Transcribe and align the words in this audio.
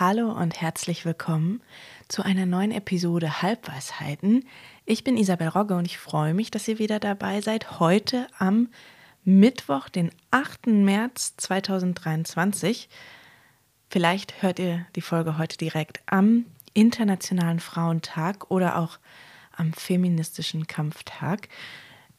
Hallo 0.00 0.32
und 0.32 0.58
herzlich 0.62 1.04
willkommen 1.04 1.60
zu 2.08 2.22
einer 2.22 2.46
neuen 2.46 2.72
Episode 2.72 3.42
Halbweisheiten. 3.42 4.46
Ich 4.86 5.04
bin 5.04 5.18
Isabel 5.18 5.48
Rogge 5.48 5.76
und 5.76 5.84
ich 5.84 5.98
freue 5.98 6.32
mich, 6.32 6.50
dass 6.50 6.66
ihr 6.68 6.78
wieder 6.78 6.98
dabei 6.98 7.42
seid. 7.42 7.80
Heute 7.80 8.26
am 8.38 8.70
Mittwoch, 9.24 9.90
den 9.90 10.10
8. 10.30 10.68
März 10.68 11.34
2023. 11.36 12.88
Vielleicht 13.90 14.40
hört 14.40 14.58
ihr 14.58 14.86
die 14.96 15.02
Folge 15.02 15.36
heute 15.36 15.58
direkt 15.58 16.00
am 16.06 16.46
Internationalen 16.72 17.60
Frauentag 17.60 18.50
oder 18.50 18.78
auch 18.78 18.98
am 19.54 19.74
Feministischen 19.74 20.66
Kampftag. 20.66 21.50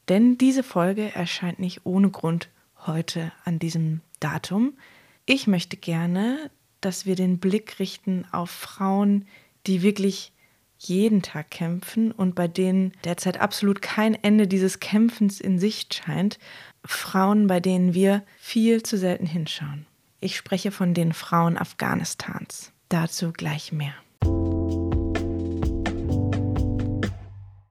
Denn 0.07 0.37
diese 0.37 0.61
Folge 0.61 1.15
erscheint 1.15 1.57
nicht 1.57 1.83
ohne 1.83 2.11
Grund 2.11 2.49
heute 2.85 3.31
an 3.43 3.57
diesem 3.57 4.01
Datum. 4.19 4.77
Ich 5.25 5.47
möchte 5.47 5.77
gerne, 5.77 6.51
dass 6.81 7.05
wir 7.05 7.15
den 7.15 7.37
Blick 7.37 7.79
richten 7.79 8.25
auf 8.31 8.49
Frauen, 8.49 9.27
die 9.67 9.81
wirklich 9.81 10.33
jeden 10.77 11.21
Tag 11.21 11.51
kämpfen 11.51 12.11
und 12.11 12.33
bei 12.33 12.47
denen 12.47 12.91
derzeit 13.03 13.39
absolut 13.39 13.81
kein 13.81 14.15
Ende 14.15 14.47
dieses 14.47 14.79
Kämpfens 14.79 15.39
in 15.39 15.59
Sicht 15.59 15.93
scheint. 15.93 16.39
Frauen, 16.83 17.45
bei 17.45 17.59
denen 17.59 17.93
wir 17.93 18.23
viel 18.39 18.81
zu 18.81 18.97
selten 18.97 19.27
hinschauen. 19.27 19.85
Ich 20.19 20.35
spreche 20.35 20.71
von 20.71 20.95
den 20.95 21.13
Frauen 21.13 21.57
Afghanistans. 21.57 22.71
Dazu 22.89 23.31
gleich 23.31 23.71
mehr. 23.71 23.93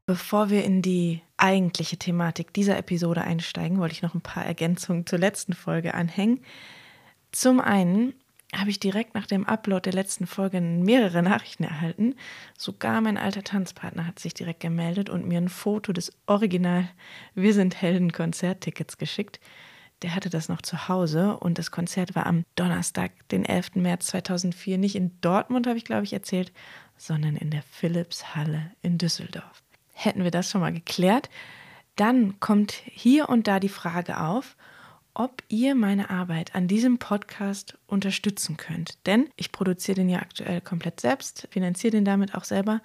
Bevor 0.07 0.51
wir 0.51 0.65
in 0.65 0.83
die 0.83 1.23
eigentliche 1.37 1.97
Thematik 1.97 2.53
dieser 2.53 2.77
Episode 2.79 3.23
einsteigen, 3.23 3.79
wollte 3.79 3.95
ich 3.95 4.03
noch 4.03 4.15
ein 4.15 4.21
paar 4.21 4.45
Ergänzungen 4.45 5.07
zur 5.07 5.19
letzten 5.19 5.53
Folge 5.53 5.95
anhängen. 5.95 6.41
Zum 7.33 7.61
einen 7.61 8.15
habe 8.55 8.71
ich 8.71 8.81
direkt 8.81 9.15
nach 9.15 9.27
dem 9.27 9.47
Upload 9.47 9.83
der 9.83 9.93
letzten 9.93 10.27
Folge 10.27 10.61
mehrere 10.61 11.23
Nachrichten 11.23 11.65
erhalten. 11.65 12.17
Sogar 12.59 13.01
mein 13.01 13.17
alter 13.17 13.45
Tanzpartner 13.45 14.07
hat 14.07 14.19
sich 14.19 14.35
direkt 14.35 14.61
gemeldet 14.61 15.09
und 15.09 15.27
mir 15.27 15.39
ein 15.39 15.49
Foto 15.49 15.93
des 15.93 16.13
Original 16.27 16.89
Wir 17.35 17.55
sind 17.55 17.81
Helden 17.81 18.13
Konzerttickets 18.13 18.99
geschickt. 18.99 19.41
Der 20.03 20.15
hatte 20.15 20.31
das 20.31 20.49
noch 20.49 20.63
zu 20.63 20.89
Hause 20.89 21.37
und 21.37 21.59
das 21.59 21.71
Konzert 21.71 22.15
war 22.15 22.27
am 22.27 22.45
Donnerstag, 22.57 23.13
den 23.29 23.45
11. 23.45 23.77
März 23.77 24.07
2004, 24.07 24.79
nicht 24.79 24.97
in 24.97 25.21
Dortmund, 25.21 25.67
habe 25.67 25.79
ich 25.79 25.85
glaube 25.85 26.05
ich 26.05 26.13
erzählt, 26.13 26.53
sondern 26.97 27.37
in 27.37 27.51
der 27.51 27.63
Philips-Halle 27.63 28.73
in 28.83 28.99
Düsseldorf. 28.99 29.63
Hätten 29.93 30.25
wir 30.25 30.31
das 30.31 30.51
schon 30.51 30.63
mal 30.63 30.73
geklärt, 30.73 31.29
dann 31.97 32.41
kommt 32.41 32.73
hier 32.73 33.29
und 33.29 33.47
da 33.47 33.61
die 33.61 33.69
Frage 33.69 34.21
auf, 34.21 34.57
ob 35.15 35.43
ihr 35.49 35.75
meine 35.75 36.11
Arbeit 36.11 36.55
an 36.55 36.69
diesem 36.69 36.99
Podcast 36.99 37.79
unterstützen 37.87 38.57
könnt. 38.57 39.07
Denn 39.07 39.29
ich 39.37 39.53
produziere 39.53 39.97
den 39.97 40.09
ja 40.09 40.21
aktuell 40.21 40.61
komplett 40.61 41.01
selbst, 41.01 41.49
finanziere 41.51 41.93
den 41.93 42.05
damit 42.05 42.35
auch 42.35 42.45
selber. 42.45 42.81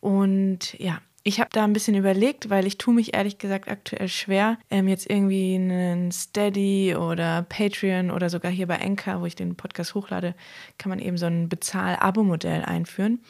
Und 0.00 0.78
ja, 0.78 1.00
ich 1.26 1.40
habe 1.40 1.48
da 1.50 1.64
ein 1.64 1.72
bisschen 1.72 1.96
überlegt, 1.96 2.50
weil 2.50 2.66
ich 2.66 2.76
tue 2.76 2.92
mich 2.92 3.14
ehrlich 3.14 3.38
gesagt 3.38 3.70
aktuell 3.70 4.08
schwer, 4.08 4.58
ähm, 4.70 4.88
jetzt 4.88 5.08
irgendwie 5.08 5.54
einen 5.54 6.12
Steady 6.12 6.94
oder 6.94 7.42
Patreon 7.48 8.10
oder 8.10 8.28
sogar 8.28 8.52
hier 8.52 8.66
bei 8.66 8.76
Enka, 8.76 9.22
wo 9.22 9.26
ich 9.26 9.34
den 9.34 9.56
Podcast 9.56 9.94
hochlade, 9.94 10.34
kann 10.76 10.90
man 10.90 10.98
eben 10.98 11.16
so 11.16 11.24
ein 11.24 11.48
Bezahl-Abo-Modell 11.48 12.62
einführen. 12.62 13.20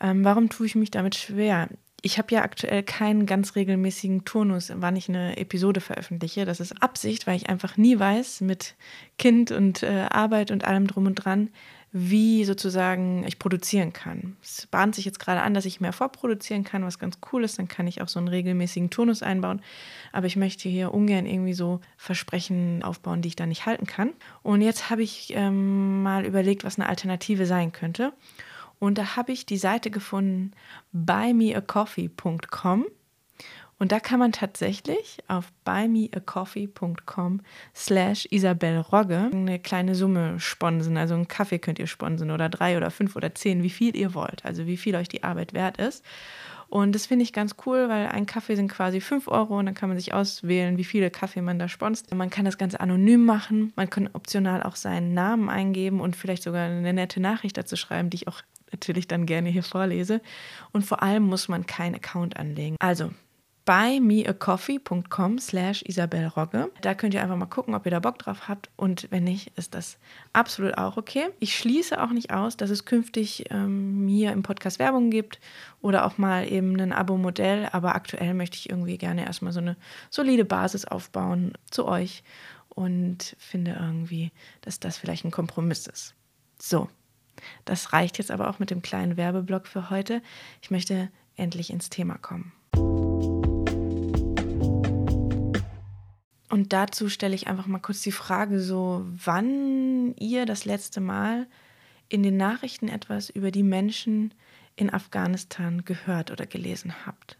Ähm, 0.00 0.24
warum 0.24 0.48
tue 0.48 0.66
ich 0.66 0.76
mich 0.76 0.92
damit 0.92 1.16
schwer? 1.16 1.68
Ich 2.02 2.18
habe 2.18 2.34
ja 2.34 2.42
aktuell 2.42 2.82
keinen 2.82 3.26
ganz 3.26 3.56
regelmäßigen 3.56 4.24
Turnus, 4.24 4.72
wann 4.74 4.96
ich 4.96 5.08
eine 5.08 5.36
Episode 5.36 5.80
veröffentliche. 5.80 6.44
Das 6.44 6.60
ist 6.60 6.82
Absicht, 6.82 7.26
weil 7.26 7.36
ich 7.36 7.48
einfach 7.48 7.76
nie 7.76 7.98
weiß 7.98 8.40
mit 8.40 8.74
Kind 9.18 9.50
und 9.50 9.82
äh, 9.82 10.06
Arbeit 10.10 10.50
und 10.50 10.64
allem 10.64 10.86
drum 10.86 11.06
und 11.06 11.16
dran, 11.16 11.50
wie 11.92 12.44
sozusagen 12.44 13.24
ich 13.26 13.38
produzieren 13.38 13.92
kann. 13.92 14.36
Es 14.42 14.66
bahnt 14.66 14.94
sich 14.94 15.04
jetzt 15.04 15.18
gerade 15.18 15.42
an, 15.42 15.54
dass 15.54 15.64
ich 15.64 15.80
mehr 15.80 15.92
vorproduzieren 15.92 16.62
kann, 16.62 16.84
was 16.84 17.00
ganz 17.00 17.18
cool 17.32 17.42
ist. 17.42 17.58
Dann 17.58 17.68
kann 17.68 17.88
ich 17.88 18.00
auch 18.00 18.08
so 18.08 18.20
einen 18.20 18.28
regelmäßigen 18.28 18.90
Turnus 18.90 19.22
einbauen. 19.22 19.60
Aber 20.12 20.26
ich 20.26 20.36
möchte 20.36 20.68
hier 20.68 20.94
ungern 20.94 21.26
irgendwie 21.26 21.52
so 21.52 21.80
Versprechen 21.96 22.82
aufbauen, 22.84 23.22
die 23.22 23.28
ich 23.28 23.36
da 23.36 23.46
nicht 23.46 23.66
halten 23.66 23.86
kann. 23.86 24.12
Und 24.42 24.62
jetzt 24.62 24.88
habe 24.88 25.02
ich 25.02 25.32
ähm, 25.34 26.02
mal 26.02 26.24
überlegt, 26.24 26.62
was 26.62 26.78
eine 26.78 26.88
Alternative 26.88 27.44
sein 27.44 27.72
könnte. 27.72 28.12
Und 28.80 28.98
da 28.98 29.14
habe 29.14 29.30
ich 29.30 29.46
die 29.46 29.58
Seite 29.58 29.92
gefunden, 29.92 30.50
buymeacoffee.com. 30.92 32.86
Und 33.78 33.92
da 33.92 34.00
kann 34.00 34.18
man 34.18 34.32
tatsächlich 34.32 35.18
auf 35.28 35.52
buymeacoffee.com 35.64 37.40
slash 37.74 38.26
Isabel 38.30 38.78
Rogge 38.80 39.30
eine 39.32 39.58
kleine 39.58 39.94
Summe 39.94 40.38
sponsen. 40.38 40.98
Also 40.98 41.14
einen 41.14 41.28
Kaffee 41.28 41.58
könnt 41.58 41.78
ihr 41.78 41.86
sponsen 41.86 42.30
oder 42.30 42.50
drei 42.50 42.76
oder 42.76 42.90
fünf 42.90 43.16
oder 43.16 43.34
zehn, 43.34 43.62
wie 43.62 43.70
viel 43.70 43.96
ihr 43.96 44.12
wollt. 44.12 44.44
Also 44.44 44.66
wie 44.66 44.76
viel 44.76 44.96
euch 44.96 45.08
die 45.08 45.24
Arbeit 45.24 45.54
wert 45.54 45.78
ist. 45.78 46.04
Und 46.68 46.94
das 46.94 47.06
finde 47.06 47.24
ich 47.24 47.32
ganz 47.32 47.56
cool, 47.66 47.88
weil 47.88 48.06
ein 48.06 48.26
Kaffee 48.26 48.54
sind 48.54 48.68
quasi 48.68 49.00
5 49.00 49.26
Euro 49.26 49.58
und 49.58 49.66
dann 49.66 49.74
kann 49.74 49.88
man 49.88 49.98
sich 49.98 50.14
auswählen, 50.14 50.76
wie 50.76 50.84
viele 50.84 51.10
Kaffee 51.10 51.42
man 51.42 51.58
da 51.58 51.66
sponst. 51.66 52.14
Man 52.14 52.30
kann 52.30 52.44
das 52.44 52.58
Ganze 52.58 52.78
anonym 52.80 53.24
machen. 53.24 53.72
Man 53.74 53.90
kann 53.90 54.08
optional 54.12 54.62
auch 54.62 54.76
seinen 54.76 55.12
Namen 55.12 55.48
eingeben 55.48 56.00
und 56.00 56.14
vielleicht 56.14 56.44
sogar 56.44 56.66
eine 56.66 56.92
nette 56.92 57.18
Nachricht 57.20 57.56
dazu 57.56 57.74
schreiben, 57.74 58.08
die 58.08 58.18
ich 58.18 58.28
auch 58.28 58.42
natürlich 58.72 59.08
dann 59.08 59.26
gerne 59.26 59.48
hier 59.48 59.62
vorlese. 59.62 60.20
Und 60.72 60.84
vor 60.84 61.02
allem 61.02 61.24
muss 61.24 61.48
man 61.48 61.66
keinen 61.66 61.94
Account 61.94 62.36
anlegen. 62.36 62.76
Also 62.78 63.10
buymeacoffee.com 63.70 65.38
slash 65.38 65.82
Isabel 65.82 66.26
Rogge. 66.26 66.72
Da 66.80 66.94
könnt 66.94 67.14
ihr 67.14 67.22
einfach 67.22 67.36
mal 67.36 67.46
gucken, 67.46 67.74
ob 67.74 67.84
ihr 67.86 67.92
da 67.92 68.00
Bock 68.00 68.18
drauf 68.18 68.48
habt 68.48 68.68
und 68.76 69.06
wenn 69.10 69.22
nicht, 69.22 69.52
ist 69.56 69.74
das 69.74 69.98
absolut 70.32 70.76
auch 70.76 70.96
okay. 70.96 71.28
Ich 71.38 71.56
schließe 71.56 72.02
auch 72.02 72.10
nicht 72.10 72.32
aus, 72.32 72.56
dass 72.56 72.70
es 72.70 72.84
künftig 72.84 73.44
ähm, 73.50 74.08
hier 74.08 74.32
im 74.32 74.42
Podcast 74.42 74.80
Werbung 74.80 75.10
gibt 75.10 75.38
oder 75.82 76.04
auch 76.04 76.18
mal 76.18 76.50
eben 76.50 76.80
ein 76.80 76.92
Abo-Modell, 76.92 77.68
aber 77.70 77.94
aktuell 77.94 78.34
möchte 78.34 78.56
ich 78.56 78.70
irgendwie 78.70 78.98
gerne 78.98 79.24
erstmal 79.24 79.52
so 79.52 79.60
eine 79.60 79.76
solide 80.10 80.44
Basis 80.44 80.84
aufbauen 80.84 81.52
zu 81.70 81.86
euch 81.86 82.24
und 82.70 83.36
finde 83.38 83.76
irgendwie, 83.78 84.32
dass 84.62 84.80
das 84.80 84.96
vielleicht 84.96 85.24
ein 85.24 85.30
Kompromiss 85.30 85.86
ist. 85.86 86.14
So, 86.58 86.88
das 87.64 87.92
reicht 87.92 88.18
jetzt 88.18 88.30
aber 88.30 88.48
auch 88.50 88.58
mit 88.58 88.70
dem 88.70 88.82
kleinen 88.82 89.16
Werbeblock 89.16 89.66
für 89.66 89.90
heute. 89.90 90.22
Ich 90.62 90.70
möchte 90.70 91.10
endlich 91.36 91.70
ins 91.70 91.90
Thema 91.90 92.16
kommen. 92.18 92.52
Und 96.50 96.72
dazu 96.72 97.08
stelle 97.08 97.34
ich 97.34 97.46
einfach 97.46 97.66
mal 97.66 97.78
kurz 97.78 98.02
die 98.02 98.12
Frage, 98.12 98.60
so 98.60 99.06
wann 99.06 100.14
ihr 100.16 100.46
das 100.46 100.64
letzte 100.64 101.00
Mal 101.00 101.46
in 102.08 102.22
den 102.24 102.36
Nachrichten 102.36 102.88
etwas 102.88 103.30
über 103.30 103.52
die 103.52 103.62
Menschen 103.62 104.34
in 104.74 104.92
Afghanistan 104.92 105.84
gehört 105.84 106.30
oder 106.30 106.46
gelesen 106.46 107.06
habt. 107.06 107.38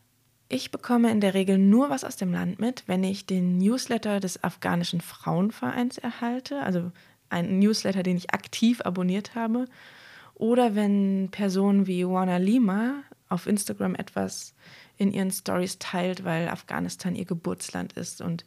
Ich 0.49 0.71
bekomme 0.71 1.11
in 1.11 1.21
der 1.21 1.35
Regel 1.35 1.59
nur 1.59 1.91
was 1.91 2.05
aus 2.05 2.17
dem 2.17 2.33
Land 2.33 2.59
mit, 2.59 2.85
wenn 2.87 3.05
ich 3.05 3.27
den 3.27 3.59
Newsletter 3.59 4.21
des 4.21 4.43
afghanischen 4.43 5.01
Frauenvereins 5.01 5.99
erhalte, 5.99 6.61
also 6.63 6.91
einen 7.31 7.59
Newsletter, 7.59 8.03
den 8.03 8.17
ich 8.17 8.33
aktiv 8.33 8.81
abonniert 8.83 9.35
habe, 9.35 9.67
oder 10.35 10.75
wenn 10.75 11.29
Personen 11.31 11.87
wie 11.87 12.07
Wana 12.07 12.39
Lima 12.39 13.03
auf 13.29 13.47
Instagram 13.47 13.95
etwas 13.95 14.55
in 14.97 15.13
ihren 15.13 15.31
Stories 15.31 15.79
teilt, 15.79 16.25
weil 16.25 16.49
Afghanistan 16.49 17.15
ihr 17.15 17.25
Geburtsland 17.25 17.93
ist 17.95 18.21
und 18.21 18.45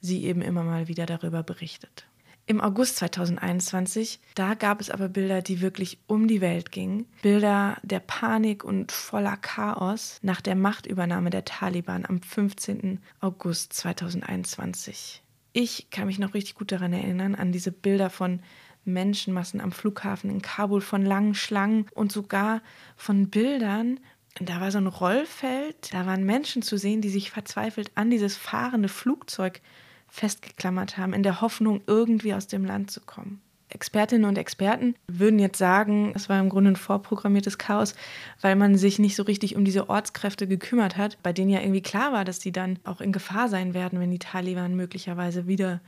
sie 0.00 0.24
eben 0.24 0.42
immer 0.42 0.62
mal 0.62 0.88
wieder 0.88 1.06
darüber 1.06 1.42
berichtet. 1.42 2.06
Im 2.48 2.60
August 2.60 2.98
2021, 2.98 4.20
da 4.36 4.54
gab 4.54 4.80
es 4.80 4.90
aber 4.90 5.08
Bilder, 5.08 5.42
die 5.42 5.60
wirklich 5.60 5.98
um 6.06 6.28
die 6.28 6.40
Welt 6.40 6.70
gingen. 6.70 7.06
Bilder 7.22 7.76
der 7.82 7.98
Panik 7.98 8.62
und 8.62 8.92
voller 8.92 9.36
Chaos 9.36 10.20
nach 10.22 10.40
der 10.40 10.54
Machtübernahme 10.54 11.30
der 11.30 11.44
Taliban 11.44 12.06
am 12.06 12.22
15. 12.22 13.00
August 13.20 13.72
2021. 13.72 15.24
Ich 15.58 15.88
kann 15.88 16.04
mich 16.04 16.18
noch 16.18 16.34
richtig 16.34 16.54
gut 16.54 16.70
daran 16.70 16.92
erinnern, 16.92 17.34
an 17.34 17.50
diese 17.50 17.72
Bilder 17.72 18.10
von 18.10 18.40
Menschenmassen 18.84 19.62
am 19.62 19.72
Flughafen 19.72 20.28
in 20.28 20.42
Kabul, 20.42 20.82
von 20.82 21.02
langen 21.02 21.34
Schlangen 21.34 21.86
und 21.94 22.12
sogar 22.12 22.60
von 22.94 23.30
Bildern. 23.30 23.98
Da 24.38 24.60
war 24.60 24.70
so 24.70 24.76
ein 24.76 24.86
Rollfeld, 24.86 25.94
da 25.94 26.04
waren 26.04 26.26
Menschen 26.26 26.60
zu 26.60 26.76
sehen, 26.76 27.00
die 27.00 27.08
sich 27.08 27.30
verzweifelt 27.30 27.90
an 27.94 28.10
dieses 28.10 28.36
fahrende 28.36 28.90
Flugzeug 28.90 29.62
festgeklammert 30.08 30.98
haben, 30.98 31.14
in 31.14 31.22
der 31.22 31.40
Hoffnung, 31.40 31.80
irgendwie 31.86 32.34
aus 32.34 32.48
dem 32.48 32.66
Land 32.66 32.90
zu 32.90 33.00
kommen. 33.00 33.40
Expertinnen 33.68 34.28
und 34.28 34.38
Experten 34.38 34.94
würden 35.08 35.38
jetzt 35.38 35.58
sagen, 35.58 36.12
es 36.14 36.28
war 36.28 36.38
im 36.40 36.48
Grunde 36.48 36.70
ein 36.70 36.76
vorprogrammiertes 36.76 37.58
Chaos, 37.58 37.94
weil 38.40 38.54
man 38.54 38.76
sich 38.76 38.98
nicht 38.98 39.16
so 39.16 39.24
richtig 39.24 39.56
um 39.56 39.64
diese 39.64 39.88
Ortskräfte 39.88 40.46
gekümmert 40.46 40.96
hat, 40.96 41.18
bei 41.22 41.32
denen 41.32 41.50
ja 41.50 41.60
irgendwie 41.60 41.82
klar 41.82 42.12
war, 42.12 42.24
dass 42.24 42.40
sie 42.40 42.52
dann 42.52 42.78
auch 42.84 43.00
in 43.00 43.12
Gefahr 43.12 43.48
sein 43.48 43.74
werden, 43.74 43.98
wenn 43.98 44.10
die 44.10 44.20
Taliban 44.20 44.76
möglicherweise 44.76 45.46
wieder 45.46 45.80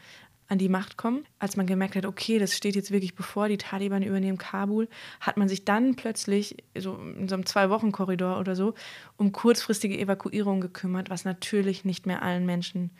an 0.49 0.59
die 0.59 0.69
Macht 0.69 0.97
kommen. 0.97 1.25
Als 1.39 1.57
man 1.57 1.67
gemerkt 1.67 1.95
hat, 1.95 2.07
okay, 2.07 2.39
das 2.39 2.57
steht 2.57 2.75
jetzt 2.75 2.91
wirklich 2.91 3.15
bevor, 3.15 3.49
die 3.49 3.59
Taliban 3.59 4.03
übernehmen 4.03 4.39
Kabul, 4.39 4.89
hat 5.21 5.37
man 5.37 5.49
sich 5.49 5.65
dann 5.65 5.95
plötzlich 5.95 6.57
so 6.77 6.97
in 6.97 7.29
so 7.29 7.35
einem 7.35 7.47
Zwei-Wochen-Korridor 7.47 8.41
oder 8.41 8.57
so 8.57 8.75
um 9.17 9.31
kurzfristige 9.33 9.99
Evakuierung 9.99 10.61
gekümmert, 10.61 11.11
was 11.11 11.25
natürlich 11.25 11.85
nicht 11.85 12.07
mehr 12.07 12.23
allen 12.23 12.47
Menschen 12.47 12.91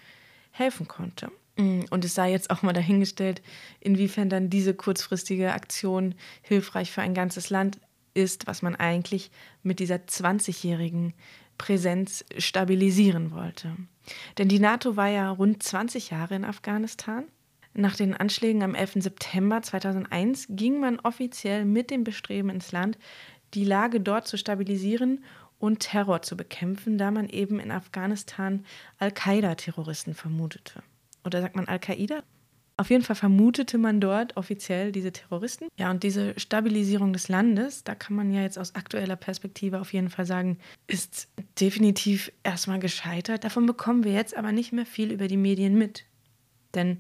helfen 0.51 0.87
konnte. 0.89 1.31
Mm, 1.59 1.81
und 1.91 2.05
es 2.05 2.15
sei 2.15 2.31
jetzt 2.31 2.51
auch 2.51 2.63
mal 2.63 2.73
dahingestellt, 2.73 3.43
inwiefern 3.81 4.31
dann 4.31 4.49
diese 4.49 4.73
kurzfristige 4.73 5.53
Aktion 5.53 6.15
hilfreich 6.41 6.91
für 6.91 7.03
ein 7.03 7.15
ganzes 7.15 7.51
Land 7.51 7.79
ist, 8.15 8.47
was 8.47 8.63
man 8.63 8.77
eigentlich 8.77 9.31
mit 9.63 9.81
dieser 9.81 9.97
20-jährigen 9.97 11.13
Präsenz 11.59 12.25
stabilisieren 12.39 13.33
wollte. 13.33 13.77
Denn 14.39 14.49
die 14.49 14.61
NATO 14.61 14.97
war 14.97 15.09
ja 15.09 15.31
rund 15.31 15.63
20 15.63 16.11
Jahre 16.11 16.37
in 16.37 16.45
Afghanistan. 16.45 17.25
Nach 17.75 17.97
den 17.97 18.15
Anschlägen 18.15 18.63
am 18.63 18.75
11. 18.75 18.95
September 19.03 19.61
2001 19.61 20.47
ging 20.51 20.81
man 20.81 21.01
offiziell 21.01 21.65
mit 21.65 21.91
dem 21.91 22.05
Bestreben 22.05 22.51
ins 22.51 22.73
Land, 22.73 22.99
die 23.55 23.65
Lage 23.65 24.01
dort 24.01 24.27
zu 24.27 24.39
stabilisieren 24.39 25.25
und 25.59 25.81
Terror 25.81 26.23
zu 26.23 26.37
bekämpfen, 26.37 26.99
da 26.99 27.11
man 27.11 27.29
eben 27.29 27.59
in 27.59 27.71
Afghanistan 27.71 28.65
Al-Qaida-Terroristen 28.99 30.15
vermutete. 30.15 30.83
Oder 31.29 31.43
sagt 31.43 31.57
man 31.57 31.69
Al-Qaida? 31.69 32.23
Auf 32.79 32.89
jeden 32.89 33.05
Fall 33.05 33.17
vermutete 33.17 33.77
man 33.77 34.01
dort 34.01 34.37
offiziell 34.39 34.93
diese 34.93 35.13
Terroristen. 35.13 35.69
Ja, 35.79 35.91
und 35.91 36.05
diese 36.05 36.33
Stabilisierung 36.39 37.13
des 37.13 37.29
Landes, 37.29 37.85
da 37.85 37.95
kann 37.95 38.17
man 38.17 38.33
ja 38.33 38.41
jetzt 38.41 38.59
aus 38.59 38.77
aktueller 38.77 39.17
Perspektive 39.17 39.79
auf 39.81 39.93
jeden 39.93 40.09
Fall 40.09 40.25
sagen, 40.25 40.59
ist 40.87 41.29
definitiv 41.61 42.33
erstmal 42.45 42.79
gescheitert. 42.79 43.45
Davon 43.45 43.67
bekommen 43.67 44.05
wir 44.05 44.13
jetzt 44.13 44.35
aber 44.35 44.53
nicht 44.53 44.73
mehr 44.73 44.87
viel 44.87 45.13
über 45.13 45.29
die 45.29 45.37
Medien 45.37 45.77
mit. 45.77 46.07
Denn 46.75 46.99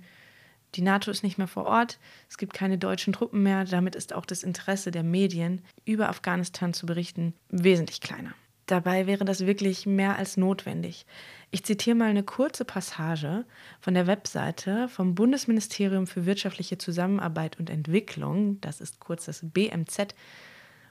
die 0.75 0.83
NATO 0.83 1.11
ist 1.11 1.23
nicht 1.23 1.39
mehr 1.39 1.49
vor 1.49 1.65
Ort, 1.65 1.99
es 2.29 2.37
gibt 2.37 2.53
keine 2.53 2.77
deutschen 2.77 3.15
Truppen 3.15 3.43
mehr, 3.43 3.65
damit 3.65 3.97
ist 3.97 4.13
auch 4.13 4.27
das 4.27 4.43
Interesse 4.43 4.91
der 4.91 5.05
Medien, 5.05 5.63
über 5.87 6.11
Afghanistan 6.11 6.75
zu 6.75 6.85
berichten, 6.85 7.33
wesentlich 7.49 8.03
kleiner. 8.03 8.35
Dabei 8.67 9.07
wäre 9.07 9.25
das 9.25 9.47
wirklich 9.47 9.87
mehr 9.87 10.17
als 10.17 10.37
notwendig. 10.37 11.07
Ich 11.51 11.65
zitiere 11.65 11.97
mal 11.97 12.11
eine 12.11 12.23
kurze 12.23 12.65
Passage 12.67 13.47
von 13.81 13.95
der 13.95 14.07
Webseite 14.07 14.89
vom 14.89 15.15
Bundesministerium 15.15 16.07
für 16.07 16.27
wirtschaftliche 16.27 16.77
Zusammenarbeit 16.77 17.59
und 17.59 17.71
Entwicklung, 17.71 18.61
das 18.61 18.83
ist 18.83 19.01
kurz 19.01 19.25
das 19.25 19.41
BMZ, 19.43 20.15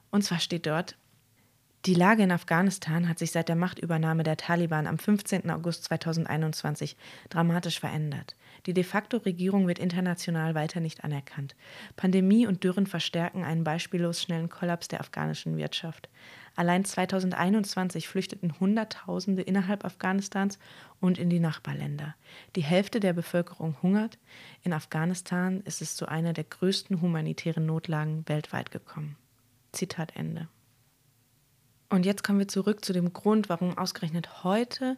und 0.09 0.24
zwar 0.24 0.39
steht 0.39 0.65
dort, 0.65 0.95
die 1.86 1.94
Lage 1.94 2.24
in 2.24 2.31
Afghanistan 2.31 3.07
hat 3.07 3.19
sich 3.19 3.31
seit 3.31 3.50
der 3.50 3.56
Machtübernahme 3.56 4.24
der 4.24 4.36
Taliban 4.36 4.88
am 4.88 4.98
15. 4.98 5.50
August 5.51 5.86
2021 5.86 6.98
dramatisch 7.30 7.80
verändert. 7.80 8.36
Die 8.67 8.73
de 8.73 8.83
facto 8.83 9.17
Regierung 9.17 9.65
wird 9.65 9.79
international 9.79 10.53
weiter 10.53 10.81
nicht 10.81 11.05
anerkannt. 11.05 11.55
Pandemie 11.95 12.45
und 12.45 12.65
Dürren 12.65 12.85
verstärken 12.85 13.45
einen 13.45 13.63
beispiellos 13.63 14.21
schnellen 14.21 14.49
Kollaps 14.49 14.89
der 14.89 14.99
afghanischen 14.99 15.55
Wirtschaft. 15.55 16.09
Allein 16.57 16.83
2021 16.83 18.09
flüchteten 18.09 18.59
Hunderttausende 18.59 19.41
innerhalb 19.41 19.85
Afghanistans 19.85 20.59
und 20.99 21.17
in 21.17 21.29
die 21.29 21.39
Nachbarländer. 21.39 22.15
Die 22.57 22.63
Hälfte 22.63 22.99
der 22.99 23.13
Bevölkerung 23.13 23.77
hungert. 23.81 24.17
In 24.63 24.73
Afghanistan 24.73 25.61
ist 25.61 25.81
es 25.81 25.95
zu 25.95 26.05
einer 26.07 26.33
der 26.33 26.43
größten 26.43 26.99
humanitären 27.01 27.65
Notlagen 27.65 28.27
weltweit 28.27 28.71
gekommen. 28.71 29.15
Zitat 29.71 30.13
Ende. 30.17 30.49
Und 31.89 32.05
jetzt 32.05 32.21
kommen 32.21 32.39
wir 32.39 32.49
zurück 32.49 32.83
zu 32.83 32.91
dem 32.91 33.13
Grund, 33.13 33.47
warum 33.47 33.77
ausgerechnet 33.77 34.43
heute 34.43 34.97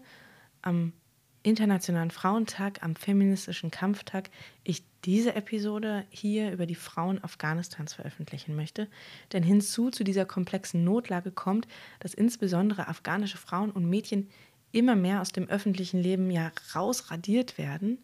am 0.64 0.94
Internationalen 1.42 2.12
Frauentag, 2.12 2.84
am 2.84 2.96
feministischen 2.96 3.72
Kampftag, 3.72 4.30
ich 4.64 4.84
diese 5.06 5.36
Episode 5.36 6.06
hier 6.10 6.52
über 6.52 6.66
die 6.66 6.76
Frauen 6.76 7.24
Afghanistans 7.24 7.94
veröffentlichen 7.94 8.56
möchte. 8.56 8.88
Denn 9.32 9.44
hinzu 9.44 9.90
zu 9.90 10.04
dieser 10.04 10.26
komplexen 10.26 10.84
Notlage 10.84 11.32
kommt, 11.32 11.68
dass 12.00 12.14
insbesondere 12.14 12.88
afghanische 12.88 13.38
Frauen 13.38 13.72
und 13.72 13.90
Mädchen 13.90 14.30
immer 14.72 14.96
mehr 14.96 15.22
aus 15.22 15.32
dem 15.32 15.48
öffentlichen 15.48 16.02
Leben 16.02 16.30
ja 16.30 16.52
rausradiert 16.76 17.58
werden 17.58 18.00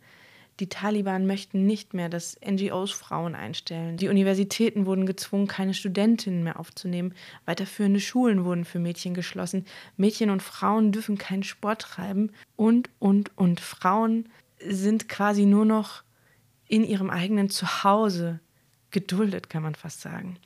die 0.60 0.70
Taliban 0.70 1.28
möchten 1.28 1.66
nicht 1.66 1.94
mehr, 1.94 2.08
dass 2.08 2.40
NGOs 2.40 2.92
Frauen 2.92 3.36
einstellen. 3.36 3.98
Die 3.98 4.08
Universitäten 4.08 4.86
wurden 4.86 5.06
gezwungen, 5.06 5.48
keine 5.48 5.74
Studentinnen 5.74 6.44
mehr 6.44 6.60
aufzunehmen. 6.60 7.14
Weiterführende 7.46 8.00
Schulen 8.00 8.46
wurden 8.46 8.64
für 8.64 8.80
Mädchen 8.80 9.14
geschlossen. 9.14 9.66
Mädchen 9.98 10.30
und 10.30 10.42
Frauen 10.42 10.92
dürfen 10.94 11.18
keinen 11.18 11.44
Sport 11.44 11.82
treiben. 11.82 12.32
Und, 12.56 12.90
und, 13.00 13.38
und. 13.38 13.60
Frauen 13.60 14.30
sind 14.66 15.10
quasi 15.10 15.46
nur 15.46 15.66
noch 15.66 16.04
in 16.68 16.84
ihrem 16.84 17.10
eigenen 17.10 17.50
Zuhause 17.50 18.40
geduldet, 18.92 19.50
kann 19.50 19.64
man 19.64 19.76
fast 19.76 20.02
sagen. 20.02 20.38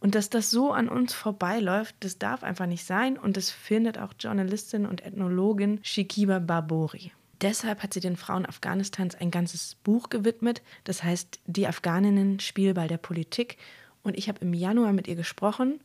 Und 0.00 0.14
dass 0.14 0.30
das 0.30 0.50
so 0.50 0.72
an 0.72 0.88
uns 0.88 1.14
vorbeiläuft, 1.14 1.94
das 2.00 2.18
darf 2.18 2.42
einfach 2.42 2.66
nicht 2.66 2.84
sein. 2.84 3.18
Und 3.18 3.36
das 3.36 3.50
findet 3.50 3.98
auch 3.98 4.12
Journalistin 4.18 4.86
und 4.86 5.04
Ethnologin 5.04 5.80
Shikiba 5.82 6.38
Babori. 6.38 7.12
Deshalb 7.42 7.82
hat 7.82 7.94
sie 7.94 8.00
den 8.00 8.16
Frauen 8.16 8.44
Afghanistans 8.44 9.14
ein 9.14 9.30
ganzes 9.30 9.76
Buch 9.76 10.10
gewidmet. 10.10 10.60
Das 10.84 11.02
heißt, 11.02 11.40
die 11.46 11.66
Afghaninnen 11.66 12.38
Spielball 12.38 12.86
der 12.86 12.98
Politik. 12.98 13.56
Und 14.02 14.18
ich 14.18 14.28
habe 14.28 14.40
im 14.42 14.52
Januar 14.52 14.92
mit 14.92 15.08
ihr 15.08 15.14
gesprochen 15.14 15.80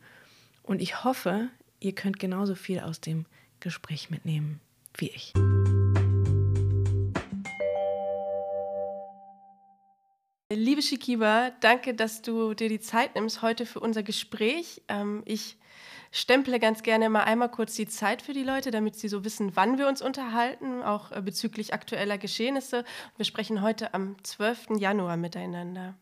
und 0.63 0.81
ich 0.81 1.06
hoffe, 1.06 1.48
ihr 1.80 1.96
könnt 1.96 2.19
genauso 2.19 2.56
viel 2.56 2.81
aus 2.81 3.00
dem 3.00 3.25
Gespräch 3.62 4.10
mitnehmen 4.10 4.60
wie 4.98 5.12
ich. 5.12 5.34
Liebe 10.52 10.81
Shikiba, 10.81 11.52
danke, 11.62 11.94
dass 11.94 12.22
du 12.22 12.54
dir 12.54 12.68
die 12.68 12.80
Zeit 12.81 13.16
nimmst 13.16 13.42
heute 13.42 13.66
für 13.66 13.80
unser 13.80 14.04
Gespräch. 14.04 14.81
Ähm, 14.90 15.24
ich 15.25 15.57
stemple 16.15 16.59
ganz 16.59 16.81
gerne 16.81 17.09
mal 17.09 17.23
einmal 17.23 17.51
kurz 17.51 17.75
die 17.75 17.88
Zeit 17.88 18.21
für 18.21 18.31
die 18.31 18.44
Leute, 18.44 18.71
damit 18.71 18.95
sie 18.95 19.09
so 19.09 19.25
wissen, 19.25 19.56
wann 19.56 19.77
wir 19.77 19.88
uns 19.88 20.01
unterhalten, 20.01 20.81
auch 20.81 21.12
äh, 21.12 21.21
bezüglich 21.21 21.73
aktueller 21.73 22.17
Geschehnisse. 22.17 22.85
Wir 23.17 23.25
sprechen 23.25 23.62
heute 23.62 23.94
am 23.94 24.15
12. 24.23 24.77
Januar 24.79 25.17
miteinander. 25.17 25.95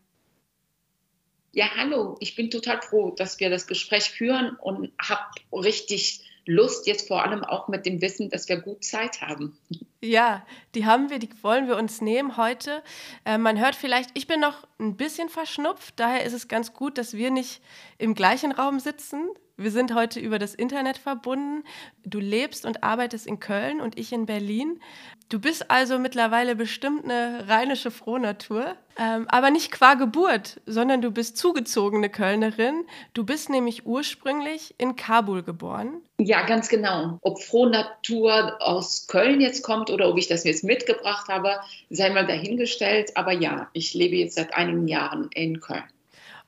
Ja, 1.52 1.66
hallo, 1.76 2.16
ich 2.20 2.36
bin 2.36 2.50
total 2.50 2.80
froh, 2.80 3.10
dass 3.10 3.40
wir 3.40 3.50
das 3.50 3.66
Gespräch 3.66 4.10
führen 4.10 4.56
und 4.56 4.92
habe 5.00 5.22
richtig 5.52 6.24
Lust, 6.46 6.86
jetzt 6.86 7.08
vor 7.08 7.24
allem 7.24 7.42
auch 7.42 7.68
mit 7.68 7.86
dem 7.86 8.00
Wissen, 8.02 8.28
dass 8.28 8.48
wir 8.48 8.58
gut 8.58 8.84
Zeit 8.84 9.20
haben. 9.22 9.58
Ja, 10.00 10.46
die 10.74 10.84
haben 10.84 11.08
wir, 11.10 11.18
die 11.18 11.30
wollen 11.42 11.66
wir 11.66 11.76
uns 11.76 12.00
nehmen 12.00 12.36
heute. 12.36 12.82
Äh, 13.24 13.38
man 13.38 13.58
hört 13.58 13.74
vielleicht, 13.74 14.10
ich 14.14 14.26
bin 14.26 14.40
noch 14.40 14.68
ein 14.78 14.96
bisschen 14.96 15.28
verschnupft, 15.28 15.94
daher 15.96 16.24
ist 16.24 16.34
es 16.34 16.46
ganz 16.46 16.72
gut, 16.72 16.98
dass 16.98 17.14
wir 17.14 17.30
nicht 17.30 17.62
im 17.98 18.14
gleichen 18.14 18.52
Raum 18.52 18.78
sitzen, 18.78 19.30
wir 19.56 19.70
sind 19.70 19.94
heute 19.94 20.18
über 20.18 20.40
das 20.40 20.54
Internet 20.54 20.98
verbunden. 20.98 21.62
Du 22.04 22.18
lebst 22.18 22.66
und 22.66 22.82
arbeitest 22.82 23.26
in 23.26 23.38
Köln 23.38 23.80
und 23.80 23.96
ich 23.98 24.12
in 24.12 24.26
Berlin. 24.26 24.80
Du 25.28 25.38
bist 25.38 25.70
also 25.70 25.98
mittlerweile 25.98 26.56
bestimmt 26.56 27.04
eine 27.04 27.48
rheinische 27.48 27.92
Frohnatur, 27.92 28.74
ähm, 28.98 29.26
aber 29.28 29.50
nicht 29.50 29.70
qua 29.70 29.94
Geburt, 29.94 30.60
sondern 30.66 31.02
du 31.02 31.12
bist 31.12 31.36
zugezogene 31.36 32.10
Kölnerin. 32.10 32.84
Du 33.12 33.24
bist 33.24 33.48
nämlich 33.48 33.86
ursprünglich 33.86 34.74
in 34.76 34.96
Kabul 34.96 35.44
geboren. 35.44 36.02
Ja, 36.18 36.44
ganz 36.46 36.68
genau. 36.68 37.18
Ob 37.22 37.40
Frohnatur 37.40 38.56
aus 38.60 39.06
Köln 39.06 39.40
jetzt 39.40 39.62
kommt 39.62 39.88
oder 39.88 40.08
ob 40.08 40.18
ich 40.18 40.26
das 40.26 40.42
jetzt 40.42 40.64
mitgebracht 40.64 41.28
habe, 41.28 41.60
sei 41.90 42.10
mal 42.10 42.26
dahingestellt. 42.26 43.16
Aber 43.16 43.32
ja, 43.32 43.68
ich 43.72 43.94
lebe 43.94 44.16
jetzt 44.16 44.34
seit 44.34 44.52
einigen 44.54 44.88
Jahren 44.88 45.30
in 45.32 45.60
Köln. 45.60 45.84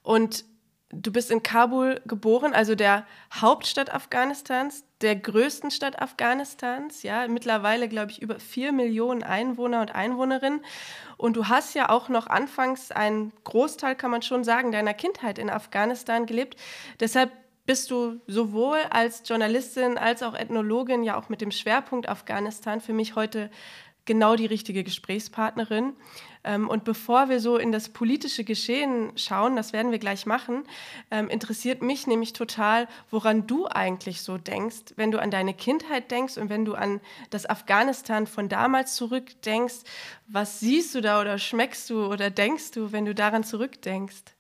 Und 0.03 0.45
Du 0.99 1.13
bist 1.13 1.31
in 1.31 1.43
Kabul 1.43 2.01
geboren, 2.07 2.55
also 2.55 2.75
der 2.75 3.07
Hauptstadt 3.35 3.93
Afghanistans, 3.93 4.85
der 5.03 5.15
größten 5.15 5.71
Stadt 5.71 6.01
Afghanistans, 6.01 7.03
ja, 7.03 7.29
mittlerweile, 7.29 7.89
glaube 7.89 8.13
ich, 8.13 8.23
über 8.23 8.39
vier 8.39 8.73
Millionen 8.73 9.23
Einwohner 9.23 9.83
und 9.83 9.95
Einwohnerinnen. 9.95 10.65
Und 11.19 11.37
du 11.37 11.49
hast 11.49 11.75
ja 11.75 11.91
auch 11.91 12.09
noch 12.09 12.29
anfangs 12.29 12.93
einen 12.93 13.33
Großteil, 13.45 13.95
kann 13.95 14.11
man 14.11 14.23
schon 14.23 14.43
sagen, 14.43 14.73
deiner 14.73 14.95
Kindheit 14.95 15.39
in 15.39 15.51
Afghanistan 15.51 16.25
gelebt. 16.25 16.57
Deshalb 16.99 17.31
bist 17.67 17.91
du 17.91 18.21
sowohl 18.27 18.79
als 18.91 19.23
Journalistin 19.27 19.99
als 19.99 20.23
auch 20.23 20.35
Ethnologin 20.35 21.03
ja 21.03 21.19
auch 21.19 21.29
mit 21.29 21.41
dem 21.41 21.51
Schwerpunkt 21.51 22.09
Afghanistan 22.09 22.81
für 22.81 22.93
mich 22.93 23.17
heute 23.17 23.51
genau 24.07 24.37
die 24.37 24.47
richtige 24.47 24.85
Gesprächspartnerin. 24.85 25.95
Ähm, 26.45 26.69
und 26.69 26.85
bevor 26.85 27.29
wir 27.29 27.41
so 27.41 27.59
in 27.59 27.73
das 27.73 27.89
politische 27.89 28.45
Geschehen 28.45 29.13
schauen, 29.17 29.57
das 29.57 29.73
werden 29.73 29.91
wir 29.91 29.99
gleich 29.99 30.27
machen, 30.27 30.63
ähm, 31.11 31.29
interessiert 31.29 31.83
mich 31.83 32.07
nämlich 32.07 32.33
total, 32.33 32.89
woran 33.11 33.47
du 33.47 33.67
eigentlich 33.67 34.23
so 34.23 34.39
denkst, 34.39 34.95
wenn 34.95 35.11
du 35.11 35.21
an 35.21 35.31
deine 35.31 35.55
Kindheit 35.55 36.11
denkst 36.11 36.39
und 36.39 36.49
wenn 36.49 36.65
du 36.65 36.75
an 36.75 37.01
das 37.31 37.51
Afghanistan 37.51 38.27
von 38.27 38.49
damals 38.49 38.95
zurückdenkst. 38.95 39.83
Was 40.29 40.61
siehst 40.61 40.95
du 40.95 41.01
da 41.01 41.21
oder 41.21 41.39
schmeckst 41.39 41.91
du 41.91 42.07
oder 42.07 42.31
denkst 42.31 42.71
du, 42.71 42.93
wenn 42.93 43.05
du 43.05 43.15
daran 43.15 43.43
zurückdenkst? 43.43 44.36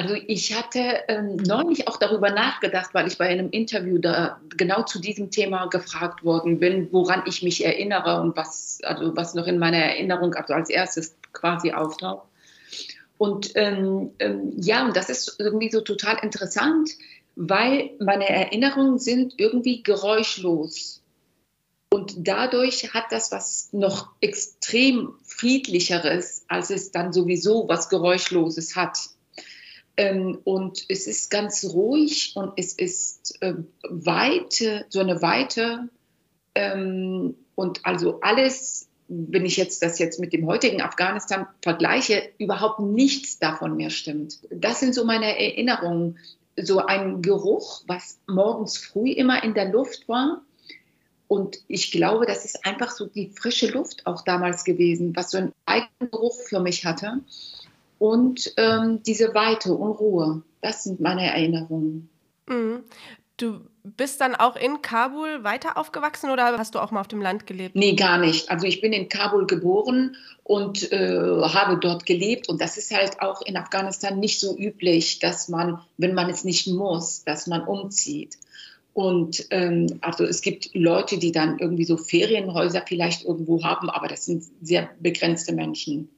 Also 0.00 0.14
ich 0.14 0.56
hatte 0.56 1.02
ähm, 1.08 1.36
neulich 1.36 1.86
auch 1.86 1.98
darüber 1.98 2.30
nachgedacht, 2.30 2.94
weil 2.94 3.06
ich 3.06 3.18
bei 3.18 3.28
einem 3.28 3.50
Interview 3.50 3.98
da 3.98 4.40
genau 4.56 4.82
zu 4.82 4.98
diesem 4.98 5.30
Thema 5.30 5.66
gefragt 5.66 6.24
worden 6.24 6.58
bin, 6.58 6.88
woran 6.90 7.24
ich 7.26 7.42
mich 7.42 7.62
erinnere 7.62 8.18
und 8.22 8.34
was, 8.34 8.78
also 8.82 9.14
was 9.14 9.34
noch 9.34 9.46
in 9.46 9.58
meiner 9.58 9.76
Erinnerung 9.76 10.32
also 10.34 10.54
als 10.54 10.70
erstes 10.70 11.16
quasi 11.34 11.72
auftaucht. 11.72 12.26
Und 13.18 13.52
ähm, 13.56 14.12
ähm, 14.20 14.54
ja, 14.56 14.86
und 14.86 14.96
das 14.96 15.10
ist 15.10 15.36
irgendwie 15.38 15.70
so 15.70 15.82
total 15.82 16.16
interessant, 16.22 16.92
weil 17.36 17.90
meine 17.98 18.26
Erinnerungen 18.26 18.98
sind 18.98 19.34
irgendwie 19.36 19.82
geräuschlos. 19.82 21.02
Und 21.90 22.26
dadurch 22.26 22.94
hat 22.94 23.04
das 23.10 23.32
was 23.32 23.68
noch 23.72 24.08
extrem 24.22 25.12
friedlicheres, 25.26 26.46
als 26.48 26.70
es 26.70 26.90
dann 26.90 27.12
sowieso 27.12 27.68
was 27.68 27.90
Geräuschloses 27.90 28.76
hat. 28.76 28.96
Ähm, 30.00 30.38
und 30.44 30.86
es 30.88 31.06
ist 31.06 31.30
ganz 31.30 31.62
ruhig 31.74 32.32
und 32.34 32.54
es 32.56 32.72
ist 32.72 33.36
äh, 33.42 33.52
Weite, 33.82 34.86
so 34.88 34.98
eine 34.98 35.20
Weite. 35.20 35.90
Ähm, 36.54 37.34
und 37.54 37.84
also 37.84 38.20
alles, 38.22 38.88
wenn 39.08 39.44
ich 39.44 39.58
jetzt 39.58 39.82
das 39.82 39.98
jetzt 39.98 40.18
mit 40.18 40.32
dem 40.32 40.46
heutigen 40.46 40.80
Afghanistan 40.80 41.46
vergleiche, 41.60 42.30
überhaupt 42.38 42.80
nichts 42.80 43.38
davon 43.38 43.76
mehr 43.76 43.90
stimmt. 43.90 44.38
Das 44.48 44.80
sind 44.80 44.94
so 44.94 45.04
meine 45.04 45.38
Erinnerungen. 45.38 46.18
So 46.56 46.78
ein 46.78 47.20
Geruch, 47.20 47.82
was 47.86 48.18
morgens 48.26 48.78
früh 48.78 49.10
immer 49.10 49.44
in 49.44 49.52
der 49.52 49.70
Luft 49.70 50.08
war, 50.08 50.40
und 51.28 51.60
ich 51.68 51.92
glaube, 51.92 52.24
das 52.26 52.46
ist 52.46 52.64
einfach 52.64 52.90
so 52.90 53.06
die 53.06 53.28
frische 53.28 53.68
Luft 53.68 54.06
auch 54.06 54.22
damals 54.22 54.64
gewesen, 54.64 55.14
was 55.14 55.30
so 55.30 55.38
einen 55.38 55.52
eigenen 55.64 56.10
Geruch 56.10 56.34
für 56.48 56.58
mich 56.58 56.84
hatte. 56.86 57.20
Und 58.00 58.54
ähm, 58.56 59.02
diese 59.04 59.34
Weite 59.34 59.74
und 59.74 59.92
Ruhe, 59.92 60.42
das 60.62 60.84
sind 60.84 61.00
meine 61.00 61.26
Erinnerungen. 61.26 62.08
Mhm. 62.48 62.84
Du 63.36 63.60
bist 63.82 64.22
dann 64.22 64.34
auch 64.34 64.56
in 64.56 64.80
Kabul 64.80 65.44
weiter 65.44 65.76
aufgewachsen 65.76 66.30
oder 66.30 66.56
hast 66.56 66.74
du 66.74 66.78
auch 66.78 66.92
mal 66.92 67.02
auf 67.02 67.08
dem 67.08 67.20
Land 67.20 67.46
gelebt? 67.46 67.76
Nee, 67.76 67.96
gar 67.96 68.16
nicht. 68.16 68.50
Also 68.50 68.66
ich 68.66 68.80
bin 68.80 68.94
in 68.94 69.10
Kabul 69.10 69.46
geboren 69.46 70.16
und 70.44 70.90
äh, 70.92 71.42
habe 71.42 71.76
dort 71.78 72.06
gelebt. 72.06 72.48
Und 72.48 72.62
das 72.62 72.78
ist 72.78 72.90
halt 72.90 73.20
auch 73.20 73.42
in 73.42 73.58
Afghanistan 73.58 74.18
nicht 74.18 74.40
so 74.40 74.56
üblich, 74.56 75.18
dass 75.18 75.50
man, 75.50 75.82
wenn 75.98 76.14
man 76.14 76.30
es 76.30 76.42
nicht 76.42 76.68
muss, 76.68 77.22
dass 77.24 77.46
man 77.46 77.66
umzieht. 77.66 78.38
Und 78.94 79.46
ähm, 79.50 79.98
also 80.00 80.24
es 80.24 80.40
gibt 80.40 80.70
Leute, 80.72 81.18
die 81.18 81.32
dann 81.32 81.58
irgendwie 81.58 81.84
so 81.84 81.98
Ferienhäuser 81.98 82.82
vielleicht 82.86 83.26
irgendwo 83.26 83.62
haben, 83.62 83.90
aber 83.90 84.08
das 84.08 84.24
sind 84.24 84.42
sehr 84.62 84.88
begrenzte 85.00 85.52
Menschen, 85.52 86.08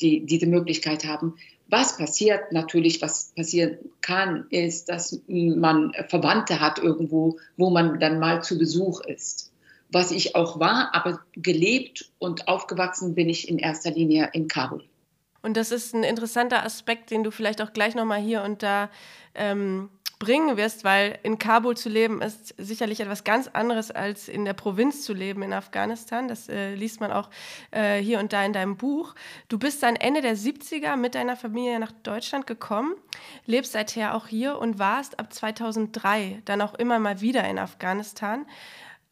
die 0.00 0.24
diese 0.26 0.46
Möglichkeit 0.46 1.04
haben. 1.04 1.34
Was 1.68 1.96
passiert 1.96 2.52
natürlich, 2.52 3.00
was 3.00 3.32
passieren 3.34 3.78
kann, 4.00 4.46
ist, 4.50 4.88
dass 4.88 5.22
man 5.26 5.92
Verwandte 6.08 6.60
hat 6.60 6.78
irgendwo, 6.78 7.38
wo 7.56 7.70
man 7.70 7.98
dann 7.98 8.18
mal 8.18 8.42
zu 8.42 8.58
Besuch 8.58 9.00
ist. 9.00 9.52
Was 9.90 10.10
ich 10.10 10.34
auch 10.34 10.58
war, 10.58 10.94
aber 10.94 11.20
gelebt 11.34 12.10
und 12.18 12.48
aufgewachsen 12.48 13.14
bin 13.14 13.28
ich 13.28 13.48
in 13.48 13.58
erster 13.58 13.90
Linie 13.90 14.30
in 14.32 14.48
Kabul. 14.48 14.84
Und 15.42 15.56
das 15.56 15.72
ist 15.72 15.94
ein 15.94 16.04
interessanter 16.04 16.64
Aspekt, 16.64 17.10
den 17.10 17.24
du 17.24 17.30
vielleicht 17.30 17.60
auch 17.60 17.72
gleich 17.72 17.94
nochmal 17.94 18.20
hier 18.20 18.42
und 18.42 18.62
da 18.62 18.90
ähm, 19.34 19.90
bringen 20.22 20.56
wirst, 20.56 20.84
weil 20.84 21.18
in 21.24 21.40
Kabul 21.40 21.76
zu 21.76 21.88
leben 21.88 22.22
ist 22.22 22.54
sicherlich 22.56 23.00
etwas 23.00 23.24
ganz 23.24 23.48
anderes 23.48 23.90
als 23.90 24.28
in 24.28 24.44
der 24.44 24.52
Provinz 24.52 25.02
zu 25.02 25.14
leben 25.14 25.42
in 25.42 25.52
Afghanistan. 25.52 26.28
Das 26.28 26.48
äh, 26.48 26.76
liest 26.76 27.00
man 27.00 27.10
auch 27.10 27.28
äh, 27.72 27.98
hier 27.98 28.20
und 28.20 28.32
da 28.32 28.44
in 28.44 28.52
deinem 28.52 28.76
Buch. 28.76 29.16
Du 29.48 29.58
bist 29.58 29.82
dann 29.82 29.96
Ende 29.96 30.20
der 30.20 30.36
70er 30.36 30.94
mit 30.94 31.16
deiner 31.16 31.36
Familie 31.36 31.80
nach 31.80 31.90
Deutschland 32.04 32.46
gekommen, 32.46 32.94
lebst 33.46 33.72
seither 33.72 34.14
auch 34.14 34.28
hier 34.28 34.60
und 34.60 34.78
warst 34.78 35.18
ab 35.18 35.32
2003 35.32 36.42
dann 36.44 36.60
auch 36.60 36.74
immer 36.74 37.00
mal 37.00 37.20
wieder 37.20 37.42
in 37.48 37.58
Afghanistan. 37.58 38.46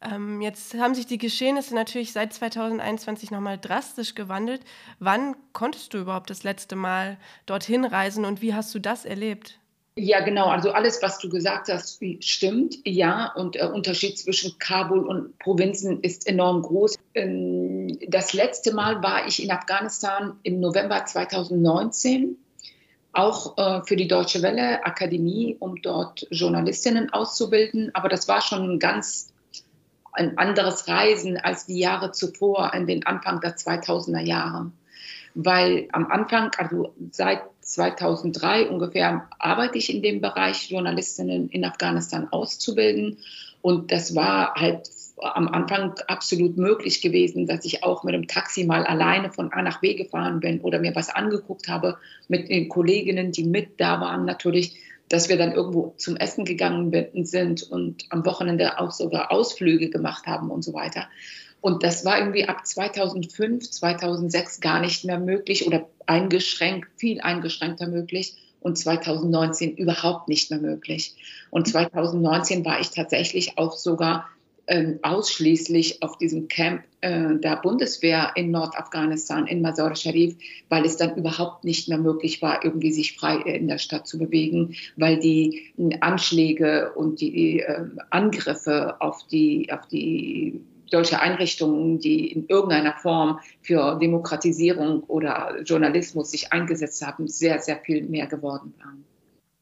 Ähm, 0.01 0.39
jetzt 0.39 0.75
haben 0.75 0.95
sich 0.95 1.07
die 1.07 1.17
Geschehnisse 1.17 1.75
natürlich 1.75 2.13
seit 2.13 2.31
2021 2.31 3.31
nochmal 3.31 3.57
drastisch 3.57 4.15
gewandelt. 4.15 4.63
Wann 4.99 5.35
konntest 5.51 5.93
du 5.93 5.97
überhaupt 5.97 6.29
das 6.29 6.43
letzte 6.43 6.77
Mal 6.77 7.17
dorthin 7.47 7.83
reisen 7.83 8.23
und 8.23 8.41
wie 8.41 8.53
hast 8.53 8.73
du 8.73 8.79
das 8.79 9.03
erlebt? 9.03 9.60
Ja, 9.97 10.21
genau. 10.21 10.47
Also 10.47 10.71
alles, 10.71 11.01
was 11.01 11.19
du 11.19 11.27
gesagt 11.27 11.67
hast, 11.67 12.01
stimmt. 12.21 12.77
Ja, 12.85 13.33
und 13.33 13.55
der 13.55 13.73
Unterschied 13.73 14.17
zwischen 14.17 14.57
Kabul 14.57 15.05
und 15.05 15.37
Provinzen 15.39 16.01
ist 16.01 16.27
enorm 16.27 16.61
groß. 16.61 16.97
Ähm, 17.13 17.99
das 18.07 18.31
letzte 18.31 18.73
Mal 18.73 19.03
war 19.03 19.27
ich 19.27 19.43
in 19.43 19.51
Afghanistan 19.51 20.39
im 20.43 20.61
November 20.61 21.03
2019, 21.03 22.37
auch 23.11 23.57
äh, 23.57 23.81
für 23.83 23.97
die 23.97 24.07
Deutsche 24.07 24.41
Welle 24.41 24.85
Akademie, 24.85 25.57
um 25.59 25.81
dort 25.81 26.25
Journalistinnen 26.31 27.11
auszubilden. 27.11 27.93
Aber 27.93 28.07
das 28.07 28.29
war 28.29 28.39
schon 28.41 28.75
ein 28.75 28.79
ganz 28.79 29.33
ein 30.13 30.37
anderes 30.37 30.87
Reisen 30.87 31.37
als 31.37 31.65
die 31.65 31.79
Jahre 31.79 32.11
zuvor, 32.11 32.73
in 32.73 32.87
den 32.87 33.05
Anfang 33.05 33.41
der 33.41 33.57
2000er 33.57 34.21
Jahre. 34.21 34.71
Weil 35.35 35.87
am 35.91 36.07
Anfang, 36.07 36.51
also 36.57 36.93
seit 37.11 37.41
2003 37.71 38.69
ungefähr 38.69 39.29
arbeite 39.39 39.77
ich 39.77 39.93
in 39.93 40.01
dem 40.01 40.19
Bereich, 40.19 40.69
Journalistinnen 40.69 41.49
in 41.49 41.63
Afghanistan 41.63 42.27
auszubilden. 42.29 43.19
Und 43.61 43.91
das 43.91 44.13
war 44.13 44.55
halt 44.55 44.89
am 45.21 45.47
Anfang 45.47 45.93
absolut 46.07 46.57
möglich 46.57 47.01
gewesen, 47.01 47.45
dass 47.45 47.63
ich 47.63 47.83
auch 47.83 48.03
mit 48.03 48.13
dem 48.13 48.27
Taxi 48.27 48.65
mal 48.65 48.85
alleine 48.85 49.31
von 49.31 49.53
A 49.53 49.61
nach 49.61 49.79
B 49.79 49.93
gefahren 49.93 50.41
bin 50.41 50.59
oder 50.61 50.79
mir 50.79 50.95
was 50.95 51.09
angeguckt 51.09 51.69
habe 51.69 51.97
mit 52.27 52.49
den 52.49 52.67
Kolleginnen, 52.67 53.31
die 53.31 53.45
mit 53.45 53.79
da 53.79 54.01
waren 54.01 54.25
natürlich, 54.25 54.75
dass 55.07 55.29
wir 55.29 55.37
dann 55.37 55.53
irgendwo 55.53 55.93
zum 55.97 56.17
Essen 56.17 56.43
gegangen 56.43 56.91
sind 57.23 57.63
und 57.63 58.05
am 58.09 58.25
Wochenende 58.25 58.79
auch 58.79 58.91
sogar 58.91 59.31
Ausflüge 59.31 59.89
gemacht 59.89 60.25
haben 60.25 60.49
und 60.51 60.63
so 60.63 60.73
weiter. 60.73 61.07
Und 61.61 61.83
das 61.83 62.03
war 62.03 62.17
irgendwie 62.17 62.47
ab 62.47 62.65
2005, 62.65 63.69
2006 63.69 64.59
gar 64.59 64.81
nicht 64.81 65.05
mehr 65.05 65.19
möglich 65.19 65.67
oder 65.67 65.87
eingeschränkt, 66.07 66.89
viel 66.97 67.21
eingeschränkter 67.21 67.87
möglich 67.87 68.35
und 68.59 68.77
2019 68.77 69.77
überhaupt 69.77 70.27
nicht 70.27 70.49
mehr 70.49 70.59
möglich. 70.59 71.15
Und 71.51 71.67
2019 71.67 72.65
war 72.65 72.79
ich 72.79 72.89
tatsächlich 72.89 73.57
auch 73.57 73.77
sogar 73.77 74.27
ähm, 74.67 74.99
ausschließlich 75.01 76.01
auf 76.01 76.17
diesem 76.17 76.47
Camp 76.47 76.83
äh, 77.01 77.35
der 77.35 77.57
Bundeswehr 77.57 78.31
in 78.35 78.51
Nordafghanistan, 78.51 79.47
in 79.47 79.61
Mazar 79.61 79.95
Sharif, 79.95 80.35
weil 80.69 80.85
es 80.85 80.97
dann 80.97 81.15
überhaupt 81.15 81.63
nicht 81.63 81.89
mehr 81.89 81.97
möglich 81.97 82.41
war, 82.41 82.63
irgendwie 82.63 82.91
sich 82.91 83.17
frei 83.17 83.37
in 83.37 83.67
der 83.67 83.79
Stadt 83.79 84.07
zu 84.07 84.17
bewegen, 84.17 84.75
weil 84.95 85.19
die 85.19 85.73
Anschläge 85.99 86.91
und 86.95 87.21
die 87.21 87.59
äh, 87.59 87.85
Angriffe 88.11 89.01
auf 89.01 89.27
die, 89.27 89.71
auf 89.71 89.87
die 89.87 90.61
solche 90.91 91.19
Einrichtungen, 91.19 91.99
die 91.99 92.31
in 92.31 92.47
irgendeiner 92.47 92.93
Form 92.93 93.39
für 93.61 93.97
Demokratisierung 93.97 95.03
oder 95.03 95.61
Journalismus 95.61 96.31
sich 96.31 96.51
eingesetzt 96.51 97.05
haben, 97.05 97.27
sehr, 97.27 97.59
sehr 97.59 97.77
viel 97.77 98.03
mehr 98.03 98.27
geworden 98.27 98.73
waren. 98.83 99.05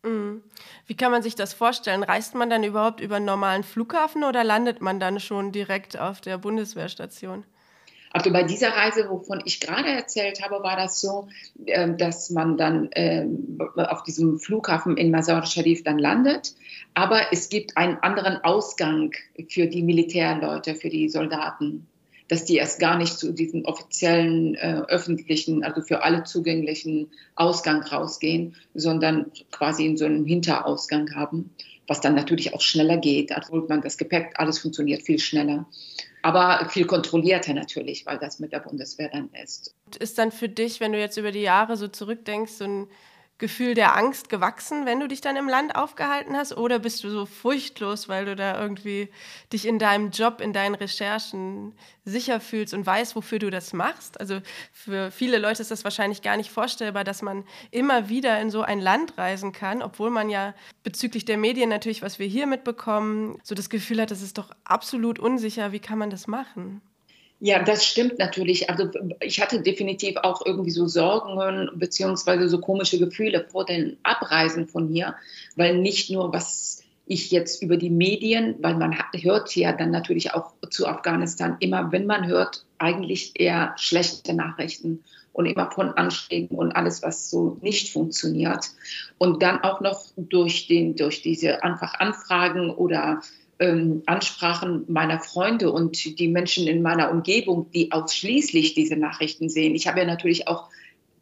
Mhm. 0.04 0.44
Wie 0.88 0.96
kann 0.96 1.12
man 1.12 1.22
sich 1.22 1.36
das 1.36 1.54
vorstellen? 1.54 2.04
Reist 2.04 2.34
man 2.34 2.50
dann 2.50 2.64
überhaupt 2.64 3.00
über 3.00 3.18
einen 3.18 3.26
normalen 3.26 3.64
Flughafen 3.64 4.24
oder 4.24 4.44
landet 4.44 4.82
man 4.82 5.00
dann 5.00 5.20
schon 5.20 5.52
direkt 5.52 6.00
auf 6.00 6.20
der 6.22 6.38
Bundeswehrstation? 6.38 7.46
Also 8.12 8.32
bei 8.32 8.44
dieser 8.44 8.70
Reise, 8.70 9.10
wovon 9.10 9.42
ich 9.46 9.60
gerade 9.60 9.90
erzählt 9.90 10.42
habe, 10.44 10.64
war 10.64 10.76
das 10.76 11.00
so, 11.00 11.28
ähm, 11.68 11.98
dass 11.98 12.30
man 12.32 12.58
dann 12.58 12.90
ähm, 12.94 13.60
auf 13.76 14.04
diesem 14.04 14.40
Flughafen 14.40 14.98
in 14.98 15.12
Mazar 15.12 15.46
Sharif 15.46 15.84
dann 15.84 16.00
landet. 16.00 16.56
Aber 16.96 17.32
es 17.32 17.50
gibt 17.50 17.78
einen 17.78 17.98
anderen 17.98 18.44
Ausgang 18.44 19.12
für 19.48 19.68
die 19.68 19.84
Militärleute, 19.84 20.74
für 20.74 20.90
die 20.90 21.08
Soldaten, 21.10 21.88
dass 22.28 22.46
die 22.46 22.58
erst 22.58 22.80
gar 22.80 22.98
nicht 22.98 23.18
zu 23.18 23.32
diesem 23.32 23.66
offiziellen, 23.66 24.56
äh, 24.56 24.82
öffentlichen, 24.88 25.64
also 25.64 25.82
für 25.82 26.04
alle 26.04 26.24
zugänglichen 26.24 27.12
Ausgang 27.36 27.84
rausgehen, 27.84 28.56
sondern 28.74 29.32
quasi 29.52 29.86
in 29.86 29.98
so 29.98 30.06
einem 30.06 30.26
Hinterausgang 30.26 31.14
haben, 31.16 31.52
was 31.88 32.02
dann 32.02 32.16
natürlich 32.16 32.56
auch 32.56 32.62
schneller 32.62 32.98
geht. 32.98 33.32
Da 33.32 33.42
holt 33.50 33.70
man 33.70 33.82
das 33.82 33.98
Gepäck, 33.98 34.34
alles 34.36 34.60
funktioniert 34.60 35.04
viel 35.04 35.20
schneller 35.20 35.68
aber 36.22 36.68
viel 36.70 36.86
kontrollierter 36.86 37.54
natürlich, 37.54 38.06
weil 38.06 38.18
das 38.18 38.40
mit 38.40 38.52
der 38.52 38.60
Bundeswehr 38.60 39.10
dann 39.10 39.30
ist. 39.44 39.76
Ist 40.00 40.18
dann 40.18 40.32
für 40.32 40.50
dich, 40.50 40.80
wenn 40.80 40.92
du 40.92 41.00
jetzt 41.00 41.18
über 41.18 41.32
die 41.32 41.42
Jahre 41.42 41.78
so 41.78 41.88
zurückdenkst, 41.88 42.52
so 42.52 42.66
ein 42.66 42.88
Gefühl 43.40 43.74
der 43.74 43.96
Angst 43.96 44.30
gewachsen, 44.30 44.86
wenn 44.86 45.00
du 45.00 45.08
dich 45.08 45.22
dann 45.22 45.38
im 45.38 45.48
Land 45.48 45.76
aufgehalten 45.76 46.36
hast? 46.36 46.56
Oder 46.56 46.78
bist 46.80 47.04
du 47.04 47.10
so 47.10 47.26
furchtlos, 47.26 48.10
weil 48.10 48.26
du 48.26 48.36
da 48.36 48.62
irgendwie 48.62 49.10
dich 49.52 49.66
in 49.66 49.80
deinem 49.80 50.12
Job, 50.12 50.42
in 50.42 50.54
deinen 50.54 50.76
Recherchen 50.76 51.74
sicher 52.04 52.42
fühlst 52.42 52.74
und 52.74 52.86
weißt, 52.86 53.16
wofür 53.16 53.40
du 53.40 53.50
das 53.50 53.72
machst? 53.72 54.20
Also 54.20 54.42
für 54.74 55.10
viele 55.10 55.38
Leute 55.38 55.62
ist 55.62 55.72
das 55.72 55.86
wahrscheinlich 55.86 56.22
gar 56.22 56.38
nicht 56.38 56.52
vorstellbar, 56.52 57.04
dass 57.06 57.22
man 57.22 57.46
immer 57.72 58.10
wieder 58.10 58.40
in 58.42 58.50
so 58.52 58.62
ein 58.62 58.80
Land 58.80 59.18
reisen 59.18 59.54
kann, 59.54 59.82
obwohl 59.82 60.10
man 60.10 60.30
ja 60.30 60.54
bezüglich 60.84 61.24
der 61.26 61.38
Medien 61.38 61.70
natürlich, 61.70 62.02
was 62.02 62.20
wir 62.20 62.28
hier 62.28 62.46
mitbekommen, 62.46 63.40
so 63.44 63.56
das 63.56 63.70
Gefühl 63.70 64.02
hat, 64.02 64.12
das 64.12 64.22
ist 64.22 64.38
doch 64.38 64.52
absolut 64.66 65.18
unsicher. 65.18 65.72
Wie 65.72 65.80
kann 65.80 65.98
man 65.98 66.10
das 66.10 66.28
machen? 66.28 66.82
Ja, 67.42 67.64
das 67.64 67.86
stimmt 67.86 68.20
natürlich. 68.20 68.70
Also 68.70 68.90
ich 69.22 69.40
hatte 69.42 69.62
definitiv 69.62 70.18
auch 70.18 70.46
irgendwie 70.46 70.72
so 70.72 70.88
Sorgen 70.88 71.70
beziehungsweise 71.76 72.50
so 72.50 72.60
komische 72.60 73.00
Gefühle 73.00 73.46
vor 73.50 73.66
den 73.66 73.98
Abreisen 74.04 74.68
von 74.68 74.90
hier, 74.90 75.16
weil 75.56 75.78
nicht 75.78 76.10
nur 76.10 76.34
was 76.34 76.84
ich 77.06 77.32
jetzt 77.32 77.64
über 77.64 77.78
die 77.78 77.90
Medien, 77.90 78.56
weil 78.60 78.76
man 78.76 78.96
hört 79.14 79.56
ja 79.56 79.72
dann 79.72 79.90
natürlich 79.90 80.34
auch 80.34 80.54
zu 80.70 80.86
Afghanistan 80.86 81.58
immer, 81.60 81.92
wenn 81.92 82.06
man 82.06 82.28
hört, 82.28 82.66
eigentlich 82.78 83.40
eher 83.40 83.74
schlechte 83.78 84.34
Nachrichten 84.34 85.04
und 85.34 85.46
immer 85.46 85.72
von 85.72 85.94
Anschlägen 85.94 86.58
und 86.58 86.74
alles, 86.74 87.02
was 87.02 87.32
so 87.32 87.58
nicht 87.62 87.92
funktioniert. 87.92 88.68
Und 89.18 89.42
dann 89.42 89.64
auch 89.64 89.82
noch 89.82 90.06
durch, 90.18 90.68
den, 90.68 90.96
durch 90.96 91.22
diese 91.22 91.64
einfach 91.64 91.96
Anfragen 91.96 92.70
oder 92.70 93.22
ähm, 93.60 94.04
Ansprachen 94.06 94.86
meiner 94.88 95.20
Freunde 95.20 95.72
und 95.72 96.20
die 96.20 96.28
Menschen 96.28 96.68
in 96.68 96.82
meiner 96.82 97.12
Umgebung, 97.12 97.70
die 97.72 97.92
ausschließlich 97.92 98.74
diese 98.74 98.96
Nachrichten 98.96 99.50
sehen. 99.50 99.76
Ich 99.76 99.88
habe 99.88 100.00
ja 100.00 100.06
natürlich 100.06 100.48
auch 100.48 100.70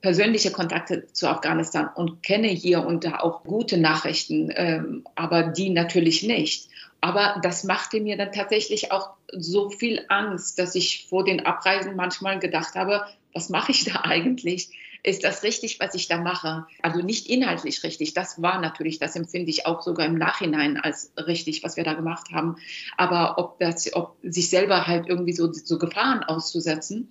persönliche 0.01 0.51
Kontakte 0.51 1.07
zu 1.11 1.27
Afghanistan 1.27 1.89
und 1.93 2.21
kenne 2.21 2.47
hier 2.47 2.85
und 2.85 3.03
da 3.03 3.19
auch 3.19 3.43
gute 3.43 3.77
Nachrichten, 3.77 4.51
ähm, 4.55 5.03
aber 5.15 5.43
die 5.43 5.69
natürlich 5.69 6.23
nicht. 6.23 6.69
Aber 7.01 7.39
das 7.41 7.63
machte 7.63 7.99
mir 7.99 8.17
dann 8.17 8.31
tatsächlich 8.31 8.91
auch 8.91 9.11
so 9.31 9.69
viel 9.69 10.05
Angst, 10.09 10.59
dass 10.59 10.75
ich 10.75 11.07
vor 11.09 11.23
den 11.23 11.45
Abreisen 11.45 11.95
manchmal 11.95 12.39
gedacht 12.39 12.75
habe, 12.75 13.05
was 13.33 13.49
mache 13.49 13.71
ich 13.71 13.85
da 13.85 14.01
eigentlich? 14.03 14.69
Ist 15.07 15.23
das 15.23 15.41
richtig, 15.43 15.79
was 15.79 15.95
ich 15.95 16.09
da 16.09 16.17
mache? 16.17 16.67
Also 16.81 17.01
nicht 17.01 17.29
inhaltlich 17.29 17.81
richtig. 17.81 18.13
Das 18.13 18.41
war 18.41 18.59
natürlich, 18.59 18.99
das 18.99 19.15
empfinde 19.15 19.49
ich 19.49 19.65
auch 19.65 19.81
sogar 19.81 20.05
im 20.05 20.15
Nachhinein 20.15 20.75
als 20.75 21.13
richtig, 21.15 21.63
was 21.63 21.77
wir 21.77 21.85
da 21.85 21.93
gemacht 21.93 22.27
haben. 22.33 22.57
Aber 22.97 23.37
ob 23.37 23.57
das, 23.57 23.93
ob 23.93 24.17
sich 24.21 24.49
selber 24.49 24.85
halt 24.85 25.07
irgendwie 25.07 25.31
so, 25.31 25.53
so 25.53 25.77
Gefahren 25.77 26.25
auszusetzen. 26.25 27.07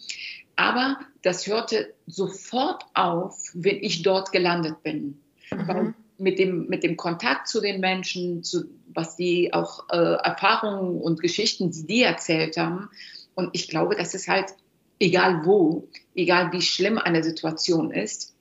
Aber 0.56 0.98
das 1.22 1.46
hörte 1.46 1.94
sofort 2.06 2.84
auf, 2.92 3.34
wenn 3.54 3.82
ich 3.82 4.02
dort 4.02 4.30
gelandet 4.30 4.82
bin. 4.82 5.18
Mhm. 5.50 5.94
mit 6.18 6.38
dem, 6.38 6.66
mit 6.66 6.82
dem 6.82 6.98
Kontakt 6.98 7.48
zu 7.48 7.62
den 7.62 7.80
Menschen, 7.80 8.42
zu, 8.42 8.64
was 8.92 9.16
die 9.16 9.54
auch 9.54 9.88
äh, 9.88 9.96
Erfahrungen 9.96 11.00
und 11.00 11.20
Geschichten, 11.22 11.70
die 11.70 11.86
die 11.86 12.02
erzählt 12.02 12.58
haben. 12.58 12.90
Und 13.34 13.50
ich 13.54 13.68
glaube, 13.68 13.96
das 13.96 14.12
ist 14.12 14.28
halt 14.28 14.54
egal 14.98 15.44
wo, 15.44 15.88
egal 16.14 16.52
wie 16.52 16.62
schlimm 16.62 16.98
eine 16.98 17.22
Situation 17.22 17.90
ist, 17.90 18.34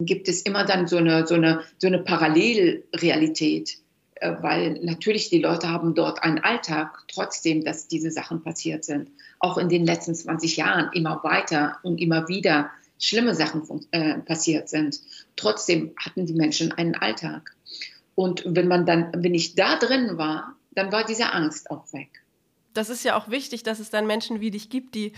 gibt 0.00 0.28
es 0.28 0.42
immer 0.42 0.64
dann 0.64 0.86
so 0.86 0.96
eine, 0.96 1.26
so 1.26 1.34
eine, 1.34 1.64
so 1.78 1.88
eine 1.88 1.98
Parallelrealität, 1.98 3.78
äh, 4.16 4.34
weil 4.40 4.78
natürlich 4.82 5.28
die 5.28 5.40
Leute 5.40 5.68
haben 5.68 5.94
dort 5.94 6.22
einen 6.22 6.38
Alltag, 6.38 7.04
trotzdem, 7.08 7.64
dass 7.64 7.88
diese 7.88 8.10
Sachen 8.10 8.42
passiert 8.42 8.84
sind. 8.84 9.10
Auch 9.40 9.58
in 9.58 9.68
den 9.68 9.84
letzten 9.84 10.14
20 10.14 10.56
Jahren 10.56 10.90
immer 10.92 11.22
weiter 11.24 11.78
und 11.82 12.00
immer 12.00 12.28
wieder 12.28 12.70
schlimme 13.00 13.34
Sachen 13.34 13.62
äh, 13.90 14.18
passiert 14.18 14.68
sind. 14.68 15.00
Trotzdem 15.36 15.94
hatten 15.96 16.26
die 16.26 16.34
Menschen 16.34 16.72
einen 16.72 16.94
Alltag. 16.94 17.54
Und 18.14 18.42
wenn 18.46 18.66
man 18.66 18.86
dann, 18.86 19.12
wenn 19.16 19.34
ich 19.34 19.54
da 19.54 19.76
drin 19.78 20.18
war, 20.18 20.56
dann 20.72 20.92
war 20.92 21.04
diese 21.04 21.32
Angst 21.32 21.70
auch 21.70 21.92
weg 21.92 22.22
das 22.78 22.88
ist 22.88 23.04
ja 23.04 23.16
auch 23.16 23.28
wichtig, 23.28 23.62
dass 23.62 23.78
es 23.78 23.90
dann 23.90 24.06
Menschen 24.06 24.40
wie 24.40 24.50
dich 24.50 24.70
gibt, 24.70 24.94
die 24.94 25.12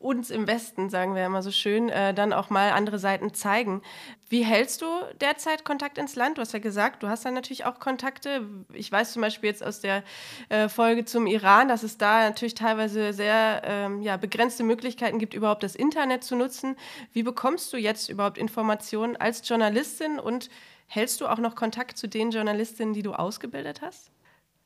uns 0.00 0.30
im 0.30 0.46
Westen, 0.46 0.88
sagen 0.88 1.14
wir 1.14 1.26
immer 1.26 1.42
so 1.42 1.50
schön, 1.50 1.90
äh, 1.90 2.14
dann 2.14 2.32
auch 2.32 2.48
mal 2.48 2.70
andere 2.70 2.98
Seiten 2.98 3.34
zeigen. 3.34 3.82
Wie 4.30 4.42
hältst 4.42 4.80
du 4.80 4.86
derzeit 5.20 5.62
Kontakt 5.62 5.98
ins 5.98 6.16
Land? 6.16 6.38
Du 6.38 6.40
hast 6.40 6.54
ja 6.54 6.58
gesagt, 6.58 7.02
du 7.02 7.08
hast 7.08 7.26
dann 7.26 7.34
natürlich 7.34 7.66
auch 7.66 7.78
Kontakte. 7.80 8.46
Ich 8.72 8.90
weiß 8.90 9.12
zum 9.12 9.20
Beispiel 9.20 9.50
jetzt 9.50 9.62
aus 9.62 9.80
der 9.80 10.02
äh, 10.48 10.70
Folge 10.70 11.04
zum 11.04 11.26
Iran, 11.26 11.68
dass 11.68 11.82
es 11.82 11.98
da 11.98 12.26
natürlich 12.26 12.54
teilweise 12.54 13.12
sehr 13.12 13.60
ähm, 13.64 14.00
ja, 14.00 14.16
begrenzte 14.16 14.62
Möglichkeiten 14.62 15.18
gibt, 15.18 15.34
überhaupt 15.34 15.62
das 15.62 15.74
Internet 15.74 16.24
zu 16.24 16.34
nutzen. 16.34 16.76
Wie 17.12 17.22
bekommst 17.22 17.70
du 17.74 17.76
jetzt 17.76 18.08
überhaupt 18.08 18.38
Informationen 18.38 19.16
als 19.16 19.46
Journalistin 19.46 20.18
und 20.18 20.48
hältst 20.86 21.20
du 21.20 21.26
auch 21.26 21.38
noch 21.38 21.56
Kontakt 21.56 21.98
zu 21.98 22.08
den 22.08 22.30
Journalistinnen, 22.30 22.94
die 22.94 23.02
du 23.02 23.12
ausgebildet 23.12 23.82
hast? 23.82 24.10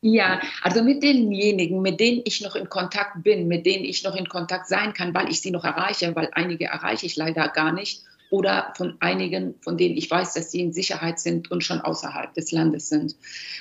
Ja, 0.06 0.42
also 0.60 0.84
mit 0.84 1.02
denjenigen, 1.02 1.80
mit 1.80 1.98
denen 1.98 2.20
ich 2.26 2.42
noch 2.42 2.56
in 2.56 2.68
Kontakt 2.68 3.22
bin, 3.22 3.48
mit 3.48 3.64
denen 3.64 3.86
ich 3.86 4.04
noch 4.04 4.14
in 4.14 4.28
Kontakt 4.28 4.68
sein 4.68 4.92
kann, 4.92 5.14
weil 5.14 5.30
ich 5.30 5.40
sie 5.40 5.50
noch 5.50 5.64
erreiche, 5.64 6.14
weil 6.14 6.28
einige 6.32 6.66
erreiche 6.66 7.06
ich 7.06 7.16
leider 7.16 7.48
gar 7.48 7.72
nicht, 7.72 8.02
oder 8.28 8.74
von 8.76 8.98
einigen, 9.00 9.54
von 9.62 9.78
denen 9.78 9.96
ich 9.96 10.10
weiß, 10.10 10.34
dass 10.34 10.50
sie 10.50 10.60
in 10.60 10.74
Sicherheit 10.74 11.18
sind 11.20 11.50
und 11.50 11.64
schon 11.64 11.80
außerhalb 11.80 12.34
des 12.34 12.52
Landes 12.52 12.90
sind. 12.90 13.16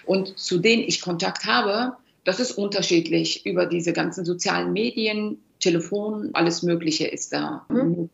Und 0.06 0.38
zu 0.38 0.58
denen 0.58 0.84
ich 0.84 1.00
Kontakt 1.00 1.46
habe, 1.46 1.96
das 2.26 2.42
ist 2.42 2.52
unterschiedlich 2.52 3.46
über 3.46 3.66
diese 3.66 3.94
ganzen 3.94 4.26
sozialen 4.26 4.74
Medien, 4.74 5.38
Telefon, 5.62 6.32
alles 6.34 6.62
Mögliche 6.62 7.08
ist 7.08 7.32
da 7.32 7.66
mhm. 7.70 8.10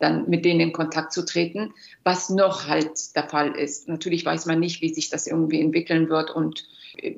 dann 0.00 0.28
mit 0.28 0.44
denen 0.44 0.60
in 0.60 0.72
Kontakt 0.74 1.14
zu 1.14 1.24
treten, 1.24 1.72
was 2.02 2.28
noch 2.28 2.68
halt 2.68 3.16
der 3.16 3.26
Fall 3.26 3.52
ist. 3.52 3.88
Natürlich 3.88 4.26
weiß 4.26 4.44
man 4.44 4.60
nicht, 4.60 4.82
wie 4.82 4.92
sich 4.92 5.08
das 5.08 5.26
irgendwie 5.26 5.62
entwickeln 5.62 6.10
wird 6.10 6.30
und 6.30 6.66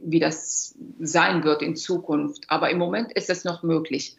wie 0.02 0.20
das 0.20 0.74
sein 1.00 1.44
wird 1.44 1.62
in 1.62 1.76
Zukunft. 1.76 2.44
Aber 2.48 2.70
im 2.70 2.78
Moment 2.78 3.12
ist 3.12 3.30
es 3.30 3.44
noch 3.44 3.62
möglich. 3.62 4.16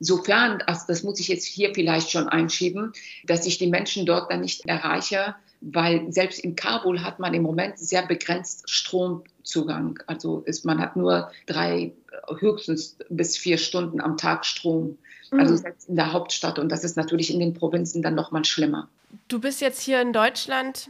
Sofern, 0.00 0.62
also 0.62 0.82
das 0.88 1.04
muss 1.04 1.20
ich 1.20 1.28
jetzt 1.28 1.44
hier 1.44 1.72
vielleicht 1.74 2.10
schon 2.10 2.28
einschieben, 2.28 2.92
dass 3.24 3.46
ich 3.46 3.58
die 3.58 3.68
Menschen 3.68 4.04
dort 4.04 4.32
dann 4.32 4.40
nicht 4.40 4.66
erreiche, 4.66 5.36
weil 5.60 6.12
selbst 6.12 6.40
in 6.40 6.56
Kabul 6.56 7.02
hat 7.02 7.20
man 7.20 7.34
im 7.34 7.42
Moment 7.42 7.78
sehr 7.78 8.04
begrenzt 8.04 8.68
Stromzugang. 8.68 10.00
Also 10.08 10.40
ist, 10.40 10.64
man 10.64 10.80
hat 10.80 10.96
nur 10.96 11.30
drei, 11.46 11.92
höchstens 12.40 12.96
bis 13.10 13.36
vier 13.36 13.58
Stunden 13.58 14.00
am 14.00 14.16
Tag 14.16 14.44
Strom. 14.44 14.98
Also 15.30 15.54
mhm. 15.54 15.58
selbst 15.58 15.88
in 15.88 15.96
der 15.96 16.12
Hauptstadt. 16.12 16.58
Und 16.58 16.70
das 16.70 16.84
ist 16.84 16.96
natürlich 16.96 17.32
in 17.32 17.40
den 17.40 17.54
Provinzen 17.54 18.02
dann 18.02 18.14
noch 18.14 18.32
mal 18.32 18.44
schlimmer. 18.44 18.88
Du 19.28 19.40
bist 19.40 19.60
jetzt 19.60 19.80
hier 19.80 20.00
in 20.00 20.12
Deutschland 20.12 20.88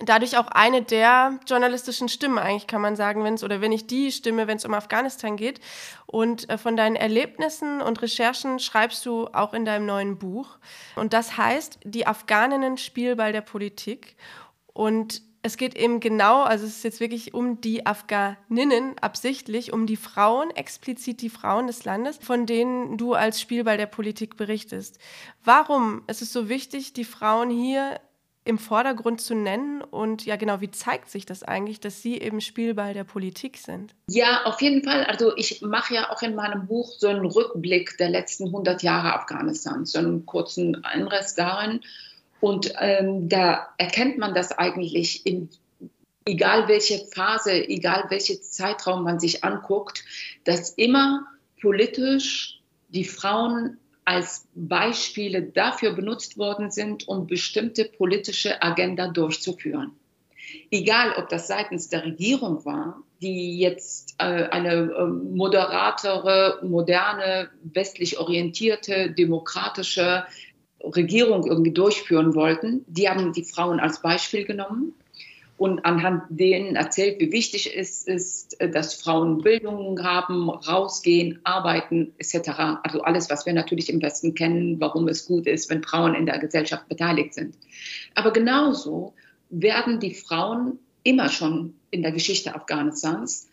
dadurch 0.00 0.36
auch 0.36 0.48
eine 0.48 0.82
der 0.82 1.38
journalistischen 1.46 2.08
Stimmen, 2.08 2.38
eigentlich 2.38 2.66
kann 2.66 2.80
man 2.80 2.96
sagen, 2.96 3.24
wenn 3.24 3.34
es 3.34 3.44
oder 3.44 3.60
wenn 3.60 3.72
ich 3.72 3.86
die 3.86 4.10
Stimme, 4.12 4.46
wenn 4.46 4.56
es 4.56 4.64
um 4.64 4.74
Afghanistan 4.74 5.36
geht. 5.36 5.60
Und 6.06 6.48
äh, 6.50 6.58
von 6.58 6.76
deinen 6.76 6.96
Erlebnissen 6.96 7.80
und 7.80 8.02
Recherchen 8.02 8.58
schreibst 8.58 9.06
du 9.06 9.28
auch 9.28 9.54
in 9.54 9.64
deinem 9.64 9.86
neuen 9.86 10.18
Buch. 10.18 10.58
Und 10.96 11.12
das 11.12 11.36
heißt, 11.36 11.80
die 11.84 12.06
Afghaninnen 12.06 12.78
Spielball 12.78 13.32
der 13.32 13.42
Politik. 13.42 14.16
Und 14.72 15.22
es 15.46 15.56
geht 15.56 15.76
eben 15.76 16.00
genau, 16.00 16.42
also 16.42 16.66
es 16.66 16.78
ist 16.78 16.84
jetzt 16.84 16.98
wirklich 16.98 17.32
um 17.32 17.60
die 17.60 17.86
Afghaninnen 17.86 18.98
absichtlich, 18.98 19.72
um 19.72 19.86
die 19.86 19.96
Frauen, 19.96 20.50
explizit 20.50 21.22
die 21.22 21.30
Frauen 21.30 21.68
des 21.68 21.84
Landes, 21.84 22.18
von 22.20 22.46
denen 22.46 22.98
du 22.98 23.14
als 23.14 23.40
Spielball 23.40 23.76
der 23.76 23.86
Politik 23.86 24.36
berichtest. 24.36 24.98
Warum 25.44 26.02
ist 26.08 26.20
es 26.20 26.32
so 26.32 26.48
wichtig, 26.48 26.94
die 26.94 27.04
Frauen 27.04 27.48
hier 27.48 28.00
im 28.46 28.58
Vordergrund 28.58 29.20
zu 29.20 29.34
nennen? 29.34 29.82
Und 29.82 30.24
ja, 30.24 30.36
genau, 30.36 30.60
wie 30.60 30.70
zeigt 30.70 31.10
sich 31.10 31.26
das 31.26 31.42
eigentlich, 31.42 31.80
dass 31.80 32.02
Sie 32.02 32.18
eben 32.18 32.40
Spielball 32.40 32.94
der 32.94 33.04
Politik 33.04 33.58
sind? 33.58 33.94
Ja, 34.08 34.44
auf 34.44 34.60
jeden 34.62 34.82
Fall. 34.84 35.04
Also 35.04 35.36
ich 35.36 35.62
mache 35.62 35.94
ja 35.94 36.10
auch 36.10 36.22
in 36.22 36.34
meinem 36.34 36.66
Buch 36.66 36.92
so 36.98 37.08
einen 37.08 37.26
Rückblick 37.26 37.96
der 37.98 38.10
letzten 38.10 38.46
100 38.46 38.82
Jahre 38.82 39.14
Afghanistans, 39.14 39.92
so 39.92 39.98
einen 39.98 40.26
kurzen 40.26 40.84
Einriss 40.84 41.34
darin. 41.34 41.80
Und 42.40 42.72
ähm, 42.78 43.28
da 43.28 43.68
erkennt 43.78 44.18
man 44.18 44.34
das 44.34 44.52
eigentlich 44.52 45.26
in 45.26 45.48
egal 46.26 46.68
welche 46.68 46.98
Phase, 47.14 47.52
egal 47.52 48.06
welchen 48.10 48.42
Zeitraum 48.42 49.04
man 49.04 49.20
sich 49.20 49.44
anguckt, 49.44 50.04
dass 50.44 50.70
immer 50.70 51.26
politisch 51.60 52.60
die 52.88 53.04
Frauen 53.04 53.78
als 54.06 54.46
Beispiele 54.54 55.42
dafür 55.42 55.92
benutzt 55.92 56.38
worden 56.38 56.70
sind, 56.70 57.08
um 57.08 57.26
bestimmte 57.26 57.84
politische 57.84 58.62
Agenda 58.62 59.08
durchzuführen. 59.08 59.92
Egal, 60.70 61.14
ob 61.18 61.28
das 61.28 61.48
seitens 61.48 61.88
der 61.88 62.04
Regierung 62.04 62.64
war, 62.64 63.02
die 63.20 63.58
jetzt 63.58 64.14
äh, 64.18 64.24
eine 64.24 64.74
äh, 64.74 65.06
moderatere, 65.06 66.60
moderne, 66.62 67.50
westlich 67.64 68.18
orientierte, 68.18 69.10
demokratische 69.10 70.24
Regierung 70.80 71.44
irgendwie 71.44 71.72
durchführen 71.72 72.36
wollten. 72.36 72.84
Die 72.86 73.08
haben 73.08 73.32
die 73.32 73.44
Frauen 73.44 73.80
als 73.80 74.02
Beispiel 74.02 74.44
genommen 74.44 74.94
und 75.56 75.84
anhand 75.84 76.24
denen 76.28 76.76
erzählt, 76.76 77.18
wie 77.18 77.32
wichtig 77.32 77.74
es 77.74 78.02
ist, 78.02 78.56
dass 78.60 78.94
Frauen 78.94 79.38
Bildung 79.38 80.02
haben, 80.02 80.50
rausgehen, 80.50 81.40
arbeiten 81.44 82.12
etc. 82.18 82.50
Also 82.82 83.00
alles, 83.02 83.30
was 83.30 83.46
wir 83.46 83.54
natürlich 83.54 83.88
im 83.88 84.02
Westen 84.02 84.34
kennen, 84.34 84.80
warum 84.80 85.08
es 85.08 85.26
gut 85.26 85.46
ist, 85.46 85.70
wenn 85.70 85.82
Frauen 85.82 86.14
in 86.14 86.26
der 86.26 86.38
Gesellschaft 86.38 86.88
beteiligt 86.88 87.34
sind. 87.34 87.56
Aber 88.14 88.32
genauso 88.32 89.14
werden 89.48 89.98
die 89.98 90.14
Frauen 90.14 90.78
immer 91.02 91.30
schon 91.30 91.74
in 91.90 92.02
der 92.02 92.12
Geschichte 92.12 92.54
Afghanistans 92.54 93.48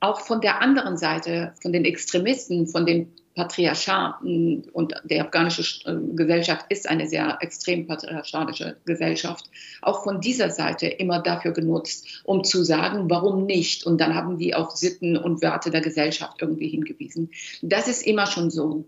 auch 0.00 0.20
von 0.20 0.40
der 0.40 0.62
anderen 0.62 0.96
Seite, 0.96 1.54
von 1.60 1.72
den 1.72 1.84
Extremisten, 1.84 2.68
von 2.68 2.86
den 2.86 3.12
Patriarchaten 3.38 4.68
und 4.72 4.94
die 5.04 5.20
afghanische 5.20 5.62
äh, 5.88 5.94
Gesellschaft 6.16 6.66
ist 6.70 6.88
eine 6.88 7.08
sehr 7.08 7.38
extrem 7.40 7.86
patriarchalische 7.86 8.78
Gesellschaft, 8.84 9.48
auch 9.80 10.02
von 10.02 10.20
dieser 10.20 10.50
Seite 10.50 10.88
immer 10.88 11.22
dafür 11.22 11.52
genutzt, 11.52 12.22
um 12.24 12.42
zu 12.42 12.64
sagen, 12.64 13.08
warum 13.08 13.46
nicht? 13.46 13.86
Und 13.86 14.00
dann 14.00 14.16
haben 14.16 14.38
die 14.38 14.56
auf 14.56 14.72
Sitten 14.72 15.16
und 15.16 15.40
Werte 15.40 15.70
der 15.70 15.82
Gesellschaft 15.82 16.42
irgendwie 16.42 16.66
hingewiesen. 16.66 17.30
Das 17.62 17.86
ist 17.86 18.04
immer 18.04 18.26
schon 18.26 18.50
so. 18.50 18.84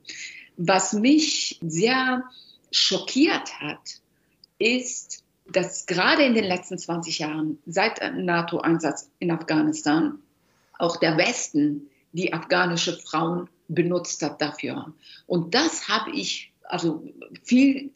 Was 0.56 0.94
mich 0.94 1.60
sehr 1.62 2.24
schockiert 2.72 3.60
hat, 3.60 4.00
ist, 4.58 5.22
dass 5.46 5.86
gerade 5.86 6.24
in 6.24 6.34
den 6.34 6.44
letzten 6.44 6.76
20 6.76 7.20
Jahren, 7.20 7.58
seit 7.66 8.00
NATO-Einsatz 8.16 9.10
in 9.20 9.30
Afghanistan, 9.30 10.18
auch 10.76 10.96
der 10.96 11.16
Westen 11.16 11.88
die 12.12 12.32
afghanische 12.32 12.96
Frauen 12.96 13.48
benutzt 13.74 14.22
hat 14.22 14.40
dafür. 14.40 14.92
Und 15.26 15.54
das 15.54 15.88
habe 15.88 16.10
ich 16.12 16.52
also 16.62 17.02
viel 17.42 17.90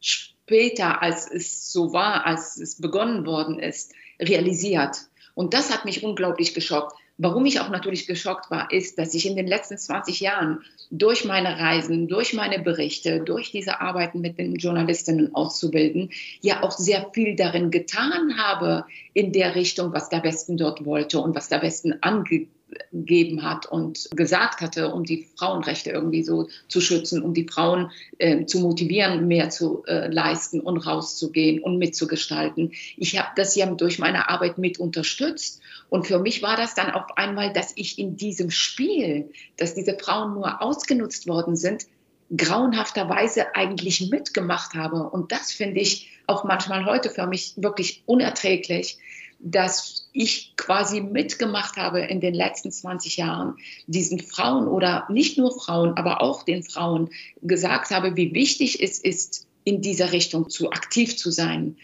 später, 0.00 1.02
als 1.02 1.30
es 1.30 1.72
so 1.72 1.92
war, 1.92 2.26
als 2.26 2.56
es 2.56 2.80
begonnen 2.80 3.26
worden 3.26 3.58
ist, 3.58 3.92
realisiert. 4.20 4.96
Und 5.34 5.54
das 5.54 5.72
hat 5.72 5.84
mich 5.84 6.04
unglaublich 6.04 6.54
geschockt, 6.54 6.94
Warum 7.16 7.46
ich 7.46 7.60
auch 7.60 7.70
natürlich 7.70 8.08
geschockt 8.08 8.50
war, 8.50 8.72
ist, 8.72 8.98
dass 8.98 9.14
ich 9.14 9.26
in 9.26 9.36
den 9.36 9.46
letzten 9.46 9.78
20 9.78 10.18
Jahren 10.18 10.64
durch 10.90 11.24
meine 11.24 11.60
Reisen, 11.60 12.08
durch 12.08 12.34
meine 12.34 12.58
Berichte, 12.58 13.20
durch 13.20 13.52
diese 13.52 13.80
Arbeiten 13.80 14.20
mit 14.20 14.36
den 14.36 14.56
Journalistinnen 14.56 15.32
auszubilden, 15.32 16.10
ja 16.40 16.64
auch 16.64 16.72
sehr 16.72 17.10
viel 17.12 17.36
darin 17.36 17.70
getan 17.70 18.36
habe 18.36 18.84
in 19.12 19.32
der 19.32 19.54
Richtung, 19.54 19.92
was 19.92 20.08
der 20.08 20.24
Westen 20.24 20.56
dort 20.56 20.84
wollte 20.84 21.20
und 21.20 21.36
was 21.36 21.48
der 21.48 21.62
Westen 21.62 21.94
ange 22.00 22.48
gegeben 22.92 23.42
hat 23.42 23.66
und 23.66 24.08
gesagt 24.14 24.60
hatte, 24.60 24.92
um 24.92 25.04
die 25.04 25.26
Frauenrechte 25.36 25.90
irgendwie 25.90 26.22
so 26.22 26.48
zu 26.68 26.80
schützen, 26.80 27.22
um 27.22 27.34
die 27.34 27.46
Frauen 27.48 27.90
äh, 28.18 28.44
zu 28.46 28.60
motivieren, 28.60 29.26
mehr 29.26 29.50
zu 29.50 29.84
äh, 29.86 30.08
leisten 30.08 30.60
und 30.60 30.78
rauszugehen 30.78 31.62
und 31.62 31.78
mitzugestalten. 31.78 32.72
Ich 32.96 33.18
habe 33.18 33.30
das 33.36 33.56
ja 33.56 33.66
durch 33.66 33.98
meine 33.98 34.28
Arbeit 34.28 34.58
mit 34.58 34.78
unterstützt. 34.78 35.60
Und 35.88 36.06
für 36.06 36.18
mich 36.18 36.42
war 36.42 36.56
das 36.56 36.74
dann 36.74 36.90
auf 36.90 37.16
einmal, 37.16 37.52
dass 37.52 37.72
ich 37.76 37.98
in 37.98 38.16
diesem 38.16 38.50
Spiel, 38.50 39.30
dass 39.56 39.74
diese 39.74 39.96
Frauen 39.98 40.34
nur 40.34 40.62
ausgenutzt 40.62 41.26
worden 41.28 41.56
sind, 41.56 41.86
grauenhafterweise 42.34 43.54
eigentlich 43.54 44.10
mitgemacht 44.10 44.74
habe. 44.74 45.08
Und 45.10 45.32
das 45.32 45.52
finde 45.52 45.80
ich 45.80 46.10
auch 46.26 46.44
manchmal 46.44 46.86
heute 46.86 47.10
für 47.10 47.26
mich 47.26 47.52
wirklich 47.56 48.02
unerträglich, 48.06 48.98
dass 49.46 50.08
ich 50.12 50.56
quasi 50.56 51.02
mitgemacht 51.02 51.76
habe 51.76 52.00
in 52.00 52.20
den 52.20 52.32
letzten 52.32 52.72
20 52.72 53.18
Jahren, 53.18 53.58
diesen 53.86 54.18
Frauen 54.18 54.66
oder 54.66 55.06
nicht 55.10 55.36
nur 55.36 55.52
Frauen, 55.60 55.98
aber 55.98 56.22
auch 56.22 56.44
den 56.44 56.62
Frauen 56.62 57.10
gesagt 57.42 57.90
habe, 57.90 58.16
wie 58.16 58.32
wichtig 58.32 58.82
es 58.82 58.98
ist, 58.98 59.46
in 59.62 59.82
dieser 59.82 60.12
Richtung 60.12 60.48
zu 60.48 60.70
aktiv 60.70 61.18
zu 61.18 61.30
sein, 61.30 61.76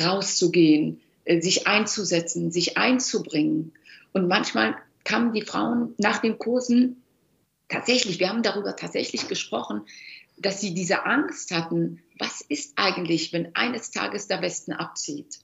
rauszugehen, 0.00 1.00
äh, 1.24 1.42
sich 1.42 1.66
einzusetzen, 1.66 2.50
sich 2.50 2.78
einzubringen. 2.78 3.72
Und 4.14 4.26
manchmal 4.26 4.76
kamen 5.04 5.34
die 5.34 5.42
Frauen 5.42 5.94
nach 5.98 6.18
den 6.18 6.38
Kursen 6.38 7.02
tatsächlich, 7.68 8.20
wir 8.20 8.30
haben 8.30 8.42
darüber 8.42 8.74
tatsächlich 8.74 9.28
gesprochen, 9.28 9.82
dass 10.38 10.62
sie 10.62 10.72
diese 10.72 11.04
Angst 11.04 11.50
hatten, 11.50 12.02
was 12.18 12.40
ist 12.40 12.72
eigentlich, 12.76 13.34
wenn 13.34 13.54
eines 13.54 13.90
Tages 13.90 14.28
der 14.28 14.40
Westen 14.40 14.72
abzieht? 14.72 15.40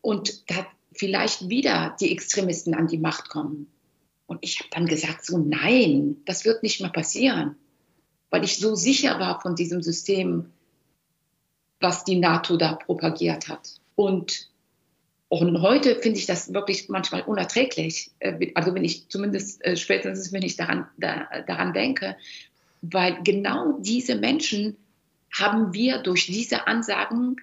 Und 0.00 0.44
vielleicht 0.92 1.48
wieder 1.48 1.96
die 2.00 2.12
Extremisten 2.12 2.74
an 2.74 2.86
die 2.86 2.98
Macht 2.98 3.28
kommen. 3.28 3.68
Und 4.26 4.38
ich 4.42 4.60
habe 4.60 4.70
dann 4.70 4.86
gesagt, 4.86 5.24
so 5.24 5.38
nein, 5.38 6.16
das 6.24 6.44
wird 6.44 6.62
nicht 6.62 6.80
mehr 6.80 6.90
passieren, 6.90 7.56
weil 8.30 8.44
ich 8.44 8.58
so 8.58 8.74
sicher 8.74 9.18
war 9.18 9.40
von 9.40 9.56
diesem 9.56 9.82
System, 9.82 10.52
was 11.80 12.04
die 12.04 12.16
NATO 12.16 12.56
da 12.56 12.74
propagiert 12.74 13.48
hat. 13.48 13.80
Und, 13.96 14.48
und 15.28 15.62
heute 15.62 15.96
finde 15.96 16.18
ich 16.18 16.26
das 16.26 16.52
wirklich 16.52 16.88
manchmal 16.88 17.22
unerträglich. 17.22 18.12
Äh, 18.18 18.52
also 18.54 18.74
wenn 18.74 18.84
ich 18.84 19.08
zumindest 19.08 19.64
äh, 19.64 19.76
spätestens, 19.76 20.32
wenn 20.32 20.42
ich 20.42 20.56
daran, 20.56 20.86
da, 20.98 21.26
daran 21.46 21.72
denke, 21.72 22.16
weil 22.82 23.22
genau 23.22 23.78
diese 23.80 24.16
Menschen 24.16 24.76
haben 25.32 25.72
wir 25.72 25.98
durch 25.98 26.26
diese 26.26 26.66
Ansagen, 26.66 27.36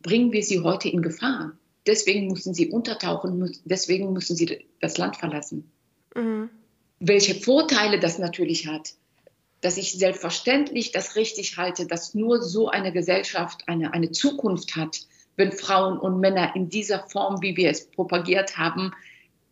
bringen 0.00 0.32
wir 0.32 0.42
sie 0.42 0.60
heute 0.60 0.88
in 0.88 1.02
Gefahr. 1.02 1.52
Deswegen 1.86 2.28
müssen 2.28 2.54
sie 2.54 2.70
untertauchen, 2.70 3.58
deswegen 3.64 4.12
müssen 4.12 4.36
sie 4.36 4.66
das 4.80 4.96
Land 4.96 5.16
verlassen. 5.16 5.70
Mhm. 6.14 6.48
Welche 7.00 7.34
Vorteile 7.34 8.00
das 8.00 8.18
natürlich 8.18 8.66
hat, 8.66 8.94
dass 9.60 9.76
ich 9.76 9.92
selbstverständlich 9.92 10.92
das 10.92 11.16
richtig 11.16 11.56
halte, 11.56 11.86
dass 11.86 12.14
nur 12.14 12.42
so 12.42 12.68
eine 12.68 12.92
Gesellschaft 12.92 13.62
eine, 13.66 13.92
eine 13.92 14.10
Zukunft 14.10 14.76
hat, 14.76 15.00
wenn 15.36 15.52
Frauen 15.52 15.98
und 15.98 16.20
Männer 16.20 16.54
in 16.54 16.68
dieser 16.68 17.00
Form, 17.08 17.42
wie 17.42 17.56
wir 17.56 17.70
es 17.70 17.86
propagiert 17.86 18.56
haben, 18.56 18.92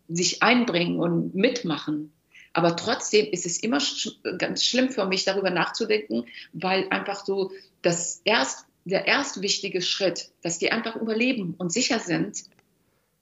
sich 0.08 0.42
einbringen 0.42 1.00
und 1.00 1.34
mitmachen. 1.34 2.12
Aber 2.52 2.76
trotzdem 2.76 3.26
ist 3.32 3.46
es 3.46 3.58
immer 3.58 3.80
sch 3.80 4.10
ganz 4.38 4.64
schlimm 4.64 4.90
für 4.90 5.06
mich, 5.06 5.24
darüber 5.24 5.50
nachzudenken, 5.50 6.26
weil 6.52 6.86
einfach 6.90 7.24
so 7.24 7.50
das 7.80 8.20
erst 8.24 8.66
der 8.84 9.06
erste 9.06 9.42
wichtige 9.42 9.82
Schritt, 9.82 10.30
dass 10.42 10.58
die 10.58 10.72
einfach 10.72 10.96
überleben 10.96 11.54
und 11.58 11.72
sicher 11.72 11.98
sind, 11.98 12.44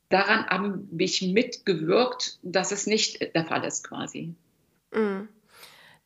daran 0.09 0.47
habe 0.47 0.83
ich 0.99 1.23
mitgewirkt, 1.23 2.39
dass 2.43 2.73
es 2.73 2.87
nicht 2.87 3.35
der 3.35 3.45
Fall 3.45 3.65
ist 3.65 3.87
quasi. 3.87 4.35
Mm. 4.93 5.29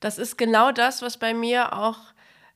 Das 0.01 0.19
ist 0.19 0.37
genau 0.37 0.73
das, 0.73 1.03
was 1.03 1.17
bei 1.17 1.33
mir 1.33 1.73
auch 1.73 1.99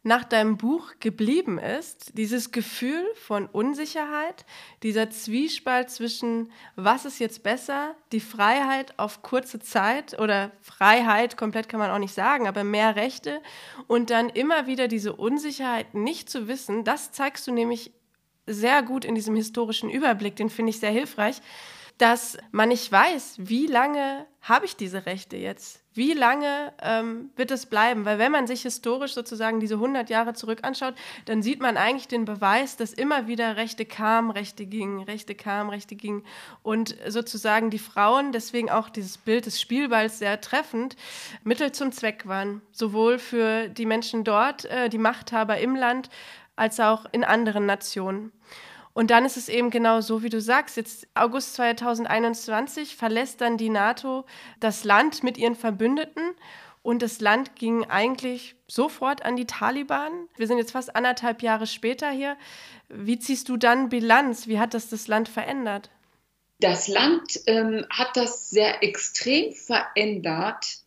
nach 0.09 0.25
deinem 0.25 0.57
Buch 0.57 0.95
geblieben 0.99 1.59
ist, 1.59 2.17
dieses 2.19 2.51
Gefühl 2.51 3.05
von 3.15 3.47
Unsicherheit, 3.47 4.45
dieser 4.83 5.11
Zwiespalt 5.11 5.91
zwischen, 5.91 6.51
was 6.75 7.05
ist 7.05 7.21
jetzt 7.21 7.43
besser, 7.43 7.95
die 8.11 8.21
Freiheit 8.21 8.99
auf 8.99 9.23
kurze 9.23 9.61
Zeit 9.61 10.19
oder 10.19 10.51
Freiheit, 10.63 11.37
komplett 11.37 11.69
kann 11.69 11.79
man 11.79 11.91
auch 11.91 11.99
nicht 11.99 12.15
sagen, 12.15 12.49
aber 12.49 12.65
mehr 12.65 12.97
Rechte 12.97 13.41
und 13.87 14.11
dann 14.11 14.31
immer 14.31 14.67
wieder 14.67 14.89
diese 14.89 15.13
Unsicherheit 15.13 15.95
nicht 15.95 16.29
zu 16.29 16.49
wissen, 16.49 16.83
das 16.85 17.13
zeigst 17.13 17.47
du 17.47 17.53
nämlich 17.53 17.93
sehr 18.47 18.83
gut 18.83 19.05
in 19.05 19.15
diesem 19.15 19.37
historischen 19.37 19.91
Überblick, 19.91 20.37
den 20.37 20.49
finde 20.49 20.71
ich 20.71 20.81
sehr 20.81 20.91
hilfreich 20.91 21.43
dass 21.99 22.39
man 22.53 22.69
nicht 22.69 22.91
weiß, 22.91 23.35
wie 23.39 23.67
lange 23.67 24.27
habe 24.41 24.65
ich 24.65 24.77
diese 24.77 25.05
Rechte 25.05 25.37
jetzt? 25.37 25.83
Wie 25.93 26.13
lange 26.13 26.73
ähm, 26.81 27.31
wird 27.35 27.51
es 27.51 27.67
bleiben? 27.67 28.05
Weil 28.05 28.21
wenn 28.21 28.31
man 28.31 28.47
sich 28.47 28.63
historisch 28.63 29.15
sozusagen 29.15 29.59
diese 29.59 29.75
100 29.75 30.09
Jahre 30.09 30.33
zurück 30.33 30.61
anschaut, 30.63 30.95
dann 31.25 31.43
sieht 31.43 31.61
man 31.61 31.77
eigentlich 31.77 32.07
den 32.07 32.25
Beweis, 32.25 32.77
dass 32.77 32.93
immer 32.93 33.27
wieder 33.27 33.57
Rechte 33.57 33.85
kamen, 33.85 34.31
Rechte 34.31 34.65
gingen, 34.65 35.03
Rechte 35.03 35.35
kamen, 35.35 35.71
Rechte 35.71 35.97
gingen. 35.97 36.25
Und 36.63 36.97
sozusagen 37.09 37.71
die 37.71 37.81
Frauen, 37.81 38.31
deswegen 38.31 38.71
auch 38.71 38.91
dieses 38.91 39.19
Bild 39.19 39.47
des 39.47 39.61
Spielballs 39.61 40.21
sehr 40.21 40.41
treffend, 40.41 40.95
Mittel 41.43 41.73
zum 41.73 41.91
Zweck 41.91 42.29
waren. 42.29 42.63
Sowohl 42.71 43.19
für 43.19 43.69
die 43.69 43.87
Menschen 43.87 44.23
dort, 44.23 44.67
äh, 44.67 44.89
die 44.89 44.99
Machthaber 44.99 45.59
im 45.59 45.75
Land, 45.75 46.11
als 46.55 46.79
auch 46.79 47.07
in 47.11 47.25
anderen 47.25 47.67
Nationen. 47.67 48.33
Und 48.99 49.13
dann 49.13 49.25
ist 49.25 49.37
es 49.37 49.49
eben 49.49 49.71
genau 49.71 50.01
so, 50.01 50.25
wie 50.25 50.29
du 50.29 50.41
sagst. 50.41 50.77
Jetzt 50.77 51.07
August 51.15 51.55
2021 51.55 52.97
verlässt 52.97 53.41
dann 53.41 53.57
die 53.57 53.69
NATO 53.69 54.25
das 54.59 54.83
Land 54.83 55.23
mit 55.23 55.39
ihren 55.39 55.55
Verbündeten. 55.55 56.35
Und 56.83 57.01
das 57.01 57.21
Land 57.21 57.55
ging 57.55 57.85
eigentlich 57.85 58.57
sofort 58.67 59.25
an 59.25 59.37
die 59.37 59.47
Taliban. 59.47 60.11
Wir 60.37 60.49
sind 60.49 60.59
jetzt 60.59 60.73
fast 60.73 60.97
anderthalb 60.97 61.43
Jahre 61.43 61.69
später 61.69 62.11
hier. 62.11 62.37
Wie 62.89 63.21
ziehst 63.21 63.49
du 63.49 63.57
dann 63.57 63.89
Bilanz? 63.89 64.49
Wie 64.49 64.59
hat 64.59 64.75
das 64.75 64.89
das 64.89 65.07
Land 65.07 65.29
verändert? 65.29 65.91
Das 66.59 66.89
Land 66.89 67.39
ähm, 67.47 67.87
hat 67.91 68.17
das 68.17 68.51
sehr 68.51 68.83
extrem 68.83 69.53
verändert, 69.53 70.79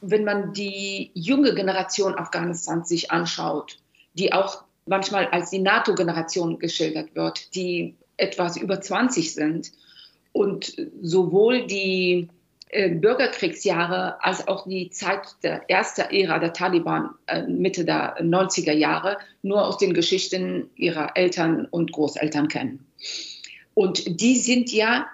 wenn 0.00 0.22
man 0.22 0.52
die 0.52 1.10
junge 1.14 1.52
Generation 1.52 2.16
Afghanistans 2.16 2.88
sich 2.88 3.10
anschaut, 3.10 3.80
die 4.14 4.32
auch 4.32 4.65
manchmal 4.86 5.26
als 5.26 5.50
die 5.50 5.58
NATO-Generation 5.58 6.58
geschildert 6.58 7.14
wird, 7.14 7.54
die 7.54 7.94
etwas 8.16 8.56
über 8.56 8.80
20 8.80 9.34
sind 9.34 9.72
und 10.32 10.74
sowohl 11.02 11.66
die 11.66 12.28
äh, 12.68 12.90
Bürgerkriegsjahre 12.90 14.22
als 14.24 14.48
auch 14.48 14.66
die 14.66 14.90
Zeit 14.90 15.36
der 15.42 15.70
ersten 15.70 16.02
Ära 16.10 16.38
der 16.38 16.52
Taliban, 16.52 17.10
äh, 17.26 17.42
Mitte 17.42 17.84
der 17.84 18.20
90er 18.20 18.72
Jahre, 18.72 19.18
nur 19.42 19.64
aus 19.64 19.78
den 19.78 19.94
Geschichten 19.94 20.70
ihrer 20.74 21.16
Eltern 21.16 21.66
und 21.70 21.92
Großeltern 21.92 22.48
kennen. 22.48 22.86
Und 23.74 24.20
die 24.20 24.36
sind 24.36 24.72
ja, 24.72 25.06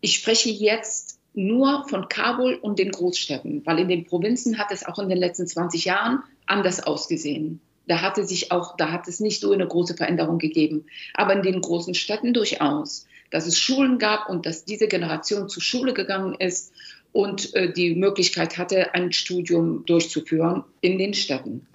ich 0.00 0.14
spreche 0.14 0.50
jetzt 0.50 1.18
nur 1.34 1.88
von 1.88 2.08
Kabul 2.08 2.54
und 2.54 2.78
den 2.78 2.90
Großstädten, 2.90 3.64
weil 3.64 3.80
in 3.80 3.88
den 3.88 4.04
Provinzen 4.04 4.58
hat 4.58 4.72
es 4.72 4.86
auch 4.86 4.98
in 4.98 5.08
den 5.08 5.18
letzten 5.18 5.46
20 5.46 5.86
Jahren 5.86 6.22
anders 6.46 6.82
ausgesehen. 6.82 7.60
Da 7.90 8.02
hatte 8.02 8.24
sich 8.24 8.52
auch, 8.52 8.76
da 8.76 8.92
hat 8.92 9.08
es 9.08 9.18
nicht 9.18 9.40
so 9.40 9.50
eine 9.50 9.66
große 9.66 9.96
Veränderung 9.96 10.38
gegeben. 10.38 10.86
Aber 11.14 11.32
in 11.32 11.42
den 11.42 11.60
großen 11.60 11.94
Städten 11.94 12.32
durchaus, 12.32 13.08
dass 13.32 13.48
es 13.48 13.58
Schulen 13.58 13.98
gab 13.98 14.28
und 14.28 14.46
dass 14.46 14.64
diese 14.64 14.86
Generation 14.86 15.48
zur 15.48 15.60
Schule 15.60 15.92
gegangen 15.92 16.36
ist 16.38 16.72
und 17.10 17.52
äh, 17.56 17.72
die 17.72 17.96
Möglichkeit 17.96 18.58
hatte, 18.58 18.94
ein 18.94 19.10
Studium 19.10 19.84
durchzuführen 19.86 20.62
in 20.80 20.98
den 20.98 21.14
Städten. 21.14 21.66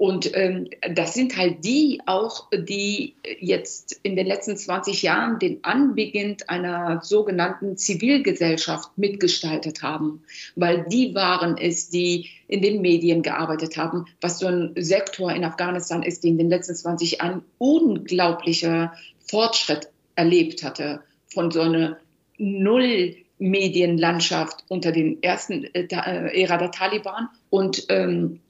Und 0.00 0.34
ähm, 0.34 0.70
das 0.94 1.12
sind 1.12 1.36
halt 1.36 1.62
die 1.62 2.00
auch, 2.06 2.48
die 2.54 3.16
jetzt 3.38 4.00
in 4.02 4.16
den 4.16 4.26
letzten 4.26 4.56
20 4.56 5.02
Jahren 5.02 5.38
den 5.38 5.62
Anbeginn 5.62 6.38
einer 6.46 7.02
sogenannten 7.02 7.76
Zivilgesellschaft 7.76 8.96
mitgestaltet 8.96 9.82
haben, 9.82 10.22
weil 10.56 10.86
die 10.88 11.14
waren 11.14 11.58
es, 11.58 11.90
die 11.90 12.30
in 12.48 12.62
den 12.62 12.80
Medien 12.80 13.20
gearbeitet 13.20 13.76
haben, 13.76 14.06
was 14.22 14.38
so 14.38 14.46
ein 14.46 14.72
Sektor 14.74 15.32
in 15.32 15.44
Afghanistan 15.44 16.02
ist, 16.02 16.24
der 16.24 16.30
in 16.30 16.38
den 16.38 16.48
letzten 16.48 16.76
20 16.76 17.18
Jahren 17.18 17.42
unglaublicher 17.58 18.94
Fortschritt 19.18 19.90
erlebt 20.14 20.62
hatte. 20.62 21.02
Von 21.26 21.50
so 21.50 21.60
einer 21.60 21.98
Null 22.38 23.16
Medienlandschaft 23.38 24.64
unter 24.68 24.92
den 24.92 25.22
ersten 25.22 25.64
äh, 25.74 25.86
äh 25.90 26.42
Ära 26.42 26.56
der 26.56 26.70
Taliban 26.70 27.28
und 27.50 27.84
ähm, 27.90 28.40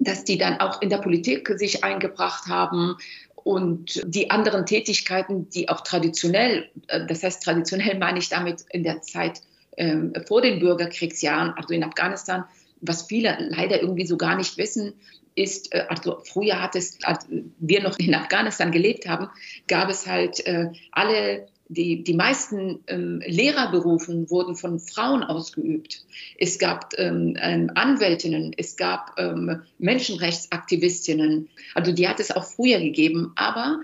dass 0.00 0.24
die 0.24 0.38
dann 0.38 0.58
auch 0.58 0.82
in 0.82 0.90
der 0.90 0.98
Politik 0.98 1.48
sich 1.56 1.84
eingebracht 1.84 2.48
haben 2.48 2.96
und 3.34 4.02
die 4.04 4.30
anderen 4.30 4.66
Tätigkeiten, 4.66 5.48
die 5.50 5.68
auch 5.68 5.82
traditionell, 5.82 6.68
äh, 6.88 7.06
das 7.06 7.22
heißt 7.22 7.42
traditionell 7.42 7.98
meine 7.98 8.18
ich 8.18 8.28
damit 8.28 8.64
in 8.70 8.82
der 8.82 9.02
Zeit 9.02 9.42
ähm, 9.76 10.12
vor 10.26 10.42
den 10.42 10.58
Bürgerkriegsjahren, 10.58 11.52
also 11.56 11.72
in 11.72 11.84
Afghanistan, 11.84 12.44
was 12.80 13.02
viele 13.02 13.36
leider 13.50 13.80
irgendwie 13.80 14.06
so 14.06 14.16
gar 14.16 14.36
nicht 14.36 14.56
wissen, 14.58 14.94
ist, 15.34 15.72
äh, 15.74 15.84
also 15.88 16.20
früher 16.24 16.60
hat 16.60 16.74
es, 16.76 16.98
als 17.02 17.26
wir 17.28 17.82
noch 17.82 17.98
in 17.98 18.14
Afghanistan 18.14 18.72
gelebt 18.72 19.06
haben, 19.06 19.28
gab 19.68 19.88
es 19.90 20.06
halt 20.06 20.44
äh, 20.46 20.70
alle 20.92 21.46
die, 21.70 22.02
die 22.02 22.14
meisten 22.14 22.80
ähm, 22.88 23.22
Lehrerberufen 23.24 24.28
wurden 24.28 24.56
von 24.56 24.80
Frauen 24.80 25.22
ausgeübt. 25.22 26.04
Es 26.36 26.58
gab 26.58 26.92
ähm, 26.98 27.36
ähm, 27.40 27.70
Anwältinnen, 27.74 28.52
es 28.56 28.76
gab 28.76 29.14
ähm, 29.18 29.62
Menschenrechtsaktivistinnen. 29.78 31.48
Also 31.74 31.92
die 31.92 32.08
hat 32.08 32.18
es 32.18 32.32
auch 32.32 32.44
früher 32.44 32.80
gegeben, 32.80 33.32
aber 33.36 33.82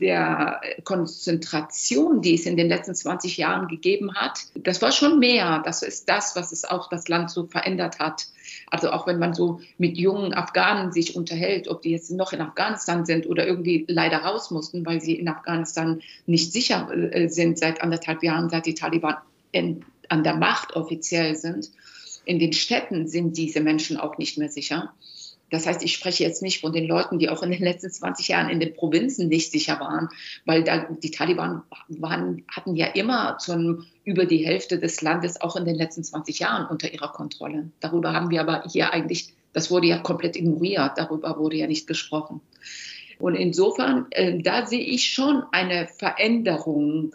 der 0.00 0.60
Konzentration, 0.84 2.22
die 2.22 2.34
es 2.34 2.46
in 2.46 2.56
den 2.56 2.68
letzten 2.68 2.94
20 2.94 3.36
Jahren 3.36 3.68
gegeben 3.68 4.14
hat, 4.14 4.40
das 4.54 4.80
war 4.82 4.92
schon 4.92 5.18
mehr. 5.18 5.62
Das 5.64 5.82
ist 5.82 6.08
das, 6.08 6.34
was 6.36 6.52
es 6.52 6.64
auch 6.64 6.88
das 6.88 7.08
Land 7.08 7.30
so 7.30 7.46
verändert 7.46 7.98
hat. 7.98 8.26
Also 8.70 8.90
auch 8.90 9.06
wenn 9.06 9.18
man 9.18 9.34
so 9.34 9.60
mit 9.78 9.98
jungen 9.98 10.32
Afghanen 10.32 10.92
sich 10.92 11.16
unterhält, 11.16 11.68
ob 11.68 11.82
die 11.82 11.90
jetzt 11.90 12.10
noch 12.10 12.32
in 12.32 12.40
Afghanistan 12.40 13.04
sind 13.04 13.26
oder 13.26 13.46
irgendwie 13.46 13.84
leider 13.88 14.18
raus 14.18 14.50
mussten, 14.50 14.86
weil 14.86 15.00
sie 15.00 15.14
in 15.14 15.28
Afghanistan 15.28 16.00
nicht 16.26 16.52
sicher 16.52 16.90
äh, 16.92 17.28
sind 17.28 17.58
seit 17.58 17.82
anderthalb 17.82 18.22
Jahren, 18.22 18.48
seit 18.48 18.66
die 18.66 18.74
Taliban 18.74 19.16
in, 19.52 19.84
an 20.08 20.24
der 20.24 20.34
Macht 20.34 20.74
offiziell 20.74 21.36
sind. 21.36 21.70
In 22.24 22.38
den 22.38 22.52
Städten 22.52 23.08
sind 23.08 23.36
diese 23.36 23.60
Menschen 23.60 23.96
auch 23.96 24.18
nicht 24.18 24.38
mehr 24.38 24.48
sicher. 24.48 24.92
Das 25.50 25.66
heißt, 25.66 25.82
ich 25.82 25.94
spreche 25.94 26.22
jetzt 26.24 26.42
nicht 26.42 26.60
von 26.60 26.72
den 26.72 26.86
Leuten, 26.86 27.18
die 27.18 27.28
auch 27.28 27.42
in 27.42 27.50
den 27.50 27.62
letzten 27.62 27.90
20 27.90 28.28
Jahren 28.28 28.48
in 28.48 28.60
den 28.60 28.74
Provinzen 28.74 29.28
nicht 29.28 29.50
sicher 29.50 29.78
waren, 29.80 30.08
weil 30.44 30.62
da, 30.62 30.86
die 31.02 31.10
Taliban 31.10 31.62
waren, 31.88 32.44
hatten 32.48 32.76
ja 32.76 32.86
immer 32.86 33.38
zum, 33.38 33.86
über 34.04 34.26
die 34.26 34.46
Hälfte 34.46 34.78
des 34.78 35.02
Landes 35.02 35.40
auch 35.40 35.56
in 35.56 35.64
den 35.64 35.76
letzten 35.76 36.04
20 36.04 36.38
Jahren 36.38 36.66
unter 36.66 36.92
ihrer 36.92 37.12
Kontrolle. 37.12 37.70
Darüber 37.80 38.12
haben 38.12 38.30
wir 38.30 38.40
aber 38.40 38.64
hier 38.70 38.92
eigentlich, 38.92 39.34
das 39.52 39.70
wurde 39.70 39.88
ja 39.88 39.98
komplett 39.98 40.36
ignoriert, 40.36 40.92
darüber 40.96 41.36
wurde 41.38 41.56
ja 41.56 41.66
nicht 41.66 41.86
gesprochen. 41.86 42.40
Und 43.18 43.34
insofern, 43.34 44.06
äh, 44.10 44.40
da 44.40 44.66
sehe 44.66 44.80
ich 44.80 45.12
schon 45.12 45.42
eine 45.52 45.88
Veränderung 45.88 47.14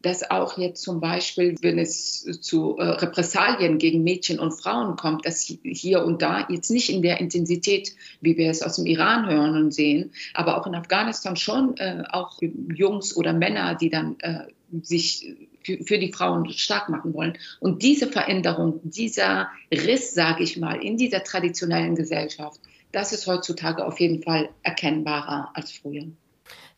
dass 0.00 0.30
auch 0.30 0.58
jetzt 0.58 0.82
zum 0.82 1.00
Beispiel, 1.00 1.56
wenn 1.60 1.78
es 1.78 2.22
zu 2.40 2.76
äh, 2.76 2.84
Repressalien 2.84 3.78
gegen 3.78 4.04
Mädchen 4.04 4.38
und 4.38 4.52
Frauen 4.52 4.96
kommt, 4.96 5.26
dass 5.26 5.52
hier 5.62 6.04
und 6.04 6.22
da 6.22 6.46
jetzt 6.48 6.70
nicht 6.70 6.90
in 6.90 7.02
der 7.02 7.20
Intensität, 7.20 7.94
wie 8.20 8.36
wir 8.36 8.50
es 8.50 8.62
aus 8.62 8.76
dem 8.76 8.86
Iran 8.86 9.28
hören 9.28 9.56
und 9.56 9.74
sehen, 9.74 10.12
aber 10.34 10.56
auch 10.56 10.66
in 10.66 10.74
Afghanistan 10.74 11.36
schon 11.36 11.76
äh, 11.78 12.04
auch 12.10 12.38
Jungs 12.40 13.16
oder 13.16 13.32
Männer, 13.32 13.74
die 13.74 13.90
dann 13.90 14.16
äh, 14.20 14.46
sich 14.82 15.34
für, 15.64 15.82
für, 15.82 15.98
die 15.98 16.12
Frauen 16.12 16.48
stark 16.52 16.88
machen 16.88 17.12
wollen. 17.14 17.36
Und 17.58 17.82
diese 17.82 18.06
Veränderung, 18.06 18.80
dieser 18.84 19.48
Riss, 19.72 20.14
sage 20.14 20.44
ich 20.44 20.56
mal, 20.56 20.82
in 20.82 20.96
dieser 20.96 21.24
traditionellen 21.24 21.96
Gesellschaft, 21.96 22.60
das 22.92 23.12
ist 23.12 23.26
heutzutage 23.26 23.84
auf 23.84 23.98
jeden 24.00 24.22
Fall 24.22 24.48
erkennbarer 24.62 25.50
als 25.54 25.72
früher. 25.72 26.06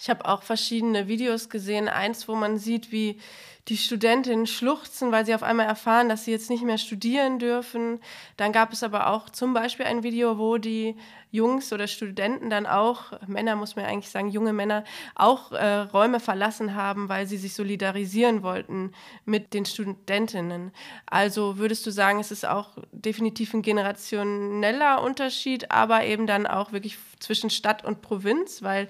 Ich 0.00 0.08
habe 0.08 0.24
auch 0.26 0.42
verschiedene 0.42 1.08
Videos 1.08 1.50
gesehen. 1.50 1.86
Eins, 1.86 2.26
wo 2.26 2.34
man 2.34 2.56
sieht, 2.56 2.90
wie 2.90 3.20
die 3.68 3.76
Studentinnen 3.76 4.46
schluchzen, 4.46 5.12
weil 5.12 5.26
sie 5.26 5.34
auf 5.34 5.42
einmal 5.42 5.66
erfahren, 5.66 6.08
dass 6.08 6.24
sie 6.24 6.30
jetzt 6.30 6.48
nicht 6.48 6.64
mehr 6.64 6.78
studieren 6.78 7.38
dürfen. 7.38 8.00
Dann 8.38 8.50
gab 8.52 8.72
es 8.72 8.82
aber 8.82 9.08
auch 9.08 9.28
zum 9.28 9.52
Beispiel 9.52 9.84
ein 9.84 10.02
Video, 10.02 10.38
wo 10.38 10.56
die 10.56 10.96
Jungs 11.30 11.70
oder 11.70 11.86
Studenten 11.86 12.48
dann 12.48 12.66
auch, 12.66 13.12
Männer 13.26 13.56
muss 13.56 13.76
man 13.76 13.84
eigentlich 13.84 14.10
sagen, 14.10 14.30
junge 14.30 14.54
Männer, 14.54 14.84
auch 15.14 15.52
äh, 15.52 15.80
Räume 15.80 16.18
verlassen 16.18 16.74
haben, 16.74 17.10
weil 17.10 17.26
sie 17.26 17.36
sich 17.36 17.52
solidarisieren 17.52 18.42
wollten 18.42 18.92
mit 19.26 19.52
den 19.52 19.66
Studentinnen. 19.66 20.72
Also 21.04 21.58
würdest 21.58 21.86
du 21.86 21.90
sagen, 21.90 22.20
es 22.20 22.30
ist 22.30 22.46
auch 22.46 22.70
definitiv 22.90 23.52
ein 23.52 23.60
generationeller 23.60 25.02
Unterschied, 25.02 25.70
aber 25.70 26.04
eben 26.06 26.26
dann 26.26 26.46
auch 26.46 26.72
wirklich 26.72 26.96
zwischen 27.18 27.50
Stadt 27.50 27.84
und 27.84 28.00
Provinz, 28.00 28.62
weil 28.62 28.88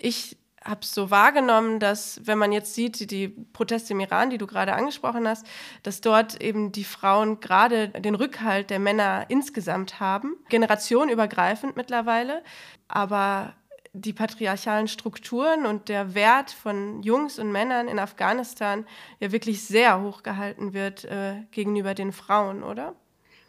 ich 0.00 0.36
habe 0.64 0.84
so 0.84 1.10
wahrgenommen, 1.10 1.78
dass 1.78 2.20
wenn 2.24 2.38
man 2.38 2.50
jetzt 2.50 2.74
sieht, 2.74 3.10
die 3.10 3.28
Proteste 3.28 3.92
im 3.92 4.00
Iran, 4.00 4.30
die 4.30 4.38
du 4.38 4.46
gerade 4.46 4.72
angesprochen 4.72 5.28
hast, 5.28 5.46
dass 5.82 6.00
dort 6.00 6.40
eben 6.40 6.72
die 6.72 6.84
Frauen 6.84 7.40
gerade 7.40 7.88
den 7.88 8.14
Rückhalt 8.14 8.70
der 8.70 8.78
Männer 8.78 9.26
insgesamt 9.28 10.00
haben, 10.00 10.36
generationenübergreifend 10.48 11.76
mittlerweile, 11.76 12.42
aber 12.88 13.54
die 13.92 14.12
patriarchalen 14.12 14.88
Strukturen 14.88 15.66
und 15.66 15.88
der 15.88 16.14
Wert 16.14 16.50
von 16.50 17.02
Jungs 17.02 17.38
und 17.38 17.52
Männern 17.52 17.86
in 17.86 18.00
Afghanistan 18.00 18.86
ja 19.20 19.30
wirklich 19.30 19.64
sehr 19.64 20.00
hoch 20.00 20.24
gehalten 20.24 20.72
wird 20.72 21.04
äh, 21.04 21.42
gegenüber 21.52 21.94
den 21.94 22.10
Frauen, 22.10 22.64
oder? 22.64 22.94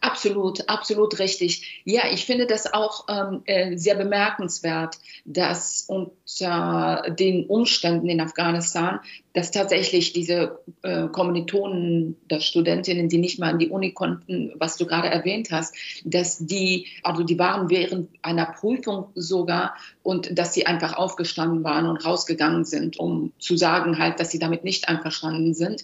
Absolut, 0.06 0.70
absolut 0.70 1.18
richtig. 1.18 1.82
Ja, 1.84 2.04
ich 2.12 2.26
finde 2.26 2.46
das 2.46 2.72
auch 2.72 3.06
ähm, 3.10 3.42
äh, 3.46 3.76
sehr 3.76 3.96
bemerkenswert, 3.96 5.00
dass 5.26 5.86
unter 5.88 7.02
den 7.10 7.48
Umständen 7.48 8.08
in 8.08 8.22
Afghanistan 8.22 9.00
dass 9.36 9.52
tatsächlich 9.52 10.14
diese 10.14 10.60
äh, 10.82 11.08
Kommilitonen 11.10 12.16
der 12.32 12.40
Studentinnen, 12.40 13.10
die 13.10 13.18
nicht 13.18 13.38
mal 13.38 13.52
an 13.52 13.60
die 13.60 13.70
Uni 13.70 13.92
konnten, 13.92 14.54
was 14.58 14.78
du 14.78 14.86
gerade 14.86 15.10
erwähnt 15.10 15.50
hast, 15.52 15.76
dass 16.06 16.40
die, 16.40 16.88
also 17.04 17.24
die 17.24 17.38
waren 17.38 17.70
während 17.70 18.10
einer 18.22 18.46
Prüfung 18.46 19.08
sogar 19.14 19.76
und 20.04 20.40
dass 20.40 20.54
sie 20.54 20.66
einfach 20.66 20.96
aufgestanden 20.96 21.66
waren 21.66 21.86
und 21.86 22.06
rausgegangen 22.06 22.64
sind, 22.64 22.98
um 22.98 23.34
zu 23.38 23.58
sagen 23.58 24.00
halt, 24.00 24.22
dass 24.22 24.32
sie 24.32 24.40
damit 24.40 24.64
nicht 24.64 24.88
einverstanden 24.88 25.54
sind. 25.54 25.84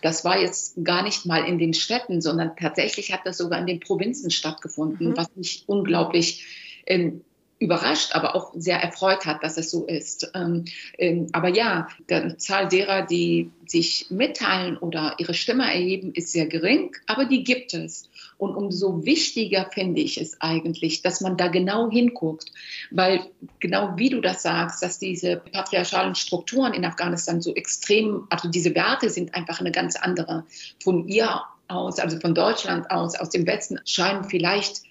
Das 0.00 0.24
war 0.24 0.40
jetzt 0.40 0.84
gar 0.84 1.02
nicht 1.02 1.26
mal 1.26 1.44
in 1.44 1.58
den 1.58 1.74
Städten, 1.74 2.20
sondern 2.20 2.52
tatsächlich 2.56 3.12
hat 3.12 3.22
das 3.24 3.36
sogar 3.36 3.58
in 3.58 3.66
den 3.66 3.80
Provinzen 3.80 4.30
stattgefunden, 4.30 5.08
mhm. 5.08 5.16
was 5.16 5.26
mich 5.34 5.64
unglaublich 5.66 6.46
ähm, 6.86 7.22
überrascht, 7.62 8.14
aber 8.14 8.34
auch 8.34 8.52
sehr 8.54 8.82
erfreut 8.82 9.24
hat, 9.24 9.42
dass 9.44 9.56
es 9.56 9.70
so 9.70 9.86
ist. 9.86 10.30
Ähm, 10.34 10.64
ähm, 10.98 11.28
aber 11.32 11.48
ja, 11.48 11.88
die 12.10 12.36
Zahl 12.36 12.68
derer, 12.68 13.06
die 13.06 13.50
sich 13.66 14.06
mitteilen 14.10 14.76
oder 14.76 15.14
ihre 15.18 15.32
Stimme 15.32 15.64
erheben, 15.64 16.12
ist 16.12 16.32
sehr 16.32 16.46
gering, 16.46 16.96
aber 17.06 17.24
die 17.24 17.44
gibt 17.44 17.72
es. 17.72 18.10
Und 18.36 18.56
umso 18.56 19.04
wichtiger 19.04 19.70
finde 19.72 20.00
ich 20.00 20.20
es 20.20 20.40
eigentlich, 20.40 21.02
dass 21.02 21.20
man 21.20 21.36
da 21.36 21.46
genau 21.46 21.88
hinguckt, 21.88 22.50
weil 22.90 23.20
genau 23.60 23.92
wie 23.96 24.10
du 24.10 24.20
das 24.20 24.42
sagst, 24.42 24.82
dass 24.82 24.98
diese 24.98 25.36
patriarchalen 25.36 26.16
Strukturen 26.16 26.74
in 26.74 26.84
Afghanistan 26.84 27.40
so 27.40 27.54
extrem, 27.54 28.26
also 28.30 28.48
diese 28.48 28.74
Werte 28.74 29.08
sind 29.10 29.34
einfach 29.36 29.60
eine 29.60 29.70
ganz 29.70 29.94
andere. 29.94 30.44
Von 30.82 31.06
ihr 31.06 31.42
aus, 31.68 32.00
also 32.00 32.18
von 32.18 32.34
Deutschland 32.34 32.90
aus, 32.90 33.14
aus 33.14 33.30
dem 33.30 33.46
Westen 33.46 33.78
scheinen 33.84 34.24
vielleicht 34.24 34.82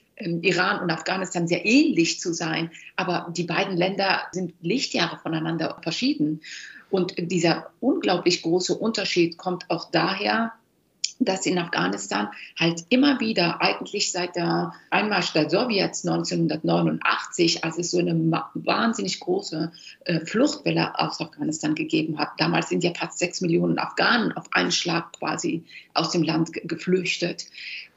Iran 0.41 0.81
und 0.81 0.91
Afghanistan 0.91 1.47
sehr 1.47 1.65
ähnlich 1.65 2.19
zu 2.19 2.33
sein, 2.33 2.71
aber 2.95 3.31
die 3.35 3.43
beiden 3.43 3.77
Länder 3.77 4.21
sind 4.31 4.53
Lichtjahre 4.61 5.17
voneinander 5.17 5.77
verschieden. 5.81 6.41
Und 6.89 7.13
dieser 7.17 7.71
unglaublich 7.79 8.41
große 8.41 8.75
Unterschied 8.75 9.37
kommt 9.37 9.69
auch 9.69 9.89
daher, 9.91 10.53
dass 11.21 11.45
in 11.45 11.57
Afghanistan 11.59 12.29
halt 12.59 12.83
immer 12.89 13.19
wieder, 13.19 13.61
eigentlich 13.61 14.11
seit 14.11 14.35
der 14.35 14.73
Einmarsch 14.89 15.33
der 15.33 15.49
Sowjets 15.49 16.05
1989, 16.05 17.63
als 17.63 17.77
es 17.77 17.91
so 17.91 17.99
eine 17.99 18.15
wahnsinnig 18.55 19.19
große 19.19 19.71
äh, 20.05 20.25
Fluchtwelle 20.25 20.97
aus 20.97 21.21
Afghanistan 21.21 21.75
gegeben 21.75 22.17
hat. 22.17 22.29
Damals 22.39 22.69
sind 22.69 22.83
ja 22.83 22.91
fast 22.93 23.19
sechs 23.19 23.39
Millionen 23.41 23.77
Afghanen 23.77 24.31
auf 24.31 24.47
einen 24.51 24.71
Schlag 24.71 25.13
quasi 25.13 25.63
aus 25.93 26.09
dem 26.09 26.23
Land 26.23 26.53
geflüchtet. 26.53 27.45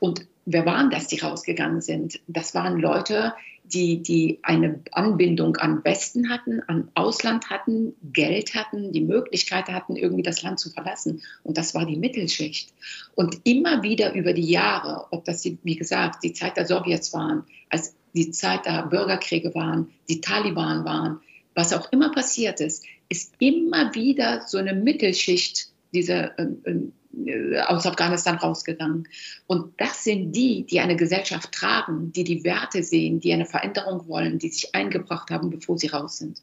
Und 0.00 0.26
wer 0.46 0.66
waren 0.66 0.90
das, 0.90 1.06
die 1.06 1.18
rausgegangen 1.18 1.80
sind? 1.80 2.20
Das 2.26 2.54
waren 2.54 2.78
Leute, 2.78 3.34
die, 3.64 4.02
die 4.02 4.40
eine 4.42 4.80
Anbindung 4.92 5.56
an 5.56 5.82
Westen 5.84 6.28
hatten, 6.28 6.60
an 6.66 6.90
Ausland 6.94 7.48
hatten, 7.48 7.94
Geld 8.02 8.54
hatten, 8.54 8.92
die 8.92 9.00
Möglichkeit 9.00 9.68
hatten, 9.68 9.96
irgendwie 9.96 10.22
das 10.22 10.42
Land 10.42 10.60
zu 10.60 10.70
verlassen. 10.70 11.22
Und 11.42 11.56
das 11.56 11.74
war 11.74 11.86
die 11.86 11.96
Mittelschicht. 11.96 12.72
Und 13.14 13.40
immer 13.44 13.82
wieder 13.82 14.12
über 14.14 14.34
die 14.34 14.48
Jahre, 14.48 15.06
ob 15.10 15.24
das, 15.24 15.40
die, 15.40 15.58
wie 15.62 15.76
gesagt, 15.76 16.22
die 16.24 16.34
Zeit 16.34 16.56
der 16.56 16.66
Sowjets 16.66 17.12
waren, 17.14 17.44
als 17.70 17.94
die 18.14 18.30
Zeit 18.30 18.66
der 18.66 18.86
Bürgerkriege 18.86 19.54
waren, 19.54 19.90
die 20.08 20.20
Taliban 20.20 20.84
waren, 20.84 21.20
was 21.54 21.72
auch 21.72 21.90
immer 21.90 22.12
passiert 22.12 22.60
ist, 22.60 22.84
ist 23.08 23.34
immer 23.38 23.94
wieder 23.94 24.42
so 24.46 24.58
eine 24.58 24.74
Mittelschicht, 24.74 25.68
diese 25.92 26.36
äh, 26.36 26.46
äh 26.64 26.70
äh, 26.70 26.78
aus 27.66 27.86
Afghanistan 27.86 28.36
rausgegangen. 28.36 29.08
Und 29.46 29.72
das 29.78 30.04
sind 30.04 30.32
die, 30.32 30.64
die 30.64 30.80
eine 30.80 30.96
Gesellschaft 30.96 31.52
tragen, 31.52 32.12
die 32.12 32.24
die 32.24 32.44
Werte 32.44 32.82
sehen, 32.82 33.20
die 33.20 33.32
eine 33.32 33.46
Veränderung 33.46 34.08
wollen, 34.08 34.38
die 34.38 34.48
sich 34.48 34.74
eingebracht 34.74 35.30
haben, 35.30 35.50
bevor 35.50 35.78
sie 35.78 35.88
raus 35.88 36.18
sind. 36.18 36.42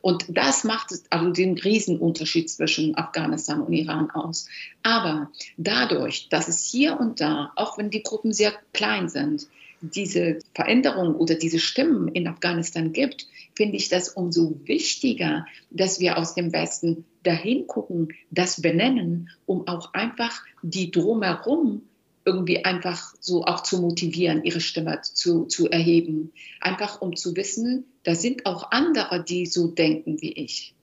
Und 0.00 0.26
das 0.28 0.64
macht 0.64 0.92
also 1.10 1.30
den 1.30 1.58
Riesenunterschied 1.58 2.50
zwischen 2.50 2.96
Afghanistan 2.96 3.62
und 3.62 3.72
Iran 3.72 4.10
aus. 4.10 4.48
Aber 4.82 5.30
dadurch, 5.56 6.28
dass 6.28 6.48
es 6.48 6.64
hier 6.64 6.98
und 6.98 7.20
da, 7.20 7.52
auch 7.56 7.78
wenn 7.78 7.90
die 7.90 8.02
Gruppen 8.02 8.32
sehr 8.32 8.52
klein 8.72 9.08
sind, 9.08 9.48
diese 9.82 10.38
Veränderung 10.54 11.16
oder 11.16 11.34
diese 11.34 11.58
Stimmen 11.58 12.08
in 12.08 12.28
Afghanistan 12.28 12.92
gibt, 12.92 13.26
finde 13.54 13.76
ich 13.76 13.88
das 13.88 14.08
umso 14.08 14.60
wichtiger, 14.64 15.46
dass 15.70 16.00
wir 16.00 16.18
aus 16.18 16.34
dem 16.34 16.52
Westen 16.52 17.04
dahin 17.22 17.66
gucken, 17.66 18.12
das 18.30 18.60
benennen, 18.60 19.30
um 19.46 19.66
auch 19.66 19.94
einfach 19.94 20.42
die 20.62 20.90
drumherum 20.90 21.82
irgendwie 22.24 22.64
einfach 22.64 23.14
so 23.20 23.44
auch 23.44 23.62
zu 23.62 23.80
motivieren, 23.80 24.44
ihre 24.44 24.60
Stimme 24.60 25.00
zu, 25.02 25.46
zu 25.46 25.68
erheben. 25.68 26.32
Einfach 26.60 27.00
um 27.00 27.16
zu 27.16 27.34
wissen, 27.36 27.84
da 28.04 28.14
sind 28.14 28.46
auch 28.46 28.70
andere, 28.70 29.24
die 29.24 29.46
so 29.46 29.68
denken 29.68 30.20
wie 30.20 30.32
ich. 30.32 30.74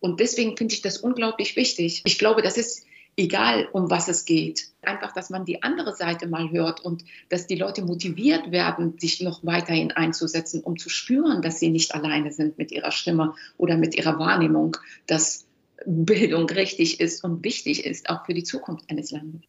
Und 0.00 0.20
deswegen 0.20 0.56
finde 0.56 0.74
ich 0.74 0.82
das 0.82 0.98
unglaublich 0.98 1.56
wichtig. 1.56 2.02
Ich 2.04 2.18
glaube, 2.18 2.42
das 2.42 2.56
ist 2.56 2.86
egal, 3.16 3.68
um 3.72 3.90
was 3.90 4.08
es 4.08 4.24
geht. 4.24 4.68
Einfach, 4.82 5.12
dass 5.12 5.30
man 5.30 5.44
die 5.44 5.62
andere 5.62 5.94
Seite 5.94 6.26
mal 6.26 6.50
hört 6.50 6.80
und 6.80 7.04
dass 7.28 7.46
die 7.46 7.56
Leute 7.56 7.82
motiviert 7.82 8.50
werden, 8.50 8.98
sich 8.98 9.20
noch 9.20 9.44
weiterhin 9.44 9.92
einzusetzen, 9.92 10.62
um 10.62 10.78
zu 10.78 10.88
spüren, 10.88 11.42
dass 11.42 11.60
sie 11.60 11.70
nicht 11.70 11.94
alleine 11.94 12.32
sind 12.32 12.56
mit 12.56 12.72
ihrer 12.72 12.92
Stimme 12.92 13.34
oder 13.58 13.76
mit 13.76 13.94
ihrer 13.94 14.18
Wahrnehmung, 14.18 14.76
dass 15.06 15.46
Bildung 15.86 16.48
richtig 16.50 17.00
ist 17.00 17.24
und 17.24 17.44
wichtig 17.44 17.84
ist, 17.84 18.08
auch 18.08 18.24
für 18.26 18.34
die 18.34 18.44
Zukunft 18.44 18.88
eines 18.90 19.10
Landes. 19.10 19.42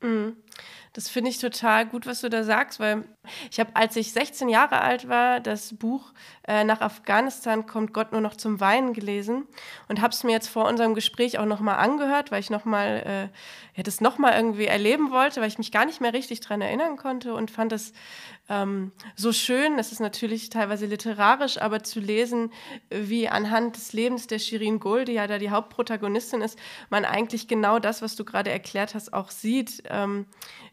Mhm. 0.00 0.36
Das 0.92 1.10
finde 1.10 1.28
ich 1.28 1.38
total 1.38 1.84
gut, 1.84 2.06
was 2.06 2.22
du 2.22 2.30
da 2.30 2.42
sagst, 2.42 2.80
weil 2.80 3.04
ich 3.50 3.60
habe, 3.60 3.76
als 3.76 3.96
ich 3.96 4.12
16 4.12 4.48
Jahre 4.48 4.80
alt 4.80 5.10
war, 5.10 5.40
das 5.40 5.74
Buch 5.74 6.14
äh, 6.48 6.64
Nach 6.64 6.80
Afghanistan 6.80 7.66
kommt 7.66 7.92
Gott 7.92 8.12
nur 8.12 8.22
noch 8.22 8.34
zum 8.34 8.60
Weinen 8.60 8.94
gelesen 8.94 9.46
und 9.88 10.00
habe 10.00 10.14
es 10.14 10.24
mir 10.24 10.32
jetzt 10.32 10.48
vor 10.48 10.66
unserem 10.66 10.94
Gespräch 10.94 11.38
auch 11.38 11.44
nochmal 11.44 11.76
angehört, 11.76 12.30
weil 12.30 12.40
ich 12.40 12.48
nochmal, 12.48 13.02
äh, 13.04 13.76
ja, 13.76 13.82
das 13.82 14.00
nochmal 14.00 14.36
irgendwie 14.36 14.64
erleben 14.64 15.10
wollte, 15.10 15.42
weil 15.42 15.48
ich 15.48 15.58
mich 15.58 15.70
gar 15.70 15.84
nicht 15.84 16.00
mehr 16.00 16.14
richtig 16.14 16.40
daran 16.40 16.62
erinnern 16.62 16.96
konnte 16.96 17.34
und 17.34 17.50
fand 17.50 17.72
es 17.72 17.92
ähm, 18.48 18.92
so 19.16 19.32
schön, 19.32 19.78
es 19.78 19.90
ist 19.90 20.00
natürlich 20.00 20.50
teilweise 20.50 20.86
literarisch, 20.86 21.58
aber 21.60 21.82
zu 21.82 21.98
lesen, 21.98 22.52
wie 22.90 23.28
anhand 23.28 23.76
des 23.76 23.92
Lebens 23.92 24.28
der 24.28 24.38
Shirin 24.38 24.78
Gul, 24.78 25.04
die 25.04 25.14
ja 25.14 25.26
da 25.26 25.38
die 25.38 25.50
Hauptprotagonistin 25.50 26.42
ist, 26.42 26.58
man 26.88 27.04
eigentlich 27.04 27.48
genau 27.48 27.80
das, 27.80 28.02
was 28.02 28.14
du 28.14 28.24
gerade 28.24 28.50
erklärt 28.50 28.94
hast, 28.94 29.12
auch 29.12 29.30
sieht, 29.30 29.82
ähm, 29.88 30.26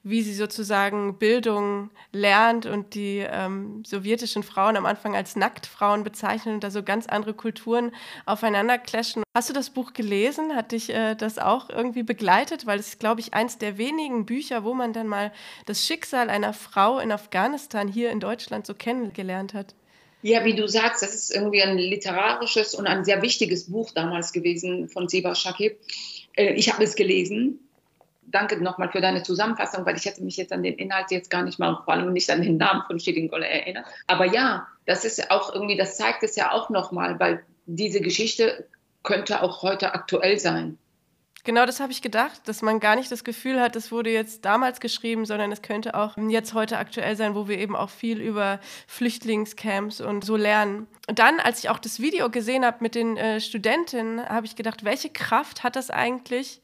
wie 0.04 0.22
sie 0.22 0.36
sozusagen 0.36 1.18
Bildung 1.18 1.90
lernt 2.12 2.66
und 2.66 2.94
die 2.94 3.26
ähm, 3.28 3.84
sowjetischen 3.86 4.44
Frauen 4.44 4.78
am 4.78 4.86
Anfang 4.86 5.16
als 5.16 5.36
Nacktfrauen 5.36 6.04
bezeichnen 6.04 6.56
und 6.56 6.64
da 6.64 6.70
so 6.70 6.84
ganz 6.84 7.08
andere 7.08 7.34
Kulturen 7.34 7.92
aufeinander 8.26 8.78
clashen. 8.78 9.24
Hast 9.34 9.50
du 9.50 9.54
das 9.54 9.72
Buch 9.72 9.94
gelesen? 9.94 10.56
Hat 10.56 10.74
dich 10.74 10.92
äh, 10.92 11.16
das 11.16 11.40
auch 11.40 11.70
irgendwie 11.70 12.04
begleitet? 12.04 12.68
Weil 12.68 12.80
es 12.80 12.90
ist, 12.90 13.00
glaube 13.00 13.22
ich, 13.22 13.34
eins 13.34 13.58
der 13.58 13.78
wenigen 13.80 14.26
Bücher, 14.28 14.64
wo 14.64 14.76
man 14.76 14.94
dann 14.94 15.08
mal 15.08 15.32
das 15.66 15.86
Schicksal 15.88 16.30
einer 16.30 16.54
Frau 16.54 17.00
in 17.00 17.12
Afghanistan 17.12 17.63
hier 17.92 18.12
in 18.12 18.20
Deutschland 18.20 18.66
so 18.66 18.74
kennengelernt 18.74 19.54
hat. 19.54 19.76
Ja, 20.22 20.46
wie 20.46 20.56
du 20.56 20.68
sagst, 20.68 21.04
das 21.04 21.14
ist 21.14 21.36
irgendwie 21.36 21.62
ein 21.62 21.78
literarisches 21.78 22.76
und 22.76 22.88
ein 22.88 23.04
sehr 23.04 23.22
wichtiges 23.22 23.70
Buch 23.70 23.92
damals 23.94 24.32
gewesen 24.32 24.88
von 24.88 25.10
Seba 25.10 25.36
Shakib. 25.36 25.78
Äh, 26.36 26.54
ich 26.54 26.72
habe 26.72 26.84
es 26.84 26.96
gelesen 26.96 27.60
danke 28.34 28.62
nochmal 28.62 28.90
für 28.92 29.02
deine 29.02 29.24
Zusammenfassung, 29.24 29.86
weil 29.86 29.96
ich 29.96 30.06
hätte 30.06 30.24
mich 30.24 30.38
jetzt 30.38 30.52
an 30.52 30.64
den 30.64 30.76
Inhalt 30.76 31.12
jetzt 31.12 31.30
gar 31.30 31.44
nicht 31.44 31.60
mal, 31.60 31.82
vor 31.86 31.94
allem 31.94 32.12
nicht 32.14 32.30
an 32.30 32.42
den 32.42 32.58
Namen 32.58 32.84
von 32.88 33.00
Schillingolle 33.00 33.48
erinnert. 33.48 33.86
Aber 34.08 34.26
ja, 34.26 34.68
das 34.86 35.06
ist 35.06 35.32
auch 35.32 35.54
irgendwie, 35.54 35.78
das 35.78 35.98
zeigt 35.98 36.24
es 36.24 36.36
ja 36.36 36.52
auch 36.52 36.70
nochmal, 36.70 37.20
weil 37.20 37.44
diese 37.66 38.02
Geschichte 38.02 38.68
könnte 39.04 39.42
auch 39.44 39.62
heute 39.62 39.94
aktuell 39.94 40.40
sein. 40.40 40.78
Genau 41.46 41.66
das 41.66 41.82
habe 41.82 41.92
ich 41.92 42.02
gedacht, 42.02 42.42
dass 42.46 42.62
man 42.62 42.80
gar 42.80 42.96
nicht 42.96 43.12
das 43.12 43.26
Gefühl 43.26 43.60
hat, 43.60 43.76
das 43.76 43.92
wurde 43.92 44.10
jetzt 44.10 44.46
damals 44.46 44.80
geschrieben, 44.80 45.26
sondern 45.26 45.52
es 45.52 45.62
könnte 45.62 45.94
auch 45.94 46.16
jetzt 46.18 46.54
heute 46.54 46.78
aktuell 46.78 47.18
sein, 47.18 47.36
wo 47.36 47.50
wir 47.50 47.58
eben 47.58 47.76
auch 47.76 47.90
viel 47.90 48.22
über 48.22 48.62
Flüchtlingscamps 48.88 50.00
und 50.00 50.24
so 50.24 50.38
lernen. 50.38 50.88
Dann, 51.08 51.40
als 51.42 51.60
ich 51.60 51.70
auch 51.70 51.80
das 51.80 52.00
Video 52.00 52.30
gesehen 52.30 52.64
habe 52.64 52.78
mit 52.80 52.96
den 52.96 53.18
äh, 53.18 53.42
Studentinnen, 53.42 54.28
habe 54.28 54.46
ich 54.46 54.56
gedacht, 54.56 54.86
welche 54.86 55.10
Kraft 55.10 55.64
hat 55.64 55.76
das 55.76 55.90
eigentlich, 55.90 56.62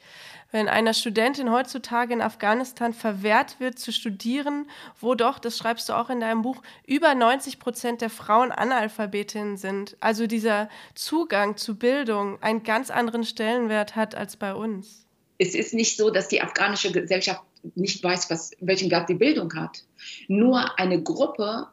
wenn 0.52 0.70
einer 0.70 0.94
Studentin 0.94 1.52
heutzutage 1.52 2.14
in 2.14 2.22
Afghanistan 2.22 2.94
verwehrt 2.94 3.60
wird 3.60 3.78
zu 3.78 3.92
studieren, 3.92 4.70
wo 5.00 5.14
doch, 5.14 5.40
das 5.40 5.58
schreibst 5.58 5.90
du 5.90 5.94
auch 5.94 6.10
in 6.10 6.22
deinem 6.22 6.42
Buch, 6.42 6.62
über 6.88 7.14
90 7.14 7.60
Prozent 7.60 8.02
der 8.02 8.10
Frauen 8.10 8.52
Analphabetinnen 8.52 9.58
sind. 9.58 9.98
Also 10.00 10.26
dieser 10.26 10.70
Zugang 10.96 11.58
zu 11.58 11.78
Bildung 11.78 12.42
einen 12.42 12.64
ganz 12.64 12.90
anderen 12.90 13.26
Stellenwert 13.26 13.96
hat 13.98 14.16
als 14.16 14.38
bei 14.38 14.56
uns. 14.56 15.06
Es 15.38 15.54
ist 15.54 15.74
nicht 15.74 15.98
so, 15.98 16.10
dass 16.10 16.30
die 16.30 16.42
afghanische 16.42 16.92
Gesellschaft 16.92 17.44
nicht 17.76 18.04
weiß, 18.04 18.30
was, 18.30 18.52
welchen 18.62 18.90
Wert 18.90 19.10
die 19.10 19.16
Bildung 19.16 19.54
hat. 19.54 19.84
Nur 20.28 20.80
eine 20.80 21.04
Gruppe 21.04 21.68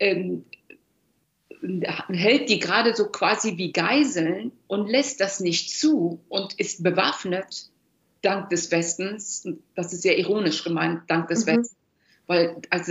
ähm, 0.00 0.44
hält 1.60 2.48
die 2.48 2.58
gerade 2.58 2.94
so 2.94 3.06
quasi 3.06 3.56
wie 3.56 3.72
Geiseln 3.72 4.52
und 4.66 4.88
lässt 4.88 5.20
das 5.20 5.40
nicht 5.40 5.70
zu 5.70 6.20
und 6.28 6.54
ist 6.54 6.82
bewaffnet 6.82 7.70
dank 8.22 8.50
des 8.50 8.70
Westens, 8.70 9.46
das 9.74 9.92
ist 9.92 10.02
sehr 10.02 10.18
ironisch 10.18 10.64
gemeint, 10.64 11.02
dank 11.08 11.28
des 11.28 11.46
mhm. 11.46 11.50
Westens, 11.50 11.76
weil 12.26 12.56
als, 12.70 12.90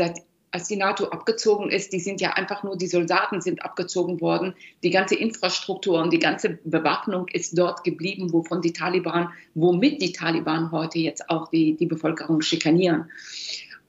als 0.52 0.68
die 0.68 0.76
NATO 0.78 1.06
abgezogen 1.06 1.70
ist, 1.70 1.94
die 1.94 2.00
sind 2.00 2.22
ja 2.22 2.32
einfach 2.32 2.64
nur, 2.64 2.78
die 2.78 2.88
Soldaten 2.88 3.42
sind 3.42 3.64
abgezogen 3.64 4.22
worden, 4.22 4.56
die 4.84 4.90
ganze 4.90 5.16
Infrastruktur 5.16 6.02
und 6.02 6.12
die 6.12 6.20
ganze 6.20 6.60
Bewaffnung 6.64 7.28
ist 7.28 7.58
dort 7.58 7.84
geblieben, 7.84 8.32
wovon 8.32 8.62
die 8.62 8.74
Taliban, 8.74 9.30
womit 9.54 10.02
die 10.02 10.14
Taliban 10.14 10.72
heute 10.72 11.00
jetzt 11.00 11.30
auch 11.30 11.50
die, 11.50 11.76
die 11.76 11.86
Bevölkerung 11.86 12.42
schikanieren. 12.42 13.12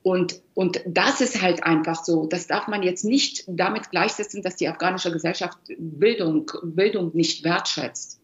Und, 0.09 0.40
und 0.55 0.81
das 0.87 1.21
ist 1.21 1.42
halt 1.42 1.64
einfach 1.64 2.03
so. 2.03 2.25
Das 2.25 2.47
darf 2.47 2.66
man 2.66 2.83
jetzt 2.83 3.05
nicht 3.05 3.44
damit 3.47 3.90
gleichsetzen, 3.90 4.40
dass 4.42 4.57
die 4.57 4.66
afghanische 4.66 5.12
Gesellschaft 5.12 5.59
Bildung, 5.77 6.51
Bildung 6.62 7.11
nicht 7.12 7.44
wertschätzt. 7.44 8.18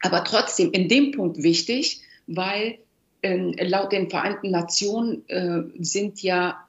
Aber 0.00 0.24
trotzdem 0.24 0.72
in 0.72 0.88
dem 0.88 1.12
Punkt 1.12 1.42
wichtig, 1.42 2.00
weil 2.26 2.78
äh, 3.20 3.68
laut 3.68 3.92
den 3.92 4.08
Vereinten 4.08 4.50
Nationen 4.50 5.28
äh, 5.28 5.64
sind 5.80 6.22
ja 6.22 6.64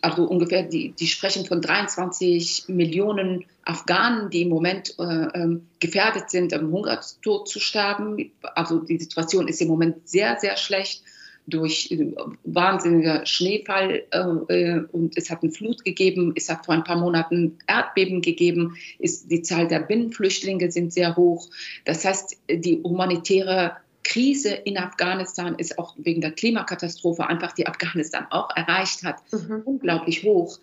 also 0.00 0.24
ungefähr, 0.24 0.64
die, 0.64 0.90
die 0.90 1.06
sprechen 1.06 1.46
von 1.46 1.60
23 1.60 2.64
Millionen 2.66 3.44
Afghanen, 3.62 4.28
die 4.28 4.42
im 4.42 4.48
Moment 4.48 4.98
äh, 4.98 5.04
ähm, 5.04 5.68
gefährdet 5.78 6.30
sind, 6.30 6.52
am 6.52 6.72
Hungertod 6.72 7.48
zu 7.48 7.60
sterben. 7.60 8.32
Also 8.42 8.80
die 8.80 8.98
Situation 8.98 9.46
ist 9.46 9.62
im 9.62 9.68
Moment 9.68 10.08
sehr, 10.08 10.36
sehr 10.40 10.56
schlecht 10.56 11.04
durch 11.46 11.90
äh, 11.90 12.12
wahnsinniger 12.44 13.26
Schneefall 13.26 14.04
äh, 14.10 14.18
äh, 14.18 14.84
und 14.92 15.16
es 15.16 15.30
hat 15.30 15.42
eine 15.42 15.52
Flut 15.52 15.84
gegeben, 15.84 16.32
es 16.36 16.48
hat 16.48 16.64
vor 16.64 16.74
ein 16.74 16.84
paar 16.84 16.98
Monaten 16.98 17.58
Erdbeben 17.66 18.22
gegeben, 18.22 18.76
ist, 18.98 19.30
die 19.30 19.42
Zahl 19.42 19.68
der 19.68 19.80
Binnenflüchtlinge 19.80 20.70
sind 20.70 20.92
sehr 20.92 21.16
hoch. 21.16 21.48
Das 21.84 22.04
heißt, 22.04 22.38
die 22.48 22.80
humanitäre 22.82 23.76
Krise 24.04 24.50
in 24.50 24.78
Afghanistan 24.78 25.56
ist 25.56 25.78
auch 25.78 25.94
wegen 25.98 26.20
der 26.20 26.32
Klimakatastrophe 26.32 27.26
einfach, 27.26 27.52
die 27.52 27.66
Afghanistan 27.66 28.26
auch 28.30 28.48
erreicht 28.54 29.02
hat, 29.02 29.16
mhm. 29.32 29.62
unglaublich 29.64 30.22
hoch. 30.24 30.58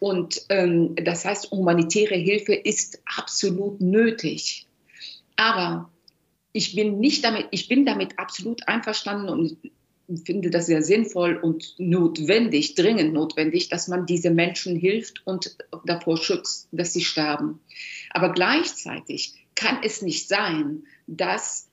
Und 0.00 0.42
ähm, 0.48 0.94
das 0.96 1.24
heißt, 1.24 1.50
humanitäre 1.50 2.14
Hilfe 2.14 2.54
ist 2.54 3.02
absolut 3.04 3.80
nötig. 3.80 4.66
Aber 5.36 5.90
ich 6.52 6.74
bin 6.74 6.98
nicht 6.98 7.24
damit, 7.24 7.48
ich 7.50 7.68
bin 7.68 7.84
damit 7.84 8.18
absolut 8.18 8.66
einverstanden 8.66 9.28
und 9.28 9.58
finde 10.24 10.50
das 10.50 10.66
sehr 10.66 10.82
sinnvoll 10.82 11.36
und 11.36 11.74
notwendig, 11.78 12.74
dringend 12.74 13.12
notwendig, 13.12 13.68
dass 13.68 13.88
man 13.88 14.06
diese 14.06 14.30
Menschen 14.30 14.76
hilft 14.76 15.26
und 15.26 15.56
davor 15.84 16.16
schützt, 16.16 16.68
dass 16.72 16.92
sie 16.92 17.04
sterben. 17.04 17.60
Aber 18.10 18.32
gleichzeitig 18.32 19.34
kann 19.54 19.80
es 19.82 20.02
nicht 20.02 20.28
sein, 20.28 20.84
dass 21.06 21.68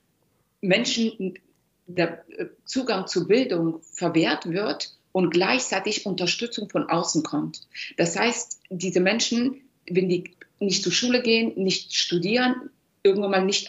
Menschen 0.60 1.38
der 1.86 2.24
äh, 2.30 2.46
Zugang 2.64 3.06
zu 3.06 3.26
Bildung 3.26 3.80
verwehrt 3.82 4.46
wird 4.50 4.92
und 5.12 5.30
gleichzeitig 5.30 6.04
Unterstützung 6.04 6.68
von 6.68 6.90
außen 6.90 7.22
kommt. 7.22 7.62
Das 7.96 8.16
heißt, 8.16 8.60
diese 8.68 9.00
Menschen, 9.00 9.62
wenn 9.88 10.08
die 10.08 10.32
nicht 10.58 10.82
zur 10.82 10.92
Schule 10.92 11.22
gehen, 11.22 11.52
nicht 11.56 11.94
studieren, 11.94 12.70
irgendwann 13.02 13.30
mal 13.30 13.44
nicht 13.44 13.68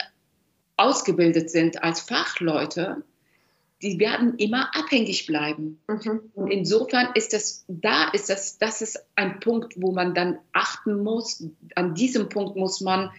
ausgebildet 0.76 1.50
sind 1.50 1.82
als 1.82 2.00
Fachleute, 2.00 3.02
die 3.82 4.00
werden 4.00 4.34
immer 4.38 4.74
abhängig 4.74 5.26
bleiben. 5.26 5.80
Mhm. 5.88 6.20
Und 6.34 6.50
insofern 6.50 7.08
ist 7.14 7.32
das, 7.32 7.64
da 7.68 8.08
ist 8.10 8.28
das, 8.28 8.58
das 8.58 8.82
ist 8.82 8.98
ein 9.14 9.40
Punkt, 9.40 9.74
wo 9.76 9.92
man 9.92 10.14
dann 10.14 10.38
achten 10.52 11.02
muss. 11.02 11.44
An 11.74 11.94
diesem 11.94 12.28
Punkt 12.28 12.56
muss 12.56 12.80
man 12.80 13.10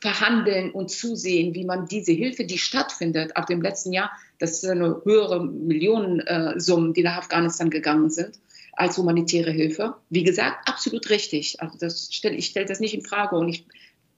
verhandeln 0.00 0.70
und 0.70 0.90
zusehen, 0.90 1.54
wie 1.54 1.64
man 1.64 1.86
diese 1.86 2.12
Hilfe, 2.12 2.44
die 2.44 2.58
stattfindet, 2.58 3.38
ab 3.38 3.46
dem 3.46 3.62
letzten 3.62 3.90
Jahr, 3.94 4.10
das 4.38 4.62
ist 4.62 4.68
eine 4.68 5.00
höhere 5.02 5.46
Millionensummen, 5.46 6.92
die 6.92 7.02
nach 7.02 7.16
Afghanistan 7.16 7.70
gegangen 7.70 8.10
sind, 8.10 8.38
als 8.74 8.98
humanitäre 8.98 9.50
Hilfe. 9.50 9.94
Wie 10.10 10.22
gesagt, 10.24 10.68
absolut 10.68 11.08
richtig. 11.08 11.62
Also 11.62 11.78
das 11.78 12.08
stell, 12.12 12.34
ich 12.34 12.46
stelle 12.46 12.66
das 12.66 12.80
nicht 12.80 12.92
in 12.92 13.00
Frage. 13.00 13.36
Und 13.36 13.48
ich, 13.48 13.64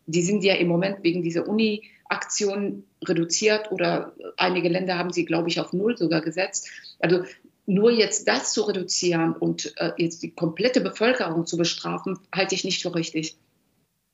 die 0.06 0.22
sind 0.22 0.42
ja 0.42 0.54
im 0.54 0.66
Moment 0.66 1.04
wegen 1.04 1.22
dieser 1.22 1.46
Uni-Aktion 2.08 2.84
reduziert 3.04 3.70
oder 3.72 4.12
einige 4.36 4.68
Länder 4.68 4.98
haben 4.98 5.12
sie, 5.12 5.24
glaube 5.24 5.48
ich, 5.48 5.60
auf 5.60 5.72
Null 5.72 5.96
sogar 5.96 6.20
gesetzt. 6.20 6.68
Also 6.98 7.24
nur 7.66 7.90
jetzt 7.90 8.28
das 8.28 8.52
zu 8.52 8.62
reduzieren 8.62 9.34
und 9.34 9.72
äh, 9.76 9.92
jetzt 9.98 10.22
die 10.22 10.30
komplette 10.30 10.80
Bevölkerung 10.80 11.46
zu 11.46 11.56
bestrafen, 11.56 12.18
halte 12.34 12.54
ich 12.54 12.64
nicht 12.64 12.82
für 12.82 12.94
richtig. 12.94 13.36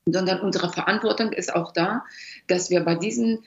sondern 0.07 0.41
unsere 0.41 0.73
Verantwortung 0.73 1.33
ist 1.33 1.55
auch 1.55 1.73
da, 1.73 2.05
dass 2.49 2.71
wir 2.71 2.81
bei 2.81 2.95
diesen, 2.97 3.45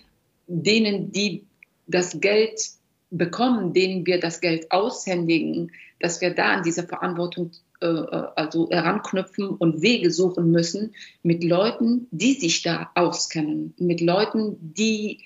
denen, 0.48 1.12
die 1.12 1.46
das 1.88 2.20
Geld 2.22 2.62
bekommen, 3.10 3.74
denen 3.74 4.06
wir 4.06 4.20
das 4.20 4.42
Geld 4.42 4.72
aushändigen, 4.72 5.72
dass 6.00 6.22
wir 6.22 6.34
da 6.34 6.54
an 6.54 6.64
diese 6.64 6.84
Verantwortung 6.84 7.52
äh, 7.82 7.88
äh, 7.88 8.28
also 8.36 8.70
heranknüpfen 8.70 9.50
und 9.50 9.82
Wege 9.82 10.12
suchen 10.12 10.52
müssen 10.52 10.94
mit 11.24 11.44
Leuten, 11.44 12.08
die 12.12 12.34
sich 12.34 12.62
da 12.62 12.92
auskennen, 12.96 13.74
mit 13.78 14.02
Leuten, 14.02 14.58
die 14.60 15.20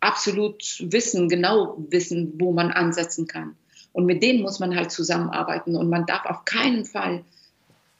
absolut 0.00 0.62
wissen, 0.80 1.28
genau 1.28 1.76
wissen, 1.90 2.32
wo 2.38 2.52
man 2.52 2.70
ansetzen 2.70 3.26
kann. 3.26 3.56
Und 3.92 4.06
mit 4.06 4.22
denen 4.22 4.42
muss 4.42 4.60
man 4.60 4.74
halt 4.74 4.90
zusammenarbeiten. 4.90 5.76
Und 5.76 5.90
man 5.90 6.06
darf 6.06 6.24
auf 6.24 6.44
keinen 6.44 6.84
Fall 6.84 7.24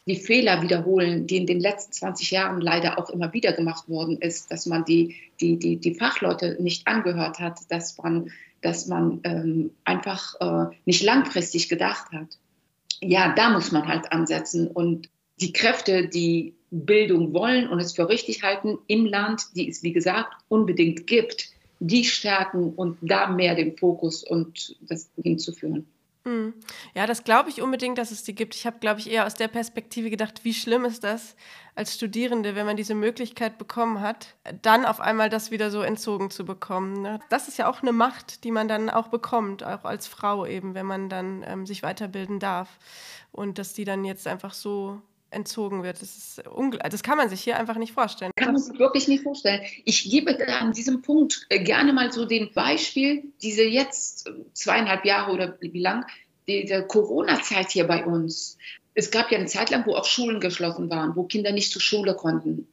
die 0.07 0.17
Fehler 0.17 0.63
wiederholen, 0.63 1.27
die 1.27 1.37
in 1.37 1.47
den 1.47 1.61
letzten 1.61 1.93
20 1.93 2.31
Jahren 2.31 2.61
leider 2.61 2.99
auch 2.99 3.11
immer 3.11 3.33
wieder 3.33 3.53
gemacht 3.53 3.89
worden 3.89 4.17
ist, 4.19 4.51
dass 4.51 4.67
man 4.67 4.85
die, 4.85 5.17
die, 5.41 5.59
die, 5.59 5.77
die 5.77 5.95
Fachleute 5.95 6.57
nicht 6.61 6.87
angehört 6.87 7.39
hat, 7.39 7.59
dass 7.69 7.99
man, 7.99 8.31
dass 8.63 8.87
man 8.87 9.21
ähm, 9.25 9.71
einfach 9.85 10.35
äh, 10.41 10.75
nicht 10.85 11.03
langfristig 11.03 11.69
gedacht 11.69 12.13
hat. 12.13 12.39
Ja, 13.01 13.35
da 13.35 13.51
muss 13.51 13.73
man 13.73 13.87
halt 13.87 14.13
ansetzen. 14.13 14.69
Und 14.69 15.09
die 15.41 15.53
Kräfte, 15.53 16.09
die 16.09 16.55
Bildung 16.71 17.33
wollen 17.33 17.69
und 17.69 17.81
es 17.81 17.95
für 17.95 18.09
richtig 18.09 18.43
halten 18.43 18.79
im 18.87 19.07
Land, 19.07 19.43
die 19.57 19.69
es, 19.69 19.83
wie 19.83 19.93
gesagt, 19.93 20.35
unbedingt 20.49 21.07
gibt, 21.07 21.51
die 21.81 22.05
stärken 22.05 22.75
und 22.75 22.99
da 23.01 23.29
mehr 23.29 23.55
den 23.55 23.77
Fokus 23.77 24.23
und 24.23 24.77
das 24.81 25.11
hinzuführen. 25.21 25.87
Hm. 26.31 26.55
Ja, 26.95 27.09
das 27.09 27.25
glaube 27.25 27.51
ich 27.51 27.61
unbedingt, 27.61 27.99
dass 27.99 28.13
es 28.13 28.23
die 28.23 28.37
gibt. 28.37 28.55
Ich 28.55 28.65
habe, 28.65 28.79
glaube 28.79 29.01
ich, 29.01 29.11
eher 29.11 29.27
aus 29.27 29.35
der 29.35 29.49
Perspektive 29.49 30.11
gedacht, 30.11 30.45
wie 30.45 30.55
schlimm 30.55 30.85
ist 30.85 31.03
das 31.03 31.35
als 31.75 31.95
Studierende, 31.95 32.55
wenn 32.55 32.67
man 32.67 32.77
diese 32.77 32.95
Möglichkeit 32.95 33.59
bekommen 33.59 34.01
hat, 34.01 34.37
dann 34.63 34.85
auf 34.85 35.01
einmal 35.01 35.29
das 35.29 35.51
wieder 35.51 35.73
so 35.73 35.83
entzogen 35.83 36.31
zu 36.31 36.45
bekommen. 36.45 37.03
Ne? 37.03 37.19
Das 37.31 37.49
ist 37.49 37.59
ja 37.59 37.69
auch 37.69 37.83
eine 37.83 37.91
Macht, 37.91 38.45
die 38.45 38.53
man 38.53 38.69
dann 38.69 38.91
auch 38.91 39.09
bekommt, 39.09 39.65
auch 39.65 39.85
als 39.85 40.07
Frau 40.07 40.47
eben, 40.47 40.75
wenn 40.75 40.87
man 40.87 41.09
dann 41.09 41.43
ähm, 41.45 41.67
sich 41.67 41.83
weiterbilden 41.83 42.39
darf. 42.39 42.79
Und 43.33 43.59
dass 43.59 43.73
die 43.73 43.85
dann 43.85 44.05
jetzt 44.05 44.29
einfach 44.29 44.53
so 44.53 45.03
entzogen 45.31 45.83
wird. 45.83 46.01
Das, 46.01 46.17
ist 46.17 46.43
das 46.91 47.03
kann 47.03 47.17
man 47.17 47.29
sich 47.29 47.41
hier 47.43 47.57
einfach 47.57 47.77
nicht 47.77 47.93
vorstellen. 47.93 48.33
Kann 48.37 48.53
man 48.53 48.63
sich 48.63 48.79
wirklich 48.79 49.09
nicht 49.09 49.23
vorstellen. 49.23 49.63
Ich 49.85 50.11
gebe 50.11 50.37
an 50.49 50.73
diesem 50.73 51.03
Punkt 51.03 51.47
äh, 51.49 51.63
gerne 51.63 51.93
mal 51.93 52.13
so 52.13 52.25
den 52.25 52.53
Beispiel, 52.53 53.25
diese 53.43 53.63
jetzt 53.63 54.29
äh, 54.29 54.33
zweieinhalb 54.53 55.05
Jahre 55.05 55.33
oder 55.33 55.57
wie 55.61 55.81
lang, 55.81 56.05
diese 56.47 56.85
Corona-Zeit 56.87 57.71
hier 57.71 57.87
bei 57.87 58.05
uns. 58.05 58.59
Es 58.95 59.11
gab 59.11 59.31
ja 59.31 59.39
eine 59.39 59.47
Zeit 59.47 59.71
lang, 59.71 59.87
wo 59.87 59.95
auch 59.95 60.05
Schulen 60.05 60.41
geschlossen 60.41 60.91
waren, 60.91 61.15
wo 61.15 61.25
Kinder 61.25 61.53
nicht 61.53 61.73
zur 61.73 61.81
Schule 61.81 62.15
konnten. 62.15 62.67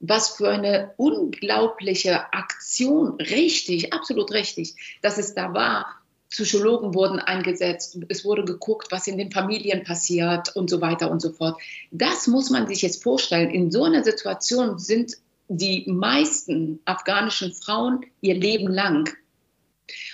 Was 0.00 0.30
für 0.30 0.48
eine 0.48 0.94
unglaubliche 0.96 2.32
Aktion, 2.32 3.20
richtig, 3.20 3.92
absolut 3.92 4.32
richtig, 4.32 4.74
dass 5.02 5.18
es 5.18 5.34
da 5.34 5.52
war, 5.52 5.99
Psychologen 6.30 6.94
wurden 6.94 7.18
eingesetzt, 7.18 7.98
es 8.08 8.24
wurde 8.24 8.44
geguckt, 8.44 8.92
was 8.92 9.08
in 9.08 9.18
den 9.18 9.32
Familien 9.32 9.82
passiert 9.82 10.54
und 10.54 10.70
so 10.70 10.80
weiter 10.80 11.10
und 11.10 11.20
so 11.20 11.32
fort. 11.32 11.60
Das 11.90 12.28
muss 12.28 12.50
man 12.50 12.68
sich 12.68 12.82
jetzt 12.82 13.02
vorstellen. 13.02 13.50
In 13.50 13.72
so 13.72 13.82
einer 13.82 14.04
Situation 14.04 14.78
sind 14.78 15.16
die 15.48 15.84
meisten 15.88 16.78
afghanischen 16.84 17.52
Frauen 17.52 18.06
ihr 18.20 18.36
Leben 18.36 18.68
lang. 18.68 19.10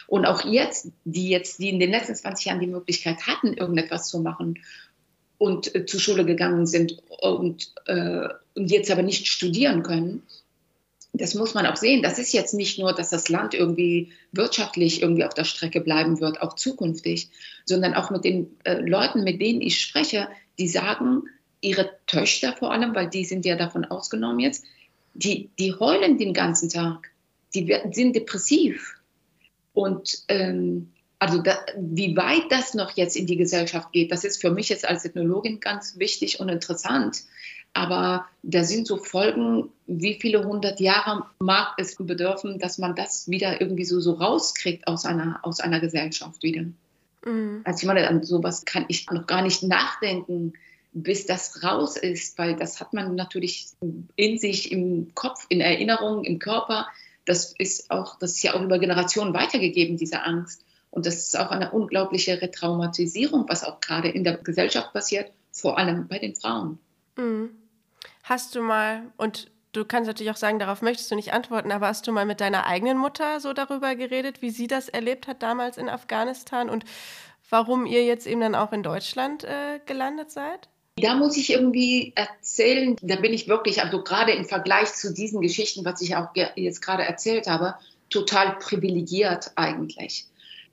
Und 0.07 0.25
auch 0.25 0.45
jetzt, 0.47 0.89
die 1.05 1.29
jetzt, 1.29 1.59
die 1.59 1.69
in 1.69 1.79
den 1.79 1.91
letzten 1.91 2.15
20 2.15 2.47
Jahren 2.47 2.61
die 2.61 2.67
Möglichkeit 2.67 3.27
hatten, 3.27 3.53
irgendetwas 3.53 4.09
zu 4.09 4.21
machen 4.21 4.59
und 5.37 5.75
äh, 5.75 5.85
zur 5.85 6.01
Schule 6.01 6.25
gegangen 6.25 6.67
sind 6.67 7.03
und, 7.21 7.75
äh, 7.85 8.29
und 8.55 8.71
jetzt 8.71 8.91
aber 8.91 9.03
nicht 9.03 9.27
studieren 9.27 9.83
können, 9.83 10.23
das 11.17 11.35
muss 11.35 11.55
man 11.55 11.67
auch 11.67 11.77
sehen. 11.77 12.03
Das 12.03 12.19
ist 12.19 12.33
jetzt 12.33 12.55
nicht 12.55 12.79
nur, 12.79 12.93
dass 12.93 13.11
das 13.11 13.29
Land 13.29 13.55
irgendwie 13.55 14.13
wirtschaftlich 14.33 15.03
irgendwie 15.03 15.25
auf 15.25 15.35
der 15.35 15.45
Strecke 15.45 15.81
bleiben 15.81 16.21
wird, 16.21 16.41
auch 16.41 16.55
zukünftig, 16.55 17.31
sondern 17.65 17.95
auch 17.95 18.11
mit 18.11 18.25
den 18.25 18.57
äh, 18.65 18.81
Leuten, 18.81 19.25
mit 19.25 19.41
denen 19.41 19.61
ich 19.61 19.81
spreche, 19.81 20.29
die 20.59 20.69
sagen, 20.69 21.25
ihre 21.61 21.91
Töchter 22.07 22.53
vor 22.53 22.73
allem, 22.73 22.95
weil 22.95 23.09
die 23.09 23.25
sind 23.25 23.45
ja 23.45 23.57
davon 23.57 23.85
ausgenommen 23.85 24.41
jetzt, 24.41 24.65
die, 25.15 25.51
die 25.59 25.75
heulen 25.75 26.19
den 26.19 26.35
ganzen 26.35 26.69
Tag, 26.69 27.11
die 27.55 27.67
werden, 27.69 27.93
sind 27.93 28.15
depressiv. 28.15 29.01
Und 29.73 30.25
ähm, 30.29 30.93
also 31.19 31.39
da, 31.39 31.59
wie 31.79 32.17
weit 32.17 32.51
das 32.51 32.75
noch 32.75 32.97
jetzt 32.97 33.17
in 33.17 33.27
die 33.27 33.37
Gesellschaft 33.37 33.93
geht, 33.93 34.13
das 34.13 34.25
ist 34.25 34.41
für 34.41 34.51
mich 34.51 34.69
jetzt 34.69 34.87
als 34.87 35.05
Ethnologin 35.05 35.61
ganz 35.61 35.99
wichtig 35.99 36.41
und 36.41 36.49
interessant. 36.49 37.25
Aber 37.73 38.27
da 38.43 38.65
sind 38.65 38.87
so 38.87 38.97
Folgen, 38.97 39.71
wie 39.87 40.15
viele 40.15 40.45
hundert 40.45 40.81
Jahre 40.81 41.27
mag 41.39 41.75
es 41.79 41.97
bedürfen, 41.97 42.59
dass 42.59 42.79
man 42.79 42.95
das 42.95 43.29
wieder 43.29 43.61
irgendwie 43.61 43.85
so, 43.85 44.01
so 44.01 44.13
rauskriegt 44.15 44.87
aus 44.87 45.05
einer, 45.05 45.41
aus 45.43 45.61
einer 45.61 45.81
Gesellschaft 45.81 46.43
wieder. 46.43 46.65
Mhm. 47.25 47.61
Also 47.65 47.81
ich 47.81 47.87
meine, 47.87 48.09
an 48.09 48.23
sowas 48.23 48.65
kann 48.65 48.87
ich 48.89 49.11
noch 49.11 49.27
gar 49.27 49.43
nicht 49.43 49.63
nachdenken, 49.63 50.55
bis 50.93 51.27
das 51.27 51.63
raus 51.63 51.99
ist, 51.99 52.39
weil 52.39 52.57
das 52.57 52.81
hat 52.81 52.95
man 52.95 53.15
natürlich 53.15 53.67
in 54.17 54.39
sich, 54.39 54.73
im 54.73 55.15
Kopf, 55.15 55.45
in 55.51 55.61
Erinnerung, 55.61 56.25
im 56.25 56.39
Körper. 56.39 56.87
Das 57.27 57.53
ist 57.59 57.91
auch, 57.91 58.19
das 58.19 58.33
ist 58.33 58.43
ja 58.43 58.55
auch 58.55 58.63
über 58.63 58.79
Generationen 58.79 59.35
weitergegeben, 59.35 59.99
diese 59.99 60.23
Angst. 60.23 60.65
Und 60.97 61.05
das 61.05 61.17
ist 61.17 61.39
auch 61.39 61.51
eine 61.51 61.73
unglaubliche 61.73 62.41
Retraumatisierung, 62.41 63.45
was 63.51 63.65
auch 63.65 63.83
gerade 63.83 64.09
in 64.09 64.25
der 64.25 64.39
Gesellschaft 64.39 64.95
passiert, 64.95 65.31
vor 65.53 65.77
allem 65.77 66.09
bei 66.09 66.19
den 66.19 66.35
Frauen. 66.35 66.79
Mhm. 67.17 67.51
Hast 68.23 68.55
du 68.55 68.63
mal, 68.63 69.03
und 69.19 69.51
du 69.73 69.85
kannst 69.85 70.07
natürlich 70.07 70.33
auch 70.33 70.39
sagen, 70.39 70.59
darauf 70.59 70.81
möchtest 70.81 71.11
du 71.11 71.15
nicht 71.15 71.35
antworten, 71.35 71.71
aber 71.71 71.89
hast 71.89 72.07
du 72.07 72.13
mal 72.13 72.25
mit 72.25 72.41
deiner 72.41 72.65
eigenen 72.65 72.97
Mutter 72.97 73.41
so 73.41 73.53
darüber 73.53 73.95
geredet, 73.95 74.41
wie 74.41 74.49
sie 74.49 74.69
das 74.69 74.89
erlebt 74.89 75.27
hat 75.27 75.43
damals 75.43 75.77
in 75.77 75.91
Afghanistan 75.91 76.71
und 76.71 76.87
warum 77.51 77.85
ihr 77.85 78.07
jetzt 78.07 78.27
eben 78.27 78.41
dann 78.41 78.55
auch 78.55 78.73
in 78.73 78.83
Deutschland 78.83 79.45
äh, 79.45 79.81
gelandet 79.85 80.31
seid? 80.31 80.71
Da 80.99 81.15
muss 81.15 81.37
ich 81.37 81.51
irgendwie 81.51 82.15
erzählen, 82.17 82.97
da 83.03 83.17
bin 83.17 83.35
ich 83.35 83.49
wirklich, 83.49 83.83
also 83.83 84.03
gerade 84.03 84.33
im 84.33 84.47
Vergleich 84.47 84.95
zu 84.95 85.13
diesen 85.13 85.43
Geschichten, 85.43 85.85
was 85.85 86.01
ich 86.01 86.17
auch 86.17 86.29
jetzt 86.55 86.81
gerade 86.81 87.03
erzählt 87.03 87.49
habe, 87.49 87.75
total 88.09 88.59
privilegiert 88.61 89.53
eigentlich. 89.57 90.27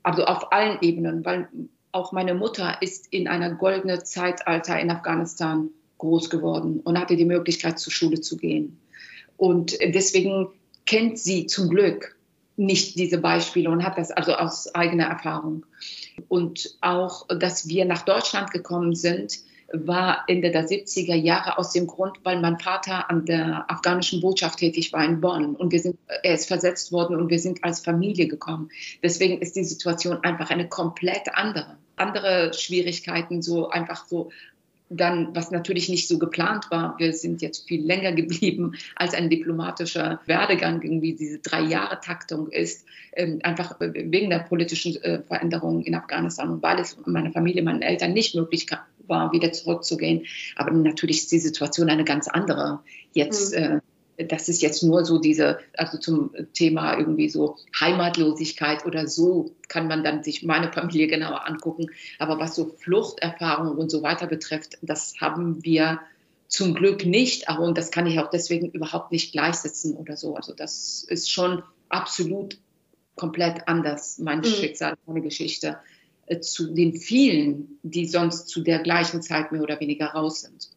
Also 0.04 0.24
auf 0.24 0.52
allen 0.52 0.78
Ebenen, 0.82 1.24
weil 1.24 1.48
auch 1.90 2.12
meine 2.12 2.34
Mutter 2.34 2.80
ist 2.80 3.12
in 3.12 3.26
einer 3.26 3.54
goldenen 3.54 4.04
Zeitalter 4.04 4.78
in 4.78 4.90
Afghanistan 4.90 5.70
groß 5.98 6.30
geworden 6.30 6.80
und 6.80 6.98
hatte 6.98 7.16
die 7.16 7.24
Möglichkeit, 7.24 7.78
zur 7.78 7.92
Schule 7.92 8.20
zu 8.20 8.36
gehen. 8.36 8.78
Und 9.36 9.78
deswegen 9.80 10.48
kennt 10.86 11.18
sie 11.18 11.46
zum 11.46 11.68
Glück 11.68 12.16
nicht 12.56 12.98
diese 12.98 13.18
Beispiele 13.18 13.70
und 13.70 13.84
hat 13.84 13.98
das 13.98 14.10
also 14.10 14.34
aus 14.34 14.72
eigener 14.74 15.06
Erfahrung. 15.06 15.66
Und 16.28 16.76
auch, 16.80 17.26
dass 17.28 17.68
wir 17.68 17.84
nach 17.84 18.02
Deutschland 18.02 18.50
gekommen 18.50 18.94
sind, 18.94 19.38
war 19.72 20.24
Ende 20.28 20.50
der 20.50 20.68
70er 20.68 21.14
Jahre 21.14 21.58
aus 21.58 21.72
dem 21.72 21.86
Grund, 21.86 22.18
weil 22.22 22.40
mein 22.40 22.58
Vater 22.58 23.10
an 23.10 23.24
der 23.24 23.64
afghanischen 23.68 24.20
Botschaft 24.20 24.58
tätig 24.58 24.92
war 24.92 25.04
in 25.04 25.20
Bonn 25.20 25.56
und 25.56 25.72
wir 25.72 25.80
sind, 25.80 25.98
er 26.22 26.34
ist 26.34 26.46
versetzt 26.46 26.92
worden 26.92 27.16
und 27.16 27.30
wir 27.30 27.38
sind 27.38 27.64
als 27.64 27.80
Familie 27.80 28.28
gekommen. 28.28 28.70
Deswegen 29.02 29.40
ist 29.40 29.56
die 29.56 29.64
Situation 29.64 30.22
einfach 30.22 30.50
eine 30.50 30.68
komplett 30.68 31.34
andere. 31.34 31.78
Andere 31.96 32.52
Schwierigkeiten, 32.54 33.40
so 33.40 33.68
einfach 33.68 34.06
so 34.06 34.30
dann, 34.90 35.34
was 35.34 35.50
natürlich 35.50 35.88
nicht 35.88 36.08
so 36.08 36.18
geplant 36.18 36.70
war, 36.70 36.98
wir 36.98 37.12
sind 37.12 37.42
jetzt 37.42 37.66
viel 37.66 37.84
länger 37.84 38.12
geblieben, 38.12 38.74
als 38.96 39.14
ein 39.14 39.30
diplomatischer 39.30 40.20
Werdegang 40.26 40.82
irgendwie 40.82 41.14
diese 41.14 41.38
drei 41.38 41.62
Jahre 41.62 42.00
Taktung 42.00 42.48
ist, 42.48 42.86
ähm, 43.14 43.40
einfach 43.42 43.76
wegen 43.80 44.30
der 44.30 44.40
politischen 44.40 45.02
äh, 45.02 45.22
Veränderungen 45.22 45.82
in 45.82 45.94
Afghanistan 45.94 46.50
und 46.50 46.62
weil 46.62 46.78
es 46.78 46.96
meiner 47.06 47.32
Familie, 47.32 47.62
meinen 47.62 47.82
Eltern 47.82 48.12
nicht 48.12 48.34
möglich 48.34 48.66
war, 49.08 49.32
wieder 49.32 49.52
zurückzugehen. 49.52 50.26
Aber 50.56 50.70
natürlich 50.72 51.18
ist 51.18 51.32
die 51.32 51.38
Situation 51.38 51.90
eine 51.90 52.04
ganz 52.04 52.28
andere. 52.28 52.80
Jetzt 53.12 53.54
mhm. 53.54 53.62
äh, 53.62 53.80
das 54.16 54.48
ist 54.48 54.62
jetzt 54.62 54.82
nur 54.82 55.04
so 55.04 55.18
diese, 55.18 55.58
also 55.76 55.98
zum 55.98 56.30
Thema 56.52 56.96
irgendwie 56.98 57.28
so 57.28 57.56
Heimatlosigkeit 57.78 58.86
oder 58.86 59.06
so 59.06 59.54
kann 59.68 59.88
man 59.88 60.04
dann 60.04 60.22
sich 60.22 60.42
meine 60.42 60.72
Familie 60.72 61.08
genauer 61.08 61.46
angucken. 61.46 61.90
Aber 62.18 62.38
was 62.38 62.54
so 62.54 62.66
Fluchterfahrungen 62.78 63.76
und 63.76 63.90
so 63.90 64.02
weiter 64.02 64.26
betrifft, 64.26 64.78
das 64.82 65.14
haben 65.20 65.64
wir 65.64 66.00
zum 66.46 66.74
Glück 66.74 67.04
nicht. 67.04 67.48
Aber 67.48 67.64
und 67.64 67.76
das 67.76 67.90
kann 67.90 68.06
ich 68.06 68.20
auch 68.20 68.30
deswegen 68.30 68.70
überhaupt 68.70 69.10
nicht 69.10 69.32
gleichsetzen 69.32 69.96
oder 69.96 70.16
so. 70.16 70.36
Also 70.36 70.54
das 70.54 71.04
ist 71.08 71.30
schon 71.30 71.62
absolut 71.88 72.58
komplett 73.16 73.68
anders, 73.68 74.18
mein 74.18 74.38
mhm. 74.38 74.44
Schicksal, 74.44 74.94
meine 75.06 75.22
Geschichte, 75.22 75.78
zu 76.40 76.74
den 76.74 76.96
vielen, 76.96 77.78
die 77.82 78.06
sonst 78.06 78.48
zu 78.48 78.62
der 78.62 78.80
gleichen 78.80 79.22
Zeit 79.22 79.52
mehr 79.52 79.62
oder 79.62 79.80
weniger 79.80 80.06
raus 80.08 80.42
sind. 80.42 80.70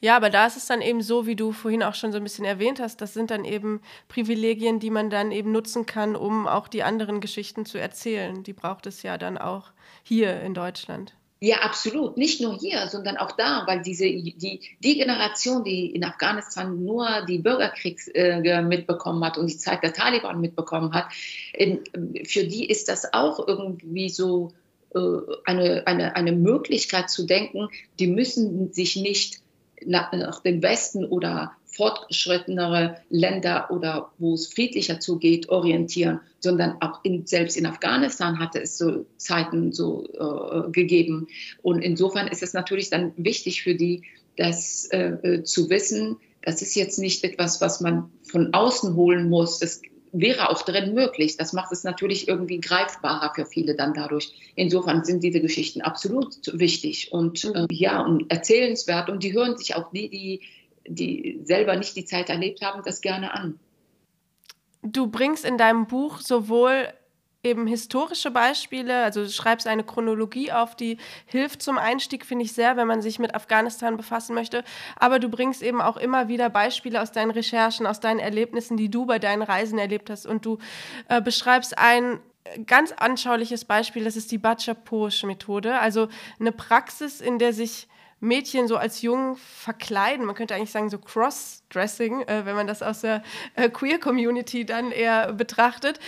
Ja, 0.00 0.16
aber 0.16 0.30
da 0.30 0.46
ist 0.46 0.56
es 0.56 0.66
dann 0.66 0.80
eben 0.80 1.02
so, 1.02 1.26
wie 1.26 1.36
du 1.36 1.52
vorhin 1.52 1.82
auch 1.82 1.94
schon 1.94 2.10
so 2.10 2.16
ein 2.16 2.24
bisschen 2.24 2.44
erwähnt 2.44 2.80
hast, 2.80 3.00
das 3.00 3.14
sind 3.14 3.30
dann 3.30 3.44
eben 3.44 3.80
Privilegien, 4.08 4.80
die 4.80 4.90
man 4.90 5.10
dann 5.10 5.30
eben 5.30 5.52
nutzen 5.52 5.86
kann, 5.86 6.16
um 6.16 6.48
auch 6.48 6.68
die 6.68 6.82
anderen 6.82 7.20
Geschichten 7.20 7.66
zu 7.66 7.78
erzählen. 7.78 8.42
Die 8.42 8.52
braucht 8.52 8.86
es 8.86 9.02
ja 9.02 9.18
dann 9.18 9.38
auch 9.38 9.72
hier 10.02 10.40
in 10.40 10.54
Deutschland. 10.54 11.14
Ja, 11.42 11.60
absolut. 11.60 12.18
Nicht 12.18 12.42
nur 12.42 12.58
hier, 12.58 12.86
sondern 12.88 13.16
auch 13.16 13.32
da, 13.32 13.64
weil 13.66 13.80
diese, 13.80 14.04
die, 14.04 14.60
die 14.78 14.98
Generation, 14.98 15.64
die 15.64 15.86
in 15.86 16.04
Afghanistan 16.04 16.84
nur 16.84 17.24
die 17.26 17.38
Bürgerkriegs 17.38 18.08
äh, 18.08 18.60
mitbekommen 18.60 19.24
hat 19.24 19.38
und 19.38 19.48
die 19.48 19.56
Zeit 19.56 19.82
der 19.82 19.94
Taliban 19.94 20.42
mitbekommen 20.42 20.92
hat, 20.92 21.06
in, 21.54 21.82
für 22.26 22.44
die 22.44 22.68
ist 22.68 22.90
das 22.90 23.14
auch 23.14 23.48
irgendwie 23.48 24.10
so 24.10 24.52
äh, 24.94 24.98
eine, 25.46 25.86
eine, 25.86 26.14
eine 26.14 26.32
Möglichkeit 26.32 27.08
zu 27.08 27.24
denken, 27.24 27.70
die 27.98 28.08
müssen 28.08 28.70
sich 28.74 28.96
nicht 28.96 29.40
nach, 29.82 30.12
nach 30.12 30.40
dem 30.42 30.62
Westen 30.62 31.06
oder 31.06 31.56
fortgeschrittenere 31.70 32.96
Länder 33.10 33.70
oder 33.70 34.12
wo 34.18 34.34
es 34.34 34.46
friedlicher 34.46 35.00
zugeht, 35.00 35.48
orientieren, 35.48 36.20
sondern 36.40 36.76
auch 36.80 37.04
in, 37.04 37.26
selbst 37.26 37.56
in 37.56 37.66
Afghanistan 37.66 38.38
hatte 38.38 38.60
es 38.60 38.76
so 38.76 39.06
Zeiten 39.16 39.72
so 39.72 40.06
äh, 40.12 40.70
gegeben. 40.70 41.28
Und 41.62 41.80
insofern 41.80 42.28
ist 42.28 42.42
es 42.42 42.52
natürlich 42.52 42.90
dann 42.90 43.12
wichtig 43.16 43.62
für 43.62 43.74
die, 43.74 44.02
das 44.36 44.88
äh, 44.90 45.42
zu 45.44 45.70
wissen, 45.70 46.16
das 46.42 46.62
ist 46.62 46.74
jetzt 46.74 46.98
nicht 46.98 47.22
etwas, 47.24 47.60
was 47.60 47.80
man 47.80 48.10
von 48.22 48.54
außen 48.54 48.94
holen 48.94 49.28
muss. 49.28 49.58
Das 49.58 49.82
wäre 50.12 50.50
auch 50.50 50.62
drin 50.62 50.94
möglich. 50.94 51.36
Das 51.36 51.52
macht 51.52 51.72
es 51.72 51.84
natürlich 51.84 52.28
irgendwie 52.28 52.60
greifbarer 52.60 53.32
für 53.34 53.46
viele 53.46 53.74
dann 53.74 53.94
dadurch. 53.94 54.32
Insofern 54.56 55.04
sind 55.04 55.22
diese 55.22 55.40
Geschichten 55.40 55.82
absolut 55.82 56.36
wichtig 56.52 57.12
und 57.12 57.44
äh, 57.44 57.66
ja 57.70 58.00
und 58.00 58.30
erzählenswert 58.30 59.10
und 59.10 59.22
die 59.22 59.32
hören 59.32 59.56
sich 59.56 59.74
auch 59.76 59.90
die, 59.92 60.08
die 60.08 60.40
die 60.90 61.40
selber 61.44 61.76
nicht 61.76 61.96
die 61.96 62.04
Zeit 62.04 62.28
erlebt 62.28 62.62
haben, 62.62 62.82
das 62.84 63.00
gerne 63.00 63.32
an. 63.34 63.58
Du 64.82 65.06
bringst 65.06 65.44
in 65.44 65.58
deinem 65.58 65.86
Buch 65.86 66.20
sowohl 66.20 66.88
eben 67.42 67.66
historische 67.66 68.30
Beispiele, 68.30 69.02
also 69.02 69.22
du 69.22 69.30
schreibst 69.30 69.66
eine 69.66 69.84
Chronologie 69.84 70.52
auf, 70.52 70.74
die 70.74 70.98
hilft 71.24 71.62
zum 71.62 71.78
Einstieg, 71.78 72.26
finde 72.26 72.44
ich 72.44 72.52
sehr, 72.52 72.76
wenn 72.76 72.86
man 72.86 73.00
sich 73.00 73.18
mit 73.18 73.34
Afghanistan 73.34 73.96
befassen 73.96 74.34
möchte. 74.34 74.62
Aber 74.96 75.18
du 75.18 75.30
bringst 75.30 75.62
eben 75.62 75.80
auch 75.80 75.96
immer 75.96 76.28
wieder 76.28 76.50
Beispiele 76.50 77.00
aus 77.00 77.12
deinen 77.12 77.30
Recherchen, 77.30 77.86
aus 77.86 78.00
deinen 78.00 78.20
Erlebnissen, 78.20 78.76
die 78.76 78.90
du 78.90 79.06
bei 79.06 79.18
deinen 79.18 79.42
Reisen 79.42 79.78
erlebt 79.78 80.10
hast. 80.10 80.26
Und 80.26 80.44
du 80.44 80.58
äh, 81.08 81.22
beschreibst 81.22 81.78
ein 81.78 82.20
ganz 82.66 82.92
anschauliches 82.92 83.64
Beispiel, 83.64 84.04
das 84.04 84.16
ist 84.16 84.30
die 84.32 84.38
Bacha-Posch-Methode, 84.38 85.78
also 85.78 86.08
eine 86.38 86.52
Praxis, 86.52 87.20
in 87.20 87.38
der 87.38 87.52
sich 87.52 87.88
Mädchen 88.20 88.68
so 88.68 88.76
als 88.76 89.02
Jungen 89.02 89.36
verkleiden. 89.36 90.26
Man 90.26 90.34
könnte 90.34 90.54
eigentlich 90.54 90.70
sagen, 90.70 90.90
so 90.90 90.98
Cross-Dressing, 90.98 92.22
äh, 92.22 92.44
wenn 92.44 92.54
man 92.54 92.66
das 92.66 92.82
aus 92.82 93.00
der 93.00 93.22
äh, 93.54 93.68
Queer-Community 93.68 94.64
dann 94.64 94.92
eher 94.92 95.32
betrachtet. 95.32 95.98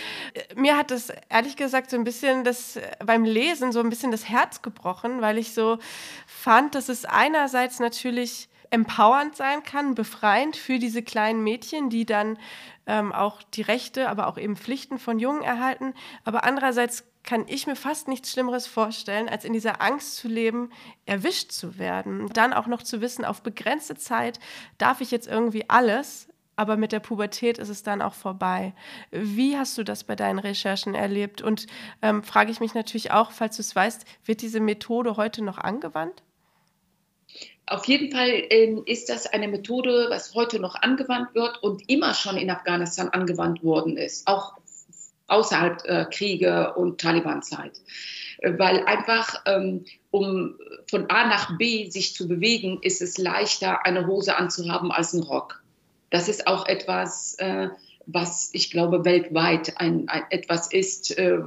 Mir 0.55 0.77
hat 0.77 0.91
das 0.91 1.11
ehrlich 1.29 1.55
gesagt 1.55 1.89
so 1.89 1.97
ein 1.97 2.03
bisschen 2.03 2.43
das 2.43 2.79
beim 3.03 3.25
Lesen 3.25 3.71
so 3.71 3.79
ein 3.79 3.89
bisschen 3.89 4.11
das 4.11 4.29
Herz 4.29 4.61
gebrochen, 4.61 5.21
weil 5.21 5.37
ich 5.37 5.53
so 5.53 5.79
fand, 6.27 6.75
dass 6.75 6.89
es 6.89 7.05
einerseits 7.05 7.79
natürlich 7.79 8.47
empowernd 8.69 9.35
sein 9.35 9.63
kann, 9.63 9.93
befreiend 9.93 10.55
für 10.55 10.79
diese 10.79 11.03
kleinen 11.03 11.43
Mädchen, 11.43 11.89
die 11.89 12.05
dann 12.05 12.39
ähm, 12.87 13.11
auch 13.11 13.43
die 13.43 13.61
Rechte, 13.61 14.09
aber 14.09 14.27
auch 14.27 14.37
eben 14.37 14.55
Pflichten 14.55 14.97
von 14.97 15.19
Jungen 15.19 15.43
erhalten. 15.43 15.93
Aber 16.25 16.43
andererseits 16.43 17.05
kann 17.23 17.45
ich 17.47 17.67
mir 17.67 17.75
fast 17.75 18.07
nichts 18.07 18.31
Schlimmeres 18.31 18.67
vorstellen, 18.67 19.29
als 19.29 19.45
in 19.45 19.53
dieser 19.53 19.81
Angst 19.81 20.17
zu 20.17 20.27
leben, 20.27 20.71
erwischt 21.05 21.51
zu 21.51 21.77
werden. 21.77 22.27
Dann 22.33 22.53
auch 22.53 22.67
noch 22.67 22.83
zu 22.83 23.01
wissen, 23.01 23.25
auf 23.25 23.41
begrenzte 23.41 23.95
Zeit 23.95 24.39
darf 24.77 25.01
ich 25.01 25.11
jetzt 25.11 25.27
irgendwie 25.27 25.69
alles, 25.69 26.27
aber 26.55 26.77
mit 26.77 26.91
der 26.91 26.99
Pubertät 26.99 27.57
ist 27.57 27.69
es 27.69 27.83
dann 27.83 28.01
auch 28.01 28.13
vorbei. 28.13 28.73
Wie 29.11 29.57
hast 29.57 29.77
du 29.77 29.83
das 29.83 30.03
bei 30.03 30.15
deinen 30.15 30.39
Recherchen 30.39 30.93
erlebt? 30.93 31.41
Und 31.41 31.65
ähm, 32.01 32.23
frage 32.23 32.51
ich 32.51 32.59
mich 32.59 32.73
natürlich 32.73 33.11
auch, 33.11 33.31
falls 33.31 33.55
du 33.55 33.61
es 33.61 33.75
weißt, 33.75 34.05
wird 34.25 34.41
diese 34.41 34.59
Methode 34.59 35.17
heute 35.17 35.43
noch 35.43 35.57
angewandt? 35.57 36.23
Auf 37.65 37.85
jeden 37.85 38.11
Fall 38.11 38.29
äh, 38.29 38.75
ist 38.85 39.09
das 39.09 39.25
eine 39.25 39.47
Methode, 39.47 40.07
was 40.09 40.35
heute 40.35 40.59
noch 40.59 40.75
angewandt 40.75 41.33
wird 41.33 41.63
und 41.63 41.89
immer 41.89 42.13
schon 42.13 42.37
in 42.37 42.51
Afghanistan 42.51 43.09
angewandt 43.09 43.63
worden 43.63 43.97
ist, 43.97 44.27
auch 44.27 44.57
außerhalb 45.27 45.85
äh, 45.85 46.05
Kriege 46.11 46.73
und 46.75 46.99
Taliban-Zeit. 46.99 47.79
Äh, 48.39 48.57
weil 48.57 48.85
einfach, 48.85 49.41
ähm, 49.45 49.85
um 50.11 50.55
von 50.89 51.09
A 51.09 51.27
nach 51.27 51.57
B 51.57 51.89
sich 51.89 52.13
zu 52.13 52.27
bewegen, 52.27 52.79
ist 52.81 53.01
es 53.01 53.17
leichter, 53.17 53.85
eine 53.85 54.07
Hose 54.07 54.35
anzuhaben 54.35 54.91
als 54.91 55.13
ein 55.13 55.23
Rock. 55.23 55.63
Das 56.09 56.29
ist 56.29 56.47
auch 56.47 56.67
etwas, 56.67 57.35
äh, 57.39 57.69
was 58.05 58.49
ich 58.53 58.69
glaube 58.69 59.05
weltweit 59.05 59.79
ein, 59.79 60.09
ein 60.09 60.23
etwas 60.29 60.71
ist, 60.71 61.17
äh, 61.17 61.37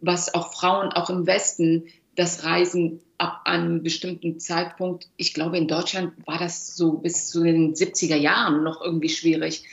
was 0.00 0.34
auch 0.34 0.52
Frauen 0.52 0.92
auch 0.92 1.10
im 1.10 1.26
Westen 1.26 1.86
das 2.14 2.44
Reisen 2.44 3.00
ab 3.18 3.42
einem 3.44 3.82
bestimmten 3.82 4.38
Zeitpunkt, 4.38 5.08
ich 5.16 5.34
glaube 5.34 5.56
in 5.56 5.68
Deutschland 5.68 6.12
war 6.26 6.38
das 6.38 6.76
so 6.76 6.92
bis 6.92 7.28
zu 7.28 7.42
den 7.42 7.74
70er 7.74 8.16
Jahren 8.16 8.62
noch 8.62 8.82
irgendwie 8.82 9.08
schwierig. 9.08 9.64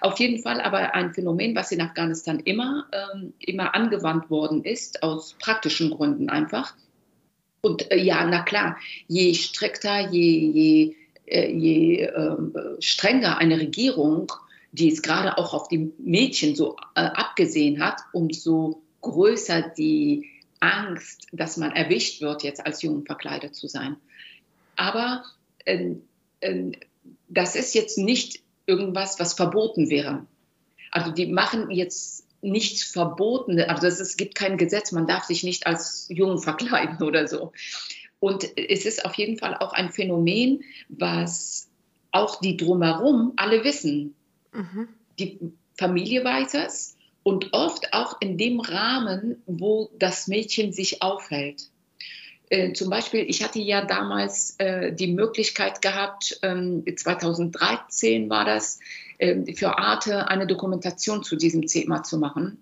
Auf 0.00 0.18
jeden 0.18 0.42
Fall 0.42 0.60
aber 0.60 0.94
ein 0.94 1.12
Phänomen, 1.12 1.54
was 1.54 1.72
in 1.72 1.80
Afghanistan 1.80 2.40
immer, 2.40 2.86
ähm, 2.92 3.34
immer 3.38 3.74
angewandt 3.74 4.30
worden 4.30 4.64
ist, 4.64 5.02
aus 5.02 5.36
praktischen 5.38 5.90
Gründen 5.90 6.30
einfach. 6.30 6.74
Und 7.60 7.90
äh, 7.90 7.98
ja, 7.98 8.24
na 8.26 8.42
klar, 8.42 8.78
je 9.06 9.34
strikter, 9.34 10.10
je, 10.10 10.50
je, 10.50 10.96
äh, 11.26 11.52
je 11.52 12.02
äh, 12.04 12.36
strenger 12.80 13.38
eine 13.38 13.60
Regierung, 13.60 14.32
die 14.72 14.90
es 14.90 15.02
gerade 15.02 15.36
auch 15.36 15.52
auf 15.52 15.68
die 15.68 15.92
Mädchen 15.98 16.56
so 16.56 16.76
äh, 16.94 17.00
abgesehen 17.00 17.84
hat, 17.84 18.00
umso 18.12 18.82
größer 19.02 19.62
die 19.76 20.30
Angst, 20.60 21.26
dass 21.32 21.56
man 21.56 21.72
erwischt 21.72 22.20
wird, 22.20 22.42
jetzt 22.42 22.64
als 22.64 22.82
Jungen 22.82 23.04
verkleidet 23.04 23.54
zu 23.54 23.66
sein. 23.66 23.96
Aber 24.76 25.24
ähm, 25.66 26.02
ähm, 26.40 26.72
das 27.28 27.56
ist 27.56 27.74
jetzt 27.74 27.98
nicht 27.98 28.42
irgendwas, 28.70 29.18
was 29.18 29.34
verboten 29.34 29.90
wäre. 29.90 30.26
Also 30.92 31.10
die 31.10 31.26
machen 31.26 31.70
jetzt 31.70 32.24
nichts 32.40 32.84
Verbotenes, 32.84 33.68
also 33.68 33.86
es 33.86 34.16
gibt 34.16 34.34
kein 34.34 34.56
Gesetz, 34.56 34.92
man 34.92 35.06
darf 35.06 35.24
sich 35.24 35.42
nicht 35.42 35.66
als 35.66 36.06
Jungen 36.08 36.38
verkleiden 36.38 37.02
oder 37.06 37.26
so. 37.26 37.52
Und 38.20 38.46
es 38.56 38.86
ist 38.86 39.04
auf 39.04 39.14
jeden 39.14 39.38
Fall 39.38 39.56
auch 39.56 39.72
ein 39.72 39.90
Phänomen, 39.90 40.62
was 40.88 41.68
auch 42.12 42.40
die 42.40 42.56
drumherum 42.56 43.32
alle 43.36 43.64
wissen. 43.64 44.14
Mhm. 44.52 44.88
Die 45.18 45.38
Familie 45.76 46.24
weiß 46.24 46.54
es 46.54 46.96
und 47.22 47.52
oft 47.52 47.92
auch 47.92 48.20
in 48.20 48.38
dem 48.38 48.60
Rahmen, 48.60 49.42
wo 49.46 49.90
das 49.98 50.28
Mädchen 50.28 50.72
sich 50.72 51.02
aufhält. 51.02 51.70
Äh, 52.50 52.72
zum 52.72 52.90
Beispiel, 52.90 53.24
ich 53.28 53.44
hatte 53.44 53.60
ja 53.60 53.84
damals 53.84 54.56
äh, 54.58 54.92
die 54.92 55.06
Möglichkeit 55.06 55.80
gehabt, 55.80 56.40
ähm, 56.42 56.84
2013 56.94 58.28
war 58.28 58.44
das, 58.44 58.80
äh, 59.18 59.54
für 59.54 59.78
Arte 59.78 60.26
eine 60.26 60.48
Dokumentation 60.48 61.22
zu 61.22 61.36
diesem 61.36 61.66
Thema 61.66 62.02
zu 62.02 62.18
machen. 62.18 62.58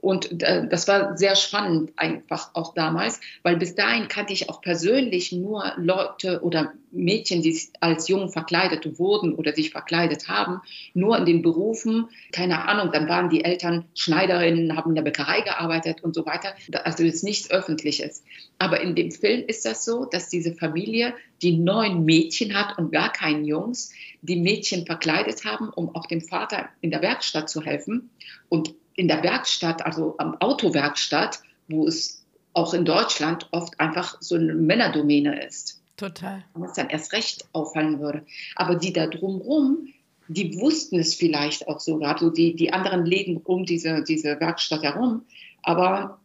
Und 0.00 0.42
äh, 0.44 0.68
das 0.68 0.86
war 0.86 1.16
sehr 1.16 1.34
spannend 1.34 1.92
einfach 1.96 2.50
auch 2.54 2.72
damals, 2.72 3.20
weil 3.42 3.56
bis 3.56 3.74
dahin 3.74 4.06
kannte 4.06 4.32
ich 4.32 4.48
auch 4.48 4.60
persönlich 4.60 5.32
nur 5.32 5.72
Leute 5.76 6.40
oder 6.42 6.72
Mädchen, 6.92 7.42
die 7.42 7.60
als 7.80 8.06
Jungen 8.06 8.28
verkleidet 8.28 8.98
wurden 9.00 9.34
oder 9.34 9.52
sich 9.52 9.70
verkleidet 9.70 10.28
haben, 10.28 10.60
nur 10.94 11.18
in 11.18 11.26
den 11.26 11.42
Berufen, 11.42 12.08
keine 12.30 12.68
Ahnung, 12.68 12.92
dann 12.92 13.08
waren 13.08 13.28
die 13.28 13.44
Eltern 13.44 13.86
Schneiderinnen, 13.94 14.76
haben 14.76 14.90
in 14.90 14.94
der 14.94 15.02
Bäckerei 15.02 15.40
gearbeitet 15.40 16.02
und 16.04 16.14
so 16.14 16.24
weiter. 16.24 16.54
Also 16.84 17.02
ist 17.02 17.24
nichts 17.24 17.50
Öffentliches. 17.50 18.22
Aber 18.58 18.80
in 18.80 18.94
dem 18.94 19.10
Film 19.10 19.44
ist 19.48 19.64
das 19.64 19.84
so, 19.84 20.04
dass 20.04 20.28
diese 20.28 20.54
Familie, 20.54 21.12
die 21.42 21.58
neun 21.58 22.04
Mädchen 22.04 22.56
hat 22.56 22.78
und 22.78 22.92
gar 22.92 23.12
keinen 23.12 23.44
Jungs, 23.44 23.92
die 24.22 24.36
Mädchen 24.36 24.86
verkleidet 24.86 25.44
haben, 25.44 25.70
um 25.70 25.94
auch 25.96 26.06
dem 26.06 26.20
Vater 26.20 26.68
in 26.80 26.92
der 26.92 27.02
Werkstatt 27.02 27.50
zu 27.50 27.62
helfen. 27.62 28.10
Und 28.48 28.74
in 28.98 29.06
der 29.06 29.22
Werkstatt, 29.22 29.86
also 29.86 30.16
am 30.18 30.34
Autowerkstatt, 30.40 31.40
wo 31.68 31.86
es 31.86 32.24
auch 32.52 32.74
in 32.74 32.84
Deutschland 32.84 33.46
oft 33.52 33.78
einfach 33.78 34.16
so 34.20 34.34
eine 34.34 34.54
Männerdomäne 34.54 35.44
ist. 35.46 35.80
Total. 35.96 36.44
Es 36.64 36.72
dann 36.72 36.90
erst 36.90 37.12
recht 37.12 37.44
auffallen 37.52 38.00
würde. 38.00 38.26
Aber 38.56 38.74
die 38.74 38.92
da 38.92 39.06
drumherum, 39.06 39.88
die 40.26 40.58
wussten 40.58 40.98
es 40.98 41.14
vielleicht 41.14 41.68
auch 41.68 41.78
sogar, 41.78 42.14
also 42.14 42.30
die, 42.30 42.56
die 42.56 42.72
anderen 42.72 43.06
Läden 43.06 43.36
um 43.36 43.64
diese, 43.64 44.02
diese 44.02 44.40
Werkstatt 44.40 44.82
herum. 44.82 45.22
Aber 45.62 46.18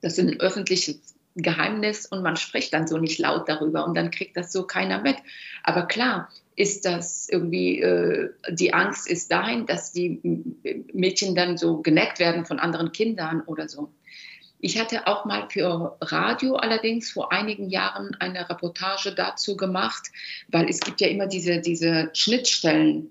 das 0.00 0.18
ist 0.18 0.28
ein 0.28 0.40
öffentliches 0.40 1.14
Geheimnis 1.36 2.06
und 2.06 2.22
man 2.22 2.36
spricht 2.36 2.72
dann 2.72 2.88
so 2.88 2.98
nicht 2.98 3.20
laut 3.20 3.48
darüber 3.48 3.86
und 3.86 3.96
dann 3.96 4.10
kriegt 4.10 4.36
das 4.36 4.52
so 4.52 4.64
keiner 4.64 5.00
mit. 5.00 5.16
Aber 5.62 5.86
klar, 5.86 6.28
ist 6.56 6.86
das 6.86 7.28
irgendwie, 7.28 7.80
äh, 7.80 8.30
die 8.50 8.72
Angst 8.72 9.08
ist 9.08 9.30
dahin, 9.30 9.66
dass 9.66 9.92
die 9.92 10.20
Mädchen 10.92 11.34
dann 11.34 11.58
so 11.58 11.82
geneckt 11.82 12.18
werden 12.18 12.46
von 12.46 12.58
anderen 12.58 12.92
Kindern 12.92 13.42
oder 13.42 13.68
so. 13.68 13.90
Ich 14.58 14.78
hatte 14.78 15.06
auch 15.06 15.26
mal 15.26 15.48
für 15.50 15.98
Radio 16.00 16.56
allerdings 16.56 17.12
vor 17.12 17.30
einigen 17.30 17.68
Jahren 17.68 18.16
eine 18.18 18.48
Reportage 18.48 19.14
dazu 19.14 19.56
gemacht, 19.56 20.10
weil 20.48 20.68
es 20.68 20.80
gibt 20.80 21.02
ja 21.02 21.08
immer 21.08 21.26
diese, 21.26 21.60
diese 21.60 22.10
Schnittstellen 22.14 23.10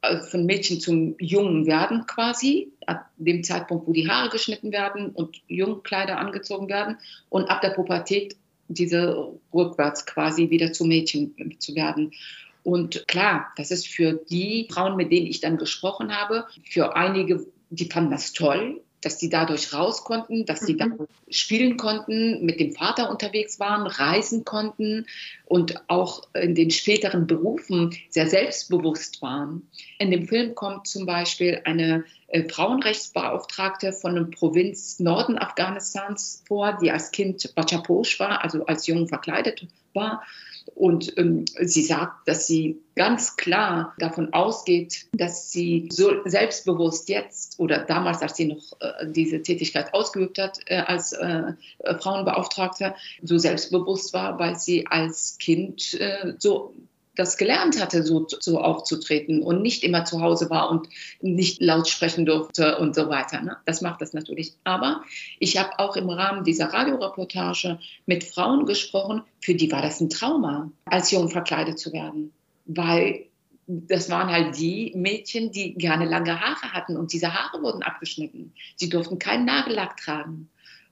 äh, 0.00 0.16
von 0.20 0.46
Mädchen 0.46 0.80
zum 0.80 1.16
jungen 1.18 1.66
werden 1.66 2.06
quasi, 2.06 2.72
ab 2.86 3.10
dem 3.18 3.44
Zeitpunkt, 3.44 3.86
wo 3.86 3.92
die 3.92 4.08
Haare 4.08 4.30
geschnitten 4.30 4.72
werden 4.72 5.10
und 5.10 5.42
Jungkleider 5.48 6.18
angezogen 6.18 6.68
werden 6.68 6.96
und 7.28 7.50
ab 7.50 7.60
der 7.60 7.70
Pubertät 7.70 8.36
diese 8.68 9.32
rückwärts 9.52 10.06
quasi 10.06 10.48
wieder 10.48 10.72
zu 10.72 10.84
Mädchen 10.84 11.56
zu 11.58 11.74
werden. 11.74 12.12
Und 12.62 13.06
klar, 13.08 13.52
das 13.56 13.70
ist 13.70 13.88
für 13.88 14.12
die 14.30 14.68
Frauen, 14.70 14.96
mit 14.96 15.10
denen 15.12 15.26
ich 15.26 15.40
dann 15.40 15.56
gesprochen 15.56 16.14
habe, 16.14 16.46
für 16.68 16.96
einige, 16.96 17.46
die 17.70 17.86
fanden 17.86 18.10
das 18.10 18.32
toll, 18.32 18.80
dass 19.00 19.18
die 19.18 19.30
dadurch 19.30 19.72
raus 19.72 20.04
konnten, 20.04 20.44
dass 20.44 20.60
sie 20.60 20.74
mhm. 20.74 20.78
dann 20.78 20.98
spielen 21.30 21.76
konnten, 21.76 22.44
mit 22.44 22.60
dem 22.60 22.72
Vater 22.72 23.10
unterwegs 23.10 23.58
waren, 23.58 23.86
reisen 23.86 24.44
konnten 24.44 25.06
und 25.46 25.82
auch 25.88 26.22
in 26.34 26.54
den 26.54 26.70
späteren 26.70 27.26
Berufen 27.26 27.96
sehr 28.10 28.28
selbstbewusst 28.28 29.22
waren. 29.22 29.68
In 29.98 30.10
dem 30.10 30.28
Film 30.28 30.54
kommt 30.54 30.86
zum 30.86 31.06
Beispiel 31.06 31.62
eine 31.64 32.04
äh, 32.28 32.46
Frauenrechtsbeauftragte 32.48 33.92
von 33.92 34.16
einer 34.16 34.26
Provinz 34.26 35.00
Norden 35.00 35.38
Afghanistans 35.38 36.42
vor, 36.46 36.78
die 36.80 36.90
als 36.90 37.10
Kind 37.10 37.54
Bachaposh 37.54 38.20
war, 38.20 38.44
also 38.44 38.66
als 38.66 38.86
Jung 38.86 39.08
verkleidet 39.08 39.66
war 39.94 40.22
und 40.74 41.16
ähm, 41.18 41.44
sie 41.60 41.82
sagt, 41.82 42.26
dass 42.26 42.46
sie 42.46 42.80
ganz 42.96 43.36
klar 43.36 43.94
davon 43.98 44.32
ausgeht, 44.32 45.06
dass 45.12 45.50
sie 45.50 45.88
so 45.92 46.12
selbstbewusst 46.24 47.08
jetzt 47.08 47.58
oder 47.58 47.84
damals, 47.84 48.22
als 48.22 48.36
sie 48.36 48.46
noch 48.46 48.72
äh, 48.80 49.06
diese 49.06 49.42
Tätigkeit 49.42 49.94
ausgeübt 49.94 50.38
hat 50.38 50.58
äh, 50.66 50.78
als 50.78 51.12
äh, 51.12 51.52
Frauenbeauftragte, 52.00 52.94
so 53.22 53.38
selbstbewusst 53.38 54.12
war, 54.12 54.38
weil 54.38 54.56
sie 54.56 54.86
als 54.86 55.38
Kind 55.38 55.94
äh, 56.00 56.34
so 56.38 56.74
das 57.16 57.36
gelernt 57.36 57.80
hatte, 57.80 58.02
so, 58.02 58.26
so 58.28 58.60
aufzutreten 58.60 59.42
und 59.42 59.62
nicht 59.62 59.82
immer 59.82 60.04
zu 60.04 60.20
Hause 60.20 60.48
war 60.48 60.70
und 60.70 60.88
nicht 61.20 61.60
laut 61.60 61.88
sprechen 61.88 62.24
durfte 62.24 62.78
und 62.78 62.94
so 62.94 63.08
weiter. 63.08 63.42
Ne? 63.42 63.56
Das 63.66 63.80
macht 63.80 64.00
das 64.00 64.12
natürlich. 64.12 64.54
Aber 64.64 65.02
ich 65.38 65.58
habe 65.58 65.78
auch 65.78 65.96
im 65.96 66.08
Rahmen 66.08 66.44
dieser 66.44 66.72
Radioreportage 66.72 67.78
mit 68.06 68.24
Frauen 68.24 68.66
gesprochen, 68.66 69.22
für 69.40 69.54
die 69.54 69.70
war 69.72 69.82
das 69.82 70.00
ein 70.00 70.10
Trauma, 70.10 70.70
als 70.84 71.10
jung 71.10 71.28
verkleidet 71.28 71.78
zu 71.78 71.92
werden, 71.92 72.32
weil 72.66 73.26
das 73.66 74.10
waren 74.10 74.30
halt 74.30 74.58
die 74.58 74.92
Mädchen, 74.96 75.52
die 75.52 75.74
gerne 75.74 76.04
lange 76.04 76.40
Haare 76.40 76.72
hatten 76.72 76.96
und 76.96 77.12
diese 77.12 77.32
Haare 77.32 77.62
wurden 77.62 77.82
abgeschnitten. 77.82 78.52
Sie 78.76 78.88
durften 78.88 79.18
keinen 79.18 79.44
Nagellack 79.44 79.96
tragen. 79.96 80.48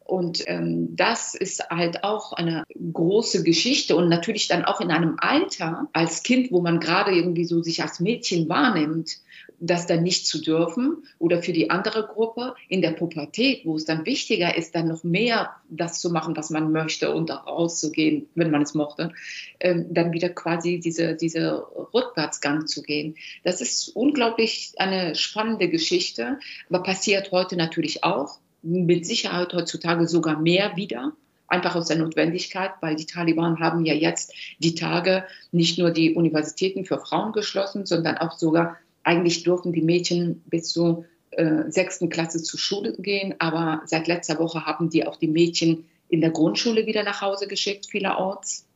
Und 0.08 0.42
ähm, 0.46 0.96
das 0.96 1.34
ist 1.34 1.68
halt 1.68 2.02
auch 2.02 2.32
eine 2.32 2.64
große 2.94 3.42
Geschichte 3.42 3.94
und 3.94 4.08
natürlich 4.08 4.48
dann 4.48 4.64
auch 4.64 4.80
in 4.80 4.90
einem 4.90 5.16
Alter 5.18 5.90
als 5.92 6.22
Kind, 6.22 6.50
wo 6.50 6.62
man 6.62 6.80
gerade 6.80 7.10
irgendwie 7.10 7.44
so 7.44 7.62
sich 7.62 7.82
als 7.82 8.00
Mädchen 8.00 8.48
wahrnimmt, 8.48 9.18
das 9.60 9.86
dann 9.86 10.02
nicht 10.02 10.26
zu 10.26 10.40
dürfen 10.40 11.04
oder 11.18 11.42
für 11.42 11.52
die 11.52 11.68
andere 11.68 12.06
Gruppe 12.06 12.54
in 12.70 12.80
der 12.80 12.92
Pubertät, 12.92 13.66
wo 13.66 13.76
es 13.76 13.84
dann 13.84 14.06
wichtiger 14.06 14.56
ist, 14.56 14.74
dann 14.74 14.88
noch 14.88 15.04
mehr 15.04 15.50
das 15.68 16.00
zu 16.00 16.08
machen, 16.08 16.34
was 16.34 16.48
man 16.48 16.72
möchte 16.72 17.14
und 17.14 17.30
auch 17.30 17.46
rauszugehen, 17.46 18.30
wenn 18.34 18.50
man 18.50 18.62
es 18.62 18.72
mochte, 18.72 19.12
ähm, 19.60 19.88
dann 19.90 20.14
wieder 20.14 20.30
quasi 20.30 20.80
diese, 20.80 21.16
diese 21.16 21.66
Rückwärtsgang 21.92 22.66
zu 22.66 22.80
gehen. 22.80 23.16
Das 23.44 23.60
ist 23.60 23.90
unglaublich 23.94 24.72
eine 24.78 25.14
spannende 25.16 25.68
Geschichte, 25.68 26.38
aber 26.70 26.82
passiert 26.82 27.30
heute 27.30 27.56
natürlich 27.56 28.04
auch 28.04 28.38
mit 28.62 29.06
Sicherheit 29.06 29.52
heutzutage 29.52 30.08
sogar 30.08 30.38
mehr 30.38 30.76
wieder, 30.76 31.12
einfach 31.46 31.74
aus 31.74 31.88
der 31.88 31.98
Notwendigkeit, 31.98 32.72
weil 32.80 32.96
die 32.96 33.06
Taliban 33.06 33.58
haben 33.60 33.84
ja 33.84 33.94
jetzt 33.94 34.32
die 34.58 34.74
Tage 34.74 35.24
nicht 35.52 35.78
nur 35.78 35.90
die 35.90 36.14
Universitäten 36.14 36.84
für 36.84 36.98
Frauen 36.98 37.32
geschlossen, 37.32 37.86
sondern 37.86 38.18
auch 38.18 38.38
sogar, 38.38 38.76
eigentlich 39.04 39.42
durften 39.44 39.72
die 39.72 39.82
Mädchen 39.82 40.42
bis 40.46 40.68
zur 40.68 41.06
äh, 41.30 41.70
sechsten 41.70 42.10
Klasse 42.10 42.42
zur 42.42 42.60
Schule 42.60 42.94
gehen, 42.98 43.34
aber 43.38 43.82
seit 43.86 44.06
letzter 44.08 44.38
Woche 44.38 44.66
haben 44.66 44.90
die 44.90 45.06
auch 45.06 45.16
die 45.16 45.28
Mädchen 45.28 45.86
in 46.08 46.20
der 46.20 46.30
Grundschule 46.30 46.86
wieder 46.86 47.02
nach 47.02 47.22
Hause 47.22 47.46
geschickt, 47.46 47.86
vielerorts. 47.86 48.66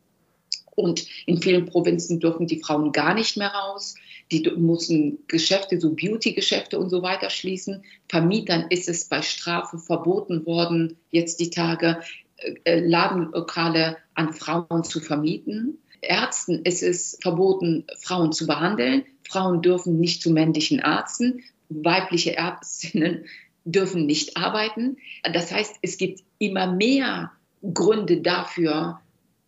Und 0.75 1.07
in 1.27 1.43
vielen 1.43 1.67
Provinzen 1.67 2.19
dürfen 2.21 2.47
die 2.47 2.61
Frauen 2.61 2.93
gar 2.93 3.15
nicht 3.15 3.37
mehr 3.37 3.49
raus. 3.49 3.95
Die 4.33 4.51
mussten 4.57 5.19
Geschäfte, 5.29 5.79
so 5.79 5.95
Beauty-Geschäfte 5.95 6.79
und 6.79 6.89
so 6.89 7.03
weiter 7.03 7.29
schließen. 7.29 7.85
Vermietern 8.09 8.67
ist 8.71 8.89
es 8.89 9.05
bei 9.05 9.21
Strafe 9.21 9.79
verboten 9.79 10.47
worden, 10.47 10.97
jetzt 11.11 11.39
die 11.39 11.51
Tage 11.51 12.01
äh, 12.65 12.81
Ladenlokale 12.81 13.99
an 14.15 14.33
Frauen 14.33 14.85
zu 14.85 15.01
vermieten. 15.01 15.79
Ärzten 16.01 16.63
ist 16.65 16.83
es 16.83 17.19
verboten, 17.21 17.85
Frauen 17.99 18.33
zu 18.33 18.47
behandeln. 18.47 19.05
Frauen 19.29 19.61
dürfen 19.61 20.01
nicht 20.01 20.23
zu 20.23 20.31
männlichen 20.31 20.79
Ärzten. 20.79 21.43
Weibliche 21.69 22.35
Ärztinnen 22.35 23.27
dürfen 23.67 24.07
nicht 24.07 24.39
arbeiten. 24.39 24.97
Das 25.31 25.53
heißt, 25.53 25.77
es 25.83 25.99
gibt 25.99 26.23
immer 26.39 26.73
mehr 26.73 27.33
Gründe 27.63 28.23
dafür, 28.23 29.01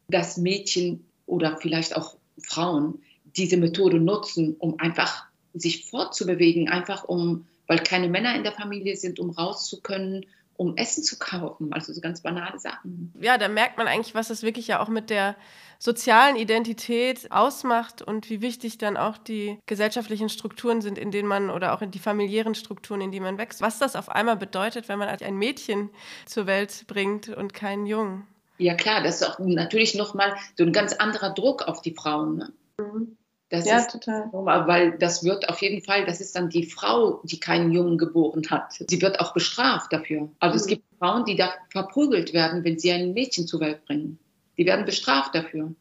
dass 0.08 0.36
Mädchen 0.36 1.06
oder 1.24 1.56
vielleicht 1.56 1.96
auch 1.96 2.16
Frauen 2.38 3.00
diese 3.36 3.56
Methode 3.56 3.98
nutzen, 3.98 4.56
um 4.58 4.78
einfach 4.78 5.26
sich 5.54 5.86
fortzubewegen, 5.86 6.68
einfach 6.68 7.04
um, 7.04 7.46
weil 7.66 7.78
keine 7.78 8.08
Männer 8.08 8.34
in 8.34 8.42
der 8.42 8.52
Familie 8.52 8.96
sind, 8.96 9.18
um 9.20 9.30
raus 9.30 9.68
zu 9.68 9.80
können, 9.80 10.26
um 10.56 10.76
Essen 10.76 11.02
zu 11.02 11.18
kaufen. 11.18 11.72
Also 11.72 11.92
so 11.92 12.00
ganz 12.00 12.22
banale 12.22 12.58
Sachen. 12.58 13.12
Ja, 13.20 13.38
da 13.38 13.48
merkt 13.48 13.78
man 13.78 13.88
eigentlich, 13.88 14.14
was 14.14 14.28
das 14.28 14.42
wirklich 14.42 14.68
ja 14.68 14.80
auch 14.80 14.88
mit 14.88 15.10
der 15.10 15.36
sozialen 15.78 16.36
Identität 16.36 17.30
ausmacht 17.30 18.00
und 18.02 18.30
wie 18.30 18.40
wichtig 18.40 18.78
dann 18.78 18.96
auch 18.96 19.18
die 19.18 19.58
gesellschaftlichen 19.66 20.28
Strukturen 20.28 20.80
sind, 20.80 20.96
in 20.96 21.10
denen 21.10 21.28
man 21.28 21.50
oder 21.50 21.74
auch 21.74 21.82
in 21.82 21.90
die 21.90 21.98
familiären 21.98 22.54
Strukturen, 22.54 23.00
in 23.00 23.10
die 23.10 23.20
man 23.20 23.38
wächst. 23.38 23.60
Was 23.60 23.78
das 23.78 23.96
auf 23.96 24.08
einmal 24.08 24.36
bedeutet, 24.36 24.88
wenn 24.88 24.98
man 24.98 25.08
ein 25.08 25.36
Mädchen 25.36 25.90
zur 26.26 26.46
Welt 26.46 26.84
bringt 26.86 27.28
und 27.28 27.52
keinen 27.52 27.86
Jungen. 27.86 28.26
Ja 28.58 28.74
klar, 28.74 29.02
das 29.02 29.20
ist 29.20 29.28
auch 29.28 29.38
natürlich 29.40 29.94
nochmal 29.94 30.36
so 30.56 30.64
ein 30.64 30.72
ganz 30.72 30.92
anderer 30.92 31.34
Druck 31.34 31.62
auf 31.62 31.82
die 31.82 31.92
Frauen. 31.92 32.36
Ne? 32.36 32.52
Mhm. 32.78 33.16
Das 33.54 33.66
ja, 33.66 33.78
ist, 33.78 33.90
total. 33.90 34.30
Weil 34.32 34.98
das 34.98 35.22
wird 35.22 35.48
auf 35.48 35.62
jeden 35.62 35.82
Fall, 35.82 36.04
das 36.04 36.20
ist 36.20 36.34
dann 36.34 36.48
die 36.48 36.66
Frau, 36.66 37.20
die 37.22 37.38
keinen 37.38 37.70
Jungen 37.72 37.98
geboren 37.98 38.42
hat. 38.50 38.72
Sie 38.72 39.00
wird 39.00 39.20
auch 39.20 39.32
bestraft 39.32 39.92
dafür. 39.92 40.28
Also 40.40 40.54
mhm. 40.54 40.60
es 40.60 40.66
gibt 40.66 40.82
Frauen, 40.98 41.24
die 41.24 41.36
da 41.36 41.52
verprügelt 41.70 42.32
werden, 42.32 42.64
wenn 42.64 42.78
sie 42.78 42.90
ein 42.90 43.12
Mädchen 43.12 43.46
zur 43.46 43.60
Welt 43.60 43.84
bringen. 43.84 44.18
Die 44.58 44.66
werden 44.66 44.84
bestraft 44.84 45.34
dafür. 45.34 45.72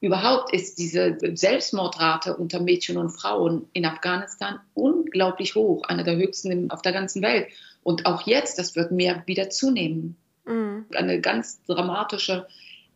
Überhaupt 0.00 0.52
ist 0.52 0.78
diese 0.78 1.16
Selbstmordrate 1.34 2.36
unter 2.36 2.60
Mädchen 2.60 2.96
und 2.96 3.10
Frauen 3.10 3.68
in 3.72 3.84
Afghanistan 3.84 4.58
unglaublich 4.74 5.54
hoch, 5.54 5.84
eine 5.84 6.02
der 6.02 6.16
höchsten 6.16 6.70
auf 6.70 6.82
der 6.82 6.92
ganzen 6.92 7.22
Welt. 7.22 7.48
Und 7.82 8.06
auch 8.06 8.26
jetzt, 8.26 8.58
das 8.58 8.74
wird 8.74 8.90
mehr 8.90 9.22
wieder 9.26 9.50
zunehmen. 9.50 10.16
Mhm. 10.44 10.86
Eine 10.94 11.20
ganz 11.20 11.62
dramatische 11.66 12.46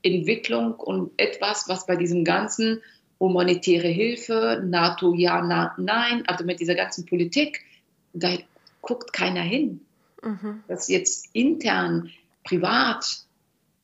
Entwicklung 0.03 0.75
und 0.75 1.13
etwas, 1.17 1.69
was 1.69 1.87
bei 1.87 1.97
diesem 1.97 2.25
ganzen 2.25 2.83
humanitäre 3.19 3.89
Hilfe, 3.89 4.63
NATO 4.65 5.15
ja, 5.15 5.43
na, 5.43 5.75
nein, 5.79 6.23
also 6.27 6.45
mit 6.45 6.61
dieser 6.61 6.75
ganzen 6.75 7.07
Politik, 7.07 7.65
da 8.13 8.37
guckt 8.83 9.13
keiner 9.13 9.43
hin. 9.43 9.81
Mhm. 10.23 10.63
Was 10.69 10.89
jetzt 10.89 11.29
intern, 11.33 12.11
privat 12.45 13.27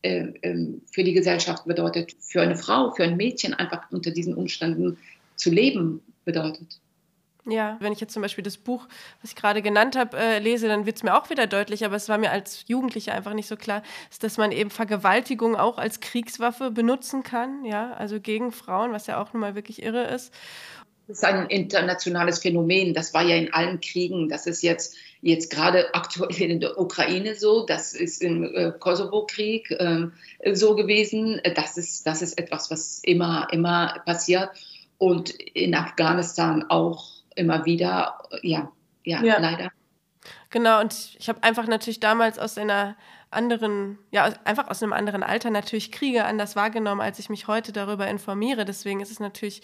äh, 0.03 0.27
äh, 0.43 0.69
für 0.91 1.05
die 1.05 1.13
Gesellschaft 1.13 1.65
bedeutet, 1.65 2.15
für 2.21 2.43
eine 2.43 2.57
Frau, 2.57 2.91
für 2.91 3.05
ein 3.05 3.17
Mädchen 3.17 3.55
einfach 3.55 3.91
unter 3.91 4.11
diesen 4.11 4.35
Umständen 4.35 4.99
zu 5.37 5.51
leben 5.51 6.03
bedeutet. 6.25 6.79
Ja, 7.45 7.77
wenn 7.81 7.93
ich 7.93 7.99
jetzt 7.99 8.13
zum 8.13 8.23
Beispiel 8.23 8.45
das 8.45 8.57
Buch, 8.57 8.87
was 9.21 9.31
ich 9.31 9.37
gerade 9.37 9.63
genannt 9.63 9.97
habe, 9.97 10.17
äh, 10.17 10.39
lese, 10.39 10.69
dann 10.69 10.87
wird 10.87 10.99
es 10.99 11.03
mir 11.03 11.17
auch 11.17 11.29
wieder 11.29 11.49
deutlich, 11.49 11.85
aber 11.85 11.97
es 11.97 12.09
war 12.09 12.17
mir 12.17 12.31
als 12.31 12.65
Jugendliche 12.69 13.13
einfach 13.13 13.35
nicht 13.35 13.49
so 13.49 13.57
klar, 13.57 13.83
dass 14.21 14.37
man 14.37 14.53
eben 14.53 14.71
Vergewaltigung 14.71 15.57
auch 15.57 15.77
als 15.77 15.99
Kriegswaffe 15.99 16.71
benutzen 16.71 17.25
kann, 17.25 17.65
ja, 17.65 17.95
also 17.95 18.21
gegen 18.21 18.53
Frauen, 18.53 18.93
was 18.93 19.09
ja 19.09 19.21
auch 19.21 19.33
nun 19.33 19.41
mal 19.41 19.57
wirklich 19.57 19.83
irre 19.83 20.05
ist. 20.05 20.33
Das 21.09 21.19
ist 21.19 21.25
ein 21.25 21.47
internationales 21.49 22.39
Phänomen, 22.39 22.95
das 22.95 23.13
war 23.13 23.25
ja 23.25 23.35
in 23.35 23.53
allen 23.53 23.81
Kriegen, 23.81 24.29
das 24.29 24.47
ist 24.47 24.63
jetzt, 24.63 24.95
jetzt 25.21 25.51
gerade 25.51 25.93
aktuell 25.97 26.49
in 26.49 26.61
der 26.61 26.79
Ukraine 26.79 27.35
so, 27.35 27.67
das 27.67 27.93
ist 27.93 28.23
im 28.23 28.45
äh, 28.55 28.71
Kosovo-Krieg 28.79 29.69
äh, 29.73 30.07
so 30.55 30.77
gewesen, 30.77 31.41
das 31.57 31.77
ist, 31.77 32.07
das 32.07 32.23
ist 32.23 32.39
etwas, 32.39 32.71
was 32.71 33.01
immer, 33.03 33.49
immer 33.51 34.01
passiert. 34.07 34.51
Und 34.99 35.31
in 35.31 35.75
Afghanistan 35.75 36.65
auch 36.69 37.22
immer 37.37 37.65
wieder, 37.65 38.19
ja, 38.43 38.71
ja, 39.05 39.23
ja. 39.23 39.39
leider. 39.39 39.71
Genau, 40.51 40.81
und 40.81 41.17
ich 41.19 41.29
habe 41.29 41.43
einfach 41.43 41.67
natürlich 41.67 41.99
damals 41.99 42.39
aus 42.39 42.59
einer 42.59 42.97
anderen, 43.33 43.99
ja, 44.11 44.31
einfach 44.45 44.69
aus 44.69 44.83
einem 44.83 44.93
anderen 44.93 45.23
Alter 45.23 45.51
natürlich 45.51 45.91
Kriege 45.91 46.25
anders 46.25 46.55
wahrgenommen, 46.55 47.01
als 47.01 47.19
ich 47.19 47.31
mich 47.31 47.49
heute 47.49 47.73
darüber 47.73 48.07
informiere. 48.07 48.65
Deswegen 48.65 49.01
ist 49.01 49.11
es 49.11 49.21
natürlich 49.21 49.63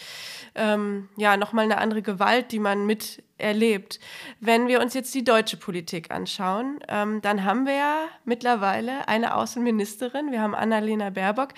ähm, 0.55 1.09
ja 1.17 1.37
nochmal 1.37 1.65
eine 1.65 1.79
andere 1.79 2.03
Gewalt, 2.03 2.51
die 2.53 2.59
man 2.59 2.87
miterlebt. 2.87 4.01
Wenn 4.41 4.69
wir 4.69 4.81
uns 4.81 4.95
jetzt 4.95 5.15
die 5.15 5.25
deutsche 5.25 5.59
Politik 5.59 6.11
anschauen, 6.11 6.81
ähm, 6.89 7.21
dann 7.21 7.45
haben 7.45 7.67
wir 7.67 7.75
ja 7.75 7.97
mittlerweile 8.25 9.07
eine 9.07 9.35
Außenministerin, 9.35 10.33
wir 10.33 10.41
haben 10.41 10.55
Annalena 10.55 11.11
Baerbock, 11.11 11.51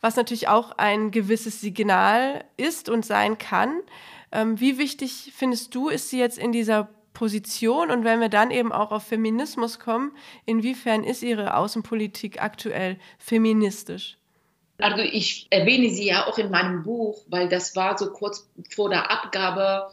was 0.00 0.16
natürlich 0.16 0.48
auch 0.48 0.72
ein 0.78 1.10
gewisses 1.10 1.60
Signal 1.60 2.44
ist 2.56 2.88
und 2.88 3.04
sein 3.04 3.38
kann. 3.38 3.80
Ähm, 4.36 4.60
wie 4.60 4.76
wichtig 4.76 5.32
findest 5.34 5.74
du, 5.74 5.88
ist 5.88 6.10
sie 6.10 6.18
jetzt 6.18 6.36
in 6.36 6.52
dieser 6.52 6.90
Position? 7.14 7.90
Und 7.90 8.04
wenn 8.04 8.20
wir 8.20 8.28
dann 8.28 8.50
eben 8.50 8.70
auch 8.70 8.92
auf 8.92 9.04
Feminismus 9.04 9.78
kommen, 9.78 10.12
inwiefern 10.44 11.04
ist 11.04 11.22
ihre 11.22 11.56
Außenpolitik 11.56 12.42
aktuell 12.42 12.98
feministisch? 13.18 14.18
Also 14.76 15.02
ich 15.02 15.46
erwähne 15.48 15.88
sie 15.88 16.08
ja 16.08 16.26
auch 16.26 16.36
in 16.36 16.50
meinem 16.50 16.82
Buch, 16.82 17.22
weil 17.28 17.48
das 17.48 17.74
war 17.76 17.96
so 17.96 18.12
kurz 18.12 18.46
vor 18.74 18.90
der 18.90 19.10
Abgabe 19.10 19.90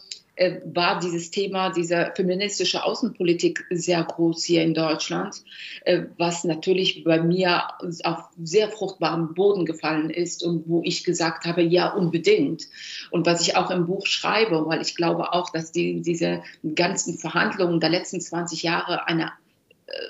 war 0.65 0.99
dieses 0.99 1.29
Thema 1.29 1.69
dieser 1.69 2.11
feministische 2.15 2.83
Außenpolitik 2.83 3.65
sehr 3.69 4.03
groß 4.03 4.43
hier 4.43 4.63
in 4.63 4.73
Deutschland, 4.73 5.43
äh, 5.85 6.03
was 6.17 6.43
natürlich 6.43 7.03
bei 7.03 7.21
mir 7.21 7.63
auf 8.03 8.29
sehr 8.41 8.69
fruchtbarem 8.69 9.35
Boden 9.35 9.65
gefallen 9.65 10.09
ist 10.09 10.43
und 10.43 10.67
wo 10.67 10.81
ich 10.83 11.03
gesagt 11.03 11.45
habe, 11.45 11.61
ja, 11.61 11.93
unbedingt. 11.93 12.67
Und 13.11 13.27
was 13.27 13.41
ich 13.41 13.55
auch 13.55 13.69
im 13.69 13.85
Buch 13.85 14.07
schreibe, 14.07 14.65
weil 14.65 14.81
ich 14.81 14.95
glaube 14.95 15.33
auch, 15.33 15.51
dass 15.51 15.71
die, 15.71 16.01
diese 16.01 16.41
ganzen 16.75 17.19
Verhandlungen 17.19 17.79
der 17.79 17.89
letzten 17.89 18.19
20 18.19 18.63
Jahre 18.63 19.07
eine 19.07 19.33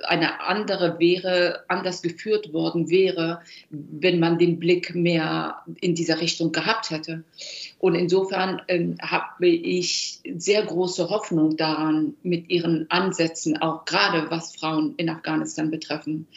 eine 0.04 0.42
andere 0.42 1.00
wäre, 1.00 1.64
anders 1.68 2.02
geführt 2.02 2.54
worden 2.54 2.90
wäre, 2.90 3.42
wenn 3.70 4.20
man 4.20 4.38
den 4.38 4.60
Blick 4.60 4.94
mehr 4.96 5.64
in 5.82 5.96
dieser 5.96 6.22
Richtung 6.22 6.52
gehabt 6.52 6.90
hätte. 6.90 7.24
Und 7.80 7.96
insofern 7.96 8.62
ähm, 8.68 8.98
habe 9.02 9.48
ich 9.48 10.20
sehr 10.36 10.64
große 10.64 11.10
Hoffnung 11.10 11.58
daran, 11.58 12.16
mit 12.24 12.50
ihren 12.50 12.90
Ansätzen, 12.90 13.62
auch 13.62 13.86
gerade 13.86 14.30
was 14.30 14.56
Frauen 14.56 14.94
in 14.98 15.10
Afghanistan 15.10 15.72
betreffen. 15.72 16.28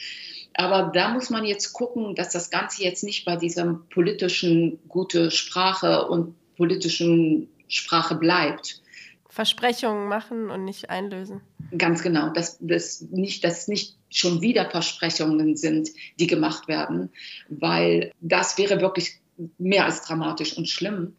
Aber 0.53 0.91
da 0.93 1.13
muss 1.13 1.29
man 1.29 1.45
jetzt 1.45 1.73
gucken, 1.73 2.15
dass 2.15 2.31
das 2.31 2.49
Ganze 2.49 2.83
jetzt 2.83 3.03
nicht 3.03 3.25
bei 3.25 3.35
dieser 3.35 3.79
politischen 3.91 4.79
gute 4.87 5.29
Sprache 5.29 6.07
und 6.07 6.33
politischen 6.55 7.49
Sprache 7.67 8.15
bleibt, 8.15 8.81
Versprechungen 9.37 10.07
machen 10.07 10.49
und 10.49 10.65
nicht 10.65 10.89
einlösen. 10.89 11.41
Ganz 11.77 12.01
genau, 12.01 12.31
dass 12.31 12.57
das 12.59 13.01
nicht, 13.01 13.43
dass 13.43 13.67
nicht 13.67 13.95
schon 14.09 14.41
wieder 14.41 14.67
Versprechungen 14.67 15.55
sind, 15.55 15.89
die 16.19 16.25
gemacht 16.25 16.67
werden, 16.67 17.11
weil 17.47 18.11
das 18.19 18.57
wäre 18.57 18.81
wirklich 18.81 19.19
mehr 19.59 19.85
als 19.85 20.01
dramatisch 20.01 20.57
und 20.57 20.67
schlimm. 20.67 21.17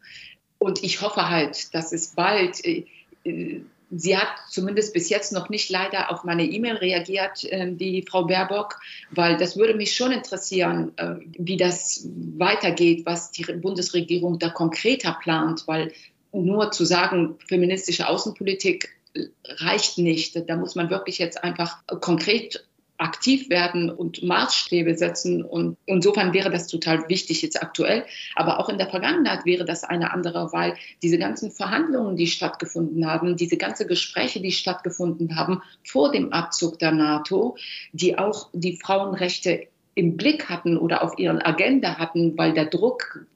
Und 0.58 0.82
ich 0.82 1.00
hoffe 1.00 1.30
halt, 1.30 1.72
dass 1.76 1.92
es 1.92 2.16
bald, 2.16 2.64
äh, 2.64 2.86
äh, 3.22 3.60
sie 3.92 4.16
hat 4.16 4.34
zumindest 4.50 4.94
bis 4.94 5.10
jetzt 5.10 5.32
noch 5.32 5.48
nicht 5.48 5.70
leider 5.70 6.10
auf 6.10 6.24
meine 6.24 6.44
E-Mail 6.44 6.78
reagiert, 6.78 7.44
äh, 7.44 7.72
die 7.72 8.02
Frau 8.02 8.24
Baerbock, 8.24 8.80
weil 9.12 9.36
das 9.36 9.56
würde 9.56 9.74
mich 9.74 9.94
schon 9.94 10.10
interessieren, 10.10 10.90
wie 11.38 11.56
das 11.56 12.04
weitergeht, 12.36 13.06
was 13.06 13.30
die 13.30 13.44
Bundesregierung 13.44 14.40
da 14.40 14.48
konkreter 14.48 15.16
plant, 15.22 15.68
weil 15.68 15.92
nur 16.32 16.70
zu 16.70 16.84
sagen, 16.84 17.36
feministische 17.46 18.08
Außenpolitik 18.08 18.96
reicht 19.44 19.98
nicht. 19.98 20.48
Da 20.48 20.56
muss 20.56 20.74
man 20.74 20.90
wirklich 20.90 21.18
jetzt 21.18 21.42
einfach 21.42 21.78
konkret 22.00 22.64
aktiv 22.98 23.48
werden 23.48 23.90
und 23.90 24.22
Maßstäbe 24.22 24.96
setzen. 24.96 25.44
Und 25.44 25.76
insofern 25.86 26.34
wäre 26.34 26.50
das 26.50 26.66
total 26.66 27.08
wichtig 27.08 27.42
jetzt 27.42 27.62
aktuell. 27.62 28.04
Aber 28.34 28.58
auch 28.58 28.68
in 28.68 28.78
der 28.78 28.88
Vergangenheit 28.88 29.46
wäre 29.46 29.64
das 29.64 29.84
eine 29.84 30.12
andere, 30.12 30.52
weil 30.52 30.76
diese 31.02 31.18
ganzen 31.18 31.52
Verhandlungen, 31.52 32.16
die 32.16 32.26
stattgefunden 32.26 33.06
haben, 33.06 33.36
diese 33.36 33.56
ganzen 33.56 33.86
Gespräche, 33.86 34.40
die 34.40 34.52
stattgefunden 34.52 35.36
haben 35.36 35.62
vor 35.84 36.10
dem 36.10 36.32
Abzug 36.32 36.78
der 36.80 36.92
NATO, 36.92 37.56
die 37.92 38.18
auch 38.18 38.50
die 38.52 38.76
Frauenrechte 38.76 39.68
im 39.98 40.16
Blick 40.16 40.48
hatten 40.48 40.78
oder 40.78 41.02
auf 41.02 41.18
ihren 41.18 41.42
Agenda 41.42 41.98
hatten, 41.98 42.38
weil 42.38 42.52
der 42.52 42.66
Druck 42.66 43.26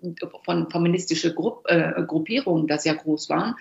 von 0.44 0.70
feministischen 0.70 1.34
Grupp, 1.34 1.64
äh, 1.66 2.04
Gruppierungen 2.06 2.68
da 2.68 2.78
sehr 2.78 2.94
groß 2.94 3.28
war. 3.30 3.56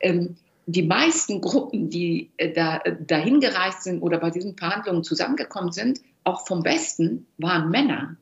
Ähm, 0.00 0.36
die 0.64 0.82
meisten 0.82 1.42
Gruppen, 1.42 1.90
die 1.90 2.30
äh, 2.38 2.50
da, 2.50 2.78
dahin 2.78 3.40
gereist 3.40 3.82
sind 3.82 4.00
oder 4.00 4.16
bei 4.16 4.30
diesen 4.30 4.56
Verhandlungen 4.56 5.04
zusammengekommen 5.04 5.72
sind, 5.72 6.00
auch 6.24 6.46
vom 6.46 6.64
Westen, 6.64 7.26
waren 7.36 7.68
Männer. 7.68 8.16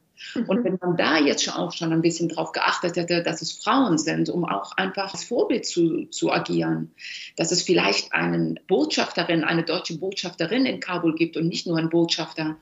Und 0.46 0.64
wenn 0.64 0.78
man 0.80 0.96
da 0.96 1.18
jetzt 1.18 1.44
schon 1.44 1.54
auch 1.54 1.72
schon 1.72 1.92
ein 1.92 2.00
bisschen 2.00 2.28
drauf 2.28 2.52
geachtet 2.52 2.96
hätte, 2.96 3.22
dass 3.22 3.42
es 3.42 3.52
Frauen 3.52 3.98
sind, 3.98 4.28
um 4.28 4.44
auch 4.44 4.72
einfach 4.76 5.12
als 5.12 5.24
Vorbild 5.24 5.66
zu, 5.66 6.06
zu 6.06 6.32
agieren, 6.32 6.92
dass 7.36 7.52
es 7.52 7.62
vielleicht 7.62 8.12
einen 8.12 8.58
Botschafterin, 8.66 9.44
eine 9.44 9.62
deutsche 9.62 9.98
Botschafterin 9.98 10.66
in 10.66 10.80
Kabul 10.80 11.14
gibt 11.14 11.36
und 11.36 11.48
nicht 11.48 11.66
nur 11.66 11.76
einen 11.76 11.90
Botschafter, 11.90 12.56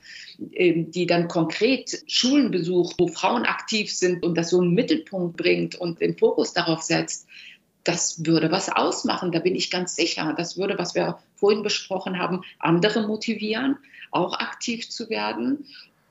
ähm, 0.53 0.91
die 0.91 1.05
dann 1.05 1.27
konkret 1.27 2.03
Schulen 2.07 2.51
besucht, 2.51 2.95
wo 2.97 3.07
Frauen 3.07 3.43
aktiv 3.43 3.91
sind 3.91 4.23
und 4.23 4.35
das 4.35 4.49
so 4.49 4.59
einen 4.59 4.73
Mittelpunkt 4.73 5.37
bringt 5.37 5.75
und 5.75 6.01
den 6.01 6.17
Fokus 6.17 6.53
darauf 6.53 6.81
setzt, 6.81 7.27
das 7.85 8.25
würde 8.25 8.51
was 8.51 8.69
ausmachen, 8.69 9.31
da 9.31 9.39
bin 9.39 9.55
ich 9.55 9.69
ganz 9.69 9.95
sicher. 9.95 10.33
Das 10.35 10.57
würde, 10.57 10.77
was 10.77 10.95
wir 10.95 11.19
vorhin 11.35 11.61
besprochen 11.61 12.17
haben, 12.17 12.41
andere 12.57 13.07
motivieren, 13.07 13.77
auch 14.11 14.39
aktiv 14.39 14.89
zu 14.89 15.09
werden 15.09 15.65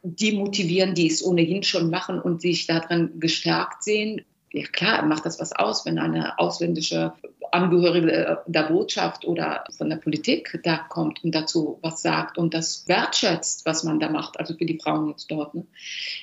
die 0.05 0.33
motivieren, 0.33 0.95
die 0.95 1.09
es 1.09 1.25
ohnehin 1.25 1.63
schon 1.63 1.91
machen 1.91 2.21
und 2.21 2.43
sich 2.43 2.67
darin 2.67 3.19
gestärkt 3.19 3.83
sehen. 3.83 4.23
Ja 4.53 4.67
klar, 4.67 5.05
macht 5.05 5.27
das 5.27 5.41
was 5.41 5.53
aus, 5.53 5.85
wenn 5.85 5.99
eine 5.99 6.39
ausländische 6.39 7.15
Angehörige 7.51 8.39
der 8.47 8.63
Botschaft 8.65 9.25
oder 9.25 9.65
von 9.77 9.89
der 9.89 9.97
Politik 9.97 10.61
da 10.63 10.77
kommt 10.77 11.25
und 11.25 11.35
dazu 11.35 11.79
was 11.83 12.03
sagt 12.03 12.37
und 12.37 12.53
das 12.53 12.87
wertschätzt, 12.87 13.65
was 13.65 13.83
man 13.83 13.99
da 13.99 14.11
macht, 14.11 14.39
also 14.39 14.55
für 14.55 14.67
die 14.67 14.79
Frauen 14.79 15.09
jetzt 15.09 15.31
dort. 15.31 15.55
Ne? 15.55 15.67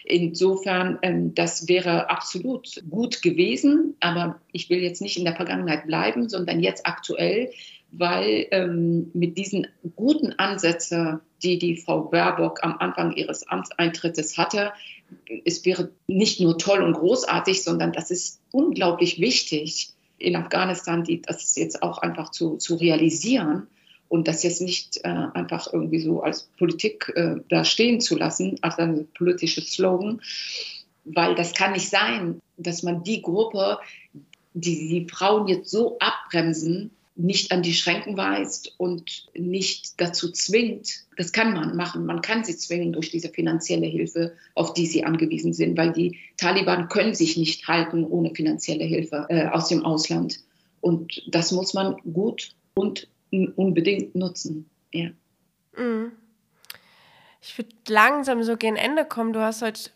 Insofern, 0.06 1.00
ähm, 1.02 1.34
das 1.34 1.68
wäre 1.68 2.10
absolut 2.10 2.82
gut 2.90 3.22
gewesen, 3.22 3.96
aber 4.00 4.40
ich 4.52 4.70
will 4.70 4.80
jetzt 4.80 5.02
nicht 5.02 5.18
in 5.18 5.26
der 5.26 5.36
Vergangenheit 5.36 5.88
bleiben, 5.88 6.30
sondern 6.30 6.62
jetzt 6.62 6.86
aktuell 6.86 7.52
weil 7.92 8.48
ähm, 8.52 9.12
mit 9.14 9.38
diesen 9.38 9.68
guten 9.96 10.34
Ansätzen, 10.40 11.20
die 11.44 11.60
die 11.60 11.78
Frau 11.78 12.02
Baerbock 12.02 12.64
am 12.64 12.78
Anfang 12.78 13.14
ihres 13.14 13.48
Amteintrittes 13.48 14.38
hatte, 14.38 14.72
es 15.46 15.66
wäre 15.66 15.92
nicht 16.08 16.40
nur 16.40 16.58
toll 16.58 16.82
und 16.82 16.94
großartig, 16.94 17.64
sondern 17.64 17.92
das 17.92 18.12
ist 18.12 18.40
unglaublich 18.52 19.20
wichtig 19.20 19.90
in 20.18 20.36
Afghanistan, 20.36 21.04
die, 21.04 21.22
das 21.22 21.56
jetzt 21.56 21.84
auch 21.84 21.98
einfach 21.98 22.30
zu, 22.30 22.58
zu 22.58 22.76
realisieren 22.76 23.68
und 24.08 24.28
das 24.28 24.44
jetzt 24.44 24.62
nicht 24.62 24.98
äh, 25.04 25.08
einfach 25.08 25.72
irgendwie 25.72 26.00
so 26.00 26.22
als 26.22 26.44
Politik 26.58 27.12
äh, 27.16 27.36
da 27.50 27.64
stehen 27.64 28.02
zu 28.02 28.18
lassen, 28.18 28.58
als 28.62 28.78
ein 28.78 29.08
politisches 29.14 29.72
Slogan, 29.72 30.22
weil 31.06 31.36
das 31.36 31.54
kann 31.54 31.74
nicht 31.74 31.90
sein, 31.90 32.42
dass 32.58 32.84
man 32.84 33.04
die 33.04 33.22
Gruppe, 33.22 33.80
die 34.54 34.90
die 34.90 35.08
Frauen 35.10 35.48
jetzt 35.48 35.70
so 35.70 35.98
abbremsen, 36.00 36.92
nicht 37.22 37.52
an 37.52 37.62
die 37.62 37.74
Schränken 37.74 38.18
weist 38.18 38.74
und 38.78 39.28
nicht 39.34 40.00
dazu 40.02 40.32
zwingt. 40.32 41.06
Das 41.18 41.32
kann 41.32 41.54
man 41.54 41.76
machen. 41.76 42.06
Man 42.06 42.22
kann 42.22 42.44
sie 42.44 42.58
zwingen 42.58 42.94
durch 42.94 43.12
diese 43.12 43.30
finanzielle 43.30 43.86
Hilfe, 43.86 44.34
auf 44.56 44.74
die 44.74 44.88
sie 44.88 45.04
angewiesen 45.04 45.54
sind, 45.54 45.78
weil 45.78 45.94
die 45.94 46.18
Taliban 46.38 46.90
können 46.90 47.14
sich 47.14 47.38
nicht 47.38 47.68
halten 47.68 48.04
ohne 48.04 48.34
finanzielle 48.34 48.86
Hilfe 48.86 49.28
äh, 49.30 49.48
aus 49.48 49.68
dem 49.68 49.86
Ausland. 49.86 50.40
Und 50.82 51.22
das 51.28 51.52
muss 51.52 51.74
man 51.74 51.98
gut 52.14 52.56
und 52.74 53.08
unbedingt 53.30 54.16
nutzen. 54.16 54.70
Ja. 54.92 55.12
Mhm. 55.78 56.12
Ich 57.42 57.58
würde 57.58 57.72
langsam 57.88 58.44
so 58.44 58.58
gegen 58.58 58.76
Ende 58.76 59.06
kommen. 59.06 59.34
Du 59.34 59.42
hast 59.42 59.62
heute 59.62 59.92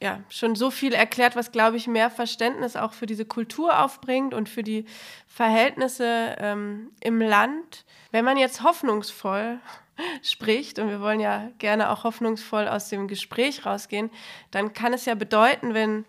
ja, 0.00 0.20
schon 0.30 0.54
so 0.54 0.70
viel 0.70 0.94
erklärt, 0.94 1.36
was, 1.36 1.52
glaube 1.52 1.76
ich, 1.76 1.86
mehr 1.86 2.10
Verständnis 2.10 2.74
auch 2.74 2.94
für 2.94 3.04
diese 3.04 3.26
Kultur 3.26 3.84
aufbringt 3.84 4.32
und 4.32 4.48
für 4.48 4.62
die 4.62 4.86
Verhältnisse 5.26 6.36
ähm, 6.38 6.90
im 7.00 7.20
Land. 7.20 7.84
Wenn 8.10 8.24
man 8.24 8.38
jetzt 8.38 8.62
hoffnungsvoll 8.62 9.58
spricht, 10.22 10.78
und 10.78 10.88
wir 10.88 11.00
wollen 11.00 11.20
ja 11.20 11.50
gerne 11.58 11.90
auch 11.90 12.04
hoffnungsvoll 12.04 12.66
aus 12.66 12.88
dem 12.88 13.08
Gespräch 13.08 13.66
rausgehen, 13.66 14.10
dann 14.50 14.72
kann 14.72 14.94
es 14.94 15.04
ja 15.04 15.14
bedeuten, 15.14 15.74
wenn 15.74 16.06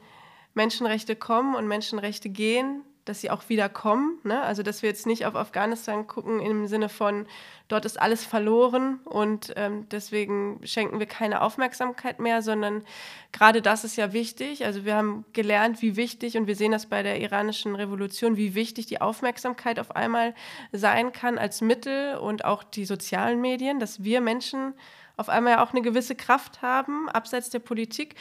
Menschenrechte 0.53 1.17
kommen 1.17 1.55
und 1.55 1.67
Menschenrechte 1.67 2.29
gehen, 2.29 2.83
dass 3.11 3.19
sie 3.19 3.29
auch 3.29 3.49
wieder 3.49 3.67
kommen. 3.67 4.19
Ne? 4.23 4.41
Also 4.41 4.63
dass 4.63 4.81
wir 4.81 4.89
jetzt 4.89 5.05
nicht 5.05 5.25
auf 5.25 5.35
Afghanistan 5.35 6.07
gucken 6.07 6.39
im 6.39 6.67
Sinne 6.67 6.87
von, 6.87 7.25
dort 7.67 7.83
ist 7.83 7.99
alles 7.99 8.23
verloren 8.23 9.01
und 9.03 9.51
ähm, 9.57 9.85
deswegen 9.89 10.61
schenken 10.63 10.97
wir 10.97 11.07
keine 11.07 11.41
Aufmerksamkeit 11.41 12.19
mehr, 12.19 12.41
sondern 12.41 12.85
gerade 13.33 13.61
das 13.61 13.83
ist 13.83 13.97
ja 13.97 14.13
wichtig. 14.13 14.63
Also 14.63 14.85
wir 14.85 14.95
haben 14.95 15.25
gelernt, 15.33 15.81
wie 15.81 15.97
wichtig, 15.97 16.37
und 16.37 16.47
wir 16.47 16.55
sehen 16.55 16.71
das 16.71 16.85
bei 16.85 17.03
der 17.03 17.19
iranischen 17.19 17.75
Revolution, 17.75 18.37
wie 18.37 18.55
wichtig 18.55 18.85
die 18.85 19.01
Aufmerksamkeit 19.01 19.77
auf 19.77 19.93
einmal 19.93 20.33
sein 20.71 21.11
kann 21.11 21.37
als 21.37 21.59
Mittel 21.59 22.15
und 22.15 22.45
auch 22.45 22.63
die 22.63 22.85
sozialen 22.85 23.41
Medien, 23.41 23.81
dass 23.81 24.05
wir 24.05 24.21
Menschen 24.21 24.73
auf 25.21 25.29
einmal 25.29 25.53
ja 25.53 25.63
auch 25.63 25.71
eine 25.71 25.81
gewisse 25.81 26.15
Kraft 26.15 26.61
haben, 26.61 27.07
abseits 27.09 27.49
der 27.49 27.59
Politik. 27.59 28.15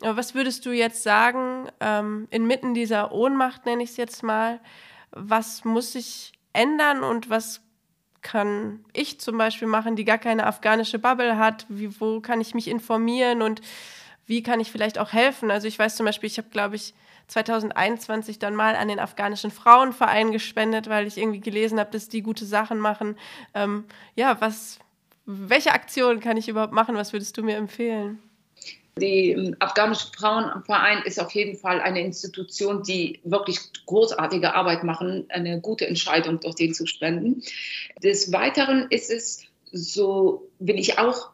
Aber 0.00 0.16
was 0.16 0.34
würdest 0.34 0.66
du 0.66 0.72
jetzt 0.72 1.02
sagen, 1.02 1.68
ähm, 1.80 2.26
inmitten 2.30 2.74
dieser 2.74 3.12
Ohnmacht, 3.12 3.66
nenne 3.66 3.82
ich 3.82 3.90
es 3.90 3.96
jetzt 3.96 4.22
mal, 4.22 4.58
was 5.12 5.64
muss 5.64 5.92
sich 5.92 6.32
ändern 6.52 7.04
und 7.04 7.30
was 7.30 7.60
kann 8.22 8.84
ich 8.92 9.20
zum 9.20 9.38
Beispiel 9.38 9.68
machen, 9.68 9.94
die 9.94 10.04
gar 10.04 10.18
keine 10.18 10.46
afghanische 10.46 10.98
Bubble 10.98 11.38
hat? 11.38 11.66
Wie, 11.68 12.00
wo 12.00 12.20
kann 12.20 12.40
ich 12.40 12.54
mich 12.54 12.68
informieren 12.68 13.42
und 13.42 13.60
wie 14.26 14.42
kann 14.42 14.58
ich 14.58 14.72
vielleicht 14.72 14.98
auch 14.98 15.12
helfen? 15.12 15.50
Also 15.50 15.68
ich 15.68 15.78
weiß 15.78 15.96
zum 15.96 16.06
Beispiel, 16.06 16.26
ich 16.26 16.38
habe, 16.38 16.48
glaube 16.48 16.74
ich, 16.74 16.94
2021 17.28 18.38
dann 18.38 18.54
mal 18.54 18.76
an 18.76 18.88
den 18.88 18.98
afghanischen 18.98 19.50
Frauenverein 19.50 20.32
gespendet, 20.32 20.88
weil 20.88 21.06
ich 21.06 21.18
irgendwie 21.18 21.40
gelesen 21.40 21.78
habe, 21.78 21.90
dass 21.90 22.08
die 22.08 22.22
gute 22.22 22.46
Sachen 22.46 22.78
machen. 22.78 23.16
Ähm, 23.54 23.84
ja, 24.14 24.40
was, 24.40 24.78
welche 25.26 25.72
Aktion 25.72 26.20
kann 26.20 26.36
ich 26.36 26.48
überhaupt 26.48 26.72
machen? 26.72 26.94
Was 26.94 27.12
würdest 27.12 27.36
du 27.36 27.42
mir 27.42 27.56
empfehlen? 27.56 28.18
Die 28.98 29.32
ähm, 29.32 29.56
afghanische 29.58 30.06
Frauenverein 30.16 31.02
ist 31.04 31.20
auf 31.20 31.32
jeden 31.32 31.58
Fall 31.58 31.80
eine 31.80 32.00
Institution, 32.00 32.82
die 32.82 33.20
wirklich 33.24 33.58
großartige 33.84 34.54
Arbeit 34.54 34.84
machen, 34.84 35.26
eine 35.28 35.60
gute 35.60 35.86
Entscheidung 35.86 36.40
dorthin 36.40 36.72
zu 36.72 36.86
spenden. 36.86 37.42
Des 38.02 38.32
Weiteren 38.32 38.86
ist 38.88 39.10
es 39.10 39.42
so, 39.70 40.48
bin 40.60 40.78
ich 40.78 40.98
auch 40.98 41.30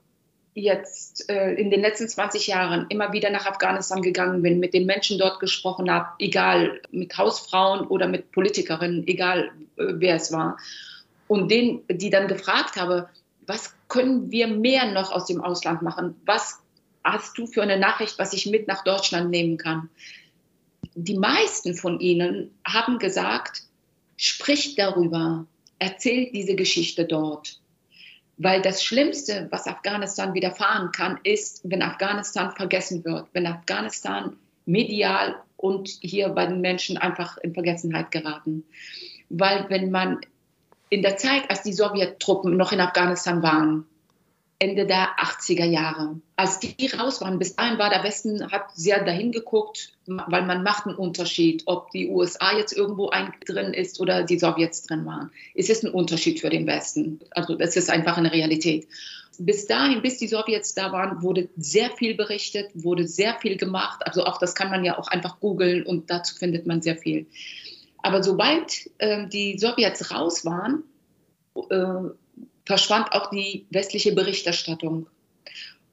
jetzt 0.54 1.30
äh, 1.30 1.52
in 1.54 1.70
den 1.70 1.80
letzten 1.80 2.08
20 2.08 2.46
Jahren 2.46 2.86
immer 2.88 3.12
wieder 3.12 3.30
nach 3.30 3.46
Afghanistan 3.46 4.02
gegangen 4.02 4.42
bin, 4.42 4.58
mit 4.58 4.74
den 4.74 4.84
Menschen 4.84 5.18
dort 5.18 5.38
gesprochen 5.38 5.90
habe, 5.90 6.08
egal 6.18 6.80
mit 6.90 7.16
Hausfrauen 7.16 7.86
oder 7.86 8.08
mit 8.08 8.32
Politikerinnen, 8.32 9.06
egal 9.06 9.52
äh, 9.76 9.84
wer 9.94 10.16
es 10.16 10.32
war, 10.32 10.58
und 11.28 11.50
denen, 11.50 11.82
die 11.88 12.10
dann 12.10 12.28
gefragt 12.28 12.76
habe, 12.76 13.08
was 13.46 13.74
können 13.88 14.30
wir 14.30 14.46
mehr 14.46 14.90
noch 14.92 15.12
aus 15.12 15.26
dem 15.26 15.40
Ausland 15.40 15.82
machen? 15.82 16.16
Was 16.24 16.60
hast 17.04 17.36
du 17.36 17.46
für 17.46 17.62
eine 17.62 17.78
Nachricht, 17.78 18.18
was 18.18 18.32
ich 18.32 18.46
mit 18.46 18.68
nach 18.68 18.84
Deutschland 18.84 19.30
nehmen 19.30 19.56
kann? 19.56 19.88
Die 20.94 21.18
meisten 21.18 21.74
von 21.74 22.00
ihnen 22.00 22.50
haben 22.66 22.98
gesagt, 22.98 23.62
spricht 24.16 24.78
darüber, 24.78 25.46
erzählt 25.78 26.34
diese 26.34 26.54
Geschichte 26.54 27.04
dort. 27.04 27.60
Weil 28.36 28.62
das 28.62 28.82
Schlimmste, 28.82 29.48
was 29.50 29.66
Afghanistan 29.66 30.34
widerfahren 30.34 30.90
kann, 30.92 31.18
ist, 31.22 31.60
wenn 31.64 31.82
Afghanistan 31.82 32.52
vergessen 32.56 33.04
wird, 33.04 33.28
wenn 33.32 33.46
Afghanistan 33.46 34.36
medial 34.64 35.36
und 35.56 35.88
hier 36.00 36.28
bei 36.30 36.46
den 36.46 36.60
Menschen 36.60 36.98
einfach 36.98 37.36
in 37.38 37.54
Vergessenheit 37.54 38.10
geraten. 38.10 38.64
Weil 39.28 39.68
wenn 39.68 39.90
man 39.90 40.20
in 40.92 41.00
der 41.00 41.16
Zeit, 41.16 41.48
als 41.48 41.62
die 41.62 41.72
Sowjettruppen 41.72 42.54
noch 42.54 42.70
in 42.70 42.80
Afghanistan 42.80 43.42
waren, 43.42 43.86
Ende 44.58 44.86
der 44.86 45.08
80er 45.18 45.64
Jahre. 45.64 46.20
Als 46.36 46.60
die 46.60 46.86
raus 46.86 47.22
waren, 47.22 47.38
bis 47.38 47.56
dahin 47.56 47.78
war 47.78 47.88
der 47.88 48.04
Westen, 48.04 48.52
hat 48.52 48.66
sehr 48.74 49.02
dahin 49.02 49.32
geguckt, 49.32 49.94
weil 50.04 50.44
man 50.44 50.62
macht 50.62 50.86
einen 50.86 50.96
Unterschied, 50.96 51.62
ob 51.64 51.90
die 51.92 52.10
USA 52.10 52.58
jetzt 52.58 52.76
irgendwo 52.76 53.10
drin 53.46 53.72
ist 53.72 54.00
oder 54.00 54.24
die 54.24 54.38
Sowjets 54.38 54.82
drin 54.82 55.06
waren. 55.06 55.30
Es 55.54 55.70
ist 55.70 55.82
ein 55.82 55.90
Unterschied 55.90 56.40
für 56.40 56.50
den 56.50 56.66
Westen. 56.66 57.20
Also 57.30 57.54
das 57.54 57.74
ist 57.74 57.88
einfach 57.88 58.18
eine 58.18 58.30
Realität. 58.30 58.86
Bis 59.38 59.66
dahin, 59.66 60.02
bis 60.02 60.18
die 60.18 60.28
Sowjets 60.28 60.74
da 60.74 60.92
waren, 60.92 61.22
wurde 61.22 61.48
sehr 61.56 61.90
viel 61.90 62.14
berichtet, 62.14 62.70
wurde 62.74 63.08
sehr 63.08 63.38
viel 63.40 63.56
gemacht. 63.56 64.02
Also 64.04 64.24
auch 64.24 64.36
das 64.36 64.54
kann 64.54 64.68
man 64.68 64.84
ja 64.84 64.98
auch 64.98 65.08
einfach 65.08 65.40
googeln 65.40 65.84
und 65.84 66.10
dazu 66.10 66.36
findet 66.36 66.66
man 66.66 66.82
sehr 66.82 66.98
viel. 66.98 67.26
Aber 68.02 68.22
sobald 68.22 68.90
äh, 68.98 69.28
die 69.28 69.58
Sowjets 69.58 70.10
raus 70.10 70.44
waren, 70.44 70.82
äh, 71.70 72.10
verschwand 72.66 73.12
auch 73.12 73.30
die 73.30 73.66
westliche 73.70 74.12
Berichterstattung. 74.12 75.06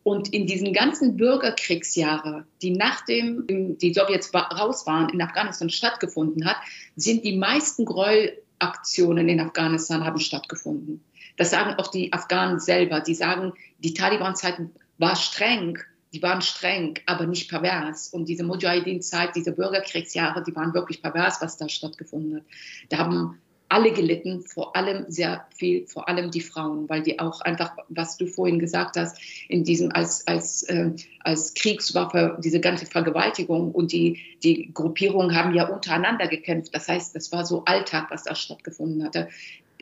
Und 0.04 0.34
in 0.34 0.48
diesen 0.48 0.74
ganzen 0.74 1.18
Bürgerkriegsjahren, 1.18 2.46
die 2.62 2.72
nachdem 2.72 3.78
die 3.78 3.94
Sowjets 3.94 4.34
raus 4.34 4.88
waren, 4.88 5.10
in 5.10 5.22
Afghanistan 5.22 5.70
stattgefunden 5.70 6.46
hat, 6.46 6.58
sind 6.96 7.26
die 7.26 7.38
meisten 7.38 7.86
Gräuelaktionen 7.86 9.30
in 9.30 9.40
Afghanistan 9.40 10.06
haben 10.06 10.20
stattgefunden. 10.20 11.04
Das 11.38 11.52
sagen 11.52 11.76
auch 11.76 11.88
die 11.88 12.12
Afghanen 12.12 12.60
selber. 12.60 13.02
Die 13.02 13.14
sagen, 13.14 13.54
die 13.80 13.94
Taliban-Zeit 13.94 14.58
war 14.98 15.16
streng, 15.16 15.80
die 16.14 16.22
waren 16.22 16.42
streng, 16.42 16.96
aber 17.06 17.26
nicht 17.28 17.50
pervers. 17.50 18.08
Und 18.08 18.28
diese 18.28 18.44
Mujahideen-Zeit, 18.44 19.36
diese 19.36 19.52
Bürgerkriegsjahre, 19.52 20.44
die 20.44 20.56
waren 20.56 20.74
wirklich 20.74 21.02
pervers, 21.02 21.42
was 21.42 21.58
da 21.58 21.70
stattgefunden 21.70 22.38
hat. 22.38 22.44
Da 22.90 22.98
haben 22.98 23.40
alle 23.70 23.92
gelitten, 23.92 24.42
vor 24.42 24.76
allem 24.76 25.06
sehr 25.08 25.46
viel, 25.56 25.86
vor 25.86 26.10
allem 26.10 26.32
die 26.32 26.42
Frauen, 26.42 26.90
weil 26.90 27.04
die 27.04 27.20
auch 27.20 27.42
einfach, 27.42 27.78
was 27.88 28.18
du 28.18 28.26
vorhin 28.26 28.58
gesagt 28.58 28.98
hast, 28.98 29.20
in 29.48 29.64
diesem 29.64 29.92
als, 29.92 30.26
als, 30.28 30.64
äh, 30.64 30.92
als 31.24 31.54
Kriegswaffe, 31.54 32.40
diese 32.44 32.60
ganze 32.60 32.88
Vergewaltigung 32.88 33.72
und 33.72 33.92
die, 33.92 34.20
die 34.44 34.74
Gruppierungen 34.74 35.36
haben 35.36 35.54
ja 35.54 35.68
untereinander 35.68 36.28
gekämpft. 36.28 36.74
Das 36.74 36.88
heißt, 36.88 37.16
das 37.16 37.32
war 37.32 37.46
so 37.46 37.64
Alltag, 37.66 38.08
was 38.10 38.24
da 38.24 38.34
stattgefunden 38.34 39.04
hatte. 39.04 39.30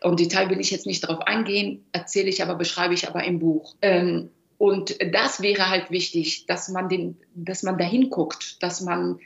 Und 0.03 0.19
Detail 0.19 0.49
will 0.49 0.59
ich 0.59 0.69
jetzt 0.69 0.85
nicht 0.85 1.03
darauf 1.03 1.21
eingehen, 1.21 1.85
erzähle 1.91 2.29
ich 2.29 2.43
aber, 2.43 2.55
beschreibe 2.55 2.93
ich 2.93 3.07
aber 3.07 3.23
im 3.23 3.39
Buch. 3.39 3.75
Ähm, 3.81 4.29
und 4.57 4.97
das 5.13 5.41
wäre 5.41 5.69
halt 5.69 5.91
wichtig, 5.91 6.45
dass 6.47 6.69
man 6.69 6.89
den, 6.89 7.17
dass 7.35 7.63
man 7.63 7.77
dahin 7.77 8.09
guckt, 8.09 8.61
dass 8.63 8.81
man 8.81 9.19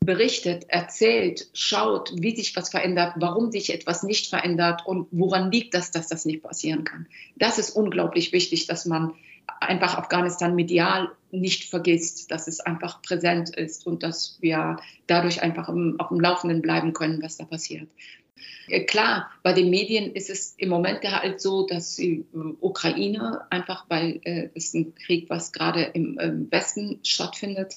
berichtet, 0.00 0.64
erzählt, 0.68 1.48
schaut, 1.52 2.12
wie 2.16 2.34
sich 2.34 2.54
was 2.56 2.70
verändert, 2.70 3.14
warum 3.16 3.52
sich 3.52 3.72
etwas 3.72 4.02
nicht 4.02 4.28
verändert 4.28 4.84
und 4.86 5.06
woran 5.10 5.50
liegt 5.50 5.74
das, 5.74 5.90
dass 5.90 6.08
das 6.08 6.24
nicht 6.24 6.42
passieren 6.42 6.84
kann. 6.84 7.06
Das 7.36 7.58
ist 7.58 7.70
unglaublich 7.70 8.32
wichtig, 8.32 8.66
dass 8.66 8.84
man 8.84 9.14
einfach 9.60 9.96
Afghanistan 9.96 10.54
medial 10.54 11.10
nicht 11.30 11.64
vergisst, 11.64 12.30
dass 12.30 12.46
es 12.46 12.60
einfach 12.60 13.02
präsent 13.02 13.50
ist 13.50 13.86
und 13.86 14.02
dass 14.02 14.38
wir 14.40 14.78
dadurch 15.06 15.42
einfach 15.42 15.68
im, 15.68 15.98
auf 15.98 16.08
dem 16.08 16.20
Laufenden 16.20 16.62
bleiben 16.62 16.92
können, 16.92 17.22
was 17.22 17.36
da 17.36 17.44
passiert. 17.44 17.88
Klar, 18.86 19.30
bei 19.42 19.52
den 19.52 19.70
Medien 19.70 20.12
ist 20.12 20.30
es 20.30 20.54
im 20.56 20.68
Moment 20.68 21.02
halt 21.04 21.40
so, 21.40 21.66
dass 21.66 21.96
die 21.96 22.24
äh, 22.32 22.38
Ukraine 22.60 23.46
einfach, 23.50 23.86
weil 23.88 24.20
äh, 24.24 24.48
es 24.54 24.72
ein 24.72 24.94
Krieg, 24.94 25.28
was 25.28 25.52
gerade 25.52 25.82
im 25.82 26.18
äh, 26.18 26.50
Westen 26.50 27.00
stattfindet, 27.04 27.74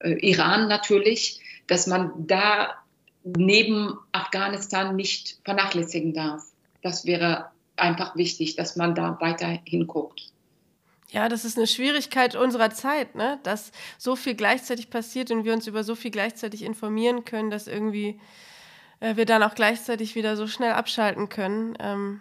äh, 0.00 0.12
Iran 0.28 0.68
natürlich, 0.68 1.40
dass 1.66 1.86
man 1.86 2.26
da 2.26 2.74
neben 3.24 3.98
Afghanistan 4.12 4.94
nicht 4.94 5.38
vernachlässigen 5.44 6.12
darf. 6.12 6.44
Das 6.82 7.06
wäre 7.06 7.50
einfach 7.76 8.16
wichtig, 8.16 8.56
dass 8.56 8.76
man 8.76 8.94
da 8.94 9.18
weiter 9.20 9.58
hinguckt. 9.64 10.32
Ja, 11.10 11.28
das 11.28 11.44
ist 11.44 11.56
eine 11.56 11.66
Schwierigkeit 11.66 12.34
unserer 12.34 12.70
Zeit, 12.70 13.14
ne? 13.14 13.38
dass 13.42 13.70
so 13.96 14.16
viel 14.16 14.34
gleichzeitig 14.34 14.90
passiert 14.90 15.30
und 15.30 15.44
wir 15.44 15.52
uns 15.52 15.66
über 15.66 15.84
so 15.84 15.94
viel 15.94 16.10
gleichzeitig 16.10 16.62
informieren 16.62 17.24
können, 17.24 17.50
dass 17.50 17.68
irgendwie 17.68 18.18
äh, 19.00 19.16
wir 19.16 19.26
dann 19.26 19.42
auch 19.42 19.54
gleichzeitig 19.54 20.14
wieder 20.14 20.36
so 20.36 20.46
schnell 20.46 20.72
abschalten 20.72 21.28
können. 21.28 21.76
Ähm, 21.80 22.20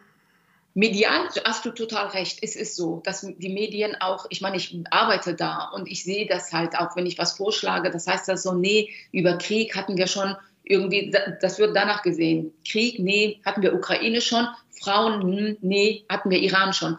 Medial 0.78 1.30
hast 1.46 1.66
du 1.66 1.72
total 1.72 2.08
recht. 2.08 2.40
Es 2.42 2.58
ist 2.58 2.76
so, 2.76 3.02
dass 3.06 3.22
die 3.22 3.50
Medien 3.50 3.96
auch, 4.02 4.26
ich 4.30 4.42
meine, 4.42 4.58
ich 4.58 4.78
arbeite 4.92 5.34
da 5.34 5.70
und 5.74 5.90
ich 5.90 6.04
sehe 6.04 6.28
das 6.28 6.52
halt 6.52 6.78
auch, 6.78 6.98
wenn 6.98 7.06
ich 7.06 7.18
was 7.18 7.38
vorschlage. 7.38 7.90
Das 7.92 8.08
heißt 8.08 8.28
das 8.28 8.44
so, 8.44 8.54
nee, 8.54 8.90
über 9.14 9.38
Krieg 9.38 9.76
hatten 9.76 9.96
wir 9.96 10.08
schon 10.08 10.36
irgendwie, 10.66 11.16
das 11.42 11.60
wird 11.60 11.76
danach 11.78 12.02
gesehen. 12.02 12.52
Krieg, 12.70 13.00
nee, 13.00 13.40
hatten 13.46 13.62
wir 13.62 13.74
Ukraine 13.74 14.20
schon. 14.20 14.48
Frauen, 14.70 15.22
hm, 15.22 15.58
nee, 15.62 16.04
hatten 16.10 16.30
wir 16.30 16.40
Iran 16.40 16.74
schon. 16.74 16.98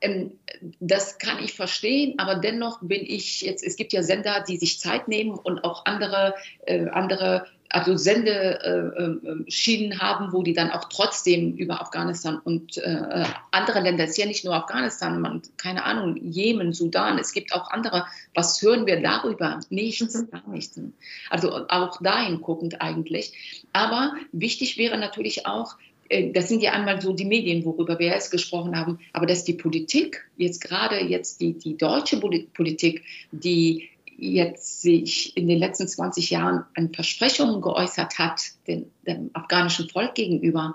Ähm, 0.00 0.38
das 0.80 1.18
kann 1.18 1.42
ich 1.42 1.52
verstehen, 1.52 2.18
aber 2.18 2.36
dennoch 2.36 2.78
bin 2.80 3.04
ich 3.04 3.42
jetzt, 3.42 3.62
es 3.62 3.76
gibt 3.76 3.92
ja 3.92 4.02
Sender, 4.02 4.42
die 4.48 4.56
sich 4.56 4.80
Zeit 4.80 5.08
nehmen 5.08 5.32
und 5.32 5.64
auch 5.64 5.84
andere, 5.84 6.34
äh, 6.66 6.88
andere 6.88 7.46
also 7.70 7.96
Sendeschienen 7.96 9.92
äh, 9.92 9.94
äh, 9.94 9.98
haben, 9.98 10.32
wo 10.32 10.42
die 10.42 10.54
dann 10.54 10.70
auch 10.70 10.84
trotzdem 10.84 11.56
über 11.56 11.80
Afghanistan 11.80 12.40
und 12.42 12.78
äh, 12.78 13.24
andere 13.50 13.80
Länder, 13.80 14.04
es 14.04 14.10
ist 14.10 14.18
ja 14.18 14.26
nicht 14.26 14.44
nur 14.44 14.54
Afghanistan, 14.54 15.20
man, 15.20 15.42
keine 15.56 15.84
Ahnung, 15.84 16.16
Jemen, 16.16 16.72
Sudan, 16.72 17.18
es 17.18 17.32
gibt 17.32 17.52
auch 17.52 17.70
andere. 17.70 18.06
Was 18.34 18.62
hören 18.62 18.86
wir 18.86 19.02
darüber? 19.02 19.60
Nichts, 19.68 20.14
mhm. 20.14 20.30
gar 20.30 20.48
nichts. 20.48 20.80
Also 21.28 21.66
auch 21.68 22.00
dahin 22.00 22.40
guckend 22.40 22.80
eigentlich. 22.80 23.32
Aber 23.72 24.14
wichtig 24.32 24.78
wäre 24.78 24.96
natürlich 24.96 25.46
auch, 25.46 25.76
äh, 26.08 26.32
das 26.32 26.48
sind 26.48 26.62
ja 26.62 26.72
einmal 26.72 27.00
so 27.02 27.12
die 27.12 27.26
Medien, 27.26 27.64
worüber 27.64 27.98
wir 27.98 28.08
jetzt 28.08 28.30
gesprochen 28.30 28.78
haben, 28.78 28.98
aber 29.12 29.26
dass 29.26 29.44
die 29.44 29.52
Politik, 29.52 30.26
jetzt 30.36 30.62
gerade 30.62 31.00
jetzt 31.00 31.40
die, 31.40 31.52
die 31.52 31.76
deutsche 31.76 32.18
Politik, 32.18 33.04
die 33.30 33.90
jetzt 34.18 34.82
sich 34.82 35.36
in 35.36 35.46
den 35.46 35.58
letzten 35.58 35.86
20 35.86 36.30
Jahren 36.30 36.64
an 36.74 36.92
Versprechungen 36.92 37.62
geäußert 37.62 38.18
hat, 38.18 38.42
den, 38.66 38.90
dem 39.06 39.30
afghanischen 39.32 39.88
Volk 39.88 40.14
gegenüber, 40.14 40.74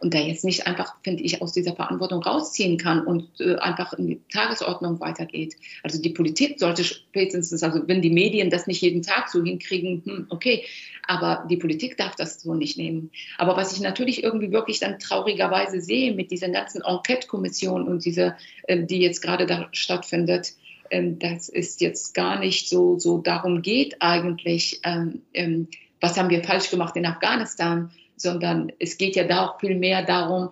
und 0.00 0.14
der 0.14 0.26
jetzt 0.26 0.44
nicht 0.44 0.66
einfach, 0.66 0.94
finde 1.04 1.22
ich, 1.22 1.42
aus 1.42 1.52
dieser 1.52 1.76
Verantwortung 1.76 2.22
rausziehen 2.22 2.78
kann 2.78 3.06
und 3.06 3.28
äh, 3.38 3.56
einfach 3.56 3.92
in 3.92 4.06
die 4.06 4.20
Tagesordnung 4.32 4.98
weitergeht. 5.00 5.56
Also 5.82 6.00
die 6.00 6.10
Politik 6.10 6.58
sollte 6.58 6.84
spätestens, 6.84 7.62
also 7.62 7.86
wenn 7.86 8.00
die 8.00 8.10
Medien 8.10 8.50
das 8.50 8.66
nicht 8.66 8.80
jeden 8.80 9.02
Tag 9.02 9.28
so 9.28 9.42
hinkriegen, 9.44 10.02
hm, 10.04 10.26
okay, 10.30 10.64
aber 11.06 11.46
die 11.50 11.58
Politik 11.58 11.96
darf 11.98 12.16
das 12.16 12.40
so 12.40 12.54
nicht 12.54 12.78
nehmen. 12.78 13.10
Aber 13.36 13.56
was 13.56 13.74
ich 13.74 13.80
natürlich 13.80 14.24
irgendwie 14.24 14.52
wirklich 14.52 14.80
dann 14.80 14.98
traurigerweise 14.98 15.80
sehe 15.80 16.14
mit 16.14 16.30
dieser 16.30 16.48
ganzen 16.48 16.82
Enquete-Kommission 16.82 17.86
und 17.86 18.04
diese, 18.04 18.36
äh, 18.62 18.82
die 18.82 19.00
jetzt 19.00 19.20
gerade 19.20 19.44
da 19.46 19.68
stattfindet, 19.72 20.54
dass 20.90 21.48
es 21.48 21.78
jetzt 21.80 22.14
gar 22.14 22.38
nicht 22.38 22.68
so, 22.68 22.98
so 22.98 23.18
darum 23.18 23.62
geht 23.62 23.96
eigentlich, 24.00 24.80
ähm, 24.84 25.22
ähm, 25.32 25.68
was 26.00 26.18
haben 26.18 26.30
wir 26.30 26.42
falsch 26.42 26.70
gemacht 26.70 26.96
in 26.96 27.06
Afghanistan, 27.06 27.90
sondern 28.16 28.72
es 28.78 28.98
geht 28.98 29.16
ja 29.16 29.24
da 29.24 29.46
auch 29.46 29.60
viel 29.60 29.76
mehr 29.76 30.04
darum, 30.04 30.50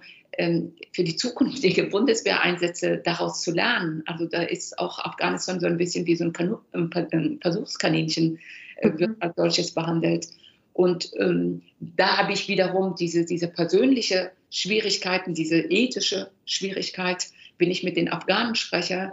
für 0.93 1.03
die 1.03 1.17
zukünftige 1.17 1.85
Bundeswehreinsätze 1.91 2.99
daraus 2.99 3.43
zu 3.43 3.51
lernen. 3.51 4.05
Also 4.07 4.27
da 4.27 4.43
ist 4.43 4.79
auch 4.79 5.01
Afghanistan 5.01 5.59
so 5.59 5.67
ein 5.67 5.79
bisschen 5.79 6.07
wie 6.07 6.15
so 6.15 6.25
ein, 6.25 7.39
Versuchskaninchen, 7.41 8.39
äh, 8.77 8.91
wird 8.97 9.17
als 9.21 9.35
solches 9.37 9.75
behandelt. 9.75 10.29
Und 10.73 11.11
ähm, 11.19 11.63
da 11.81 12.19
habe 12.19 12.33
ich 12.33 12.47
wiederum 12.47 12.95
diese, 12.95 13.25
diese 13.25 13.49
persönliche 13.49 14.31
Schwierigkeiten, 14.51 15.35
diese 15.35 15.59
ethische 15.59 16.31
Schwierigkeit, 16.47 17.27
wenn 17.59 17.71
ich 17.71 17.83
mit 17.83 17.97
den 17.97 18.13
Afghanen 18.13 18.55
spreche, 18.55 19.13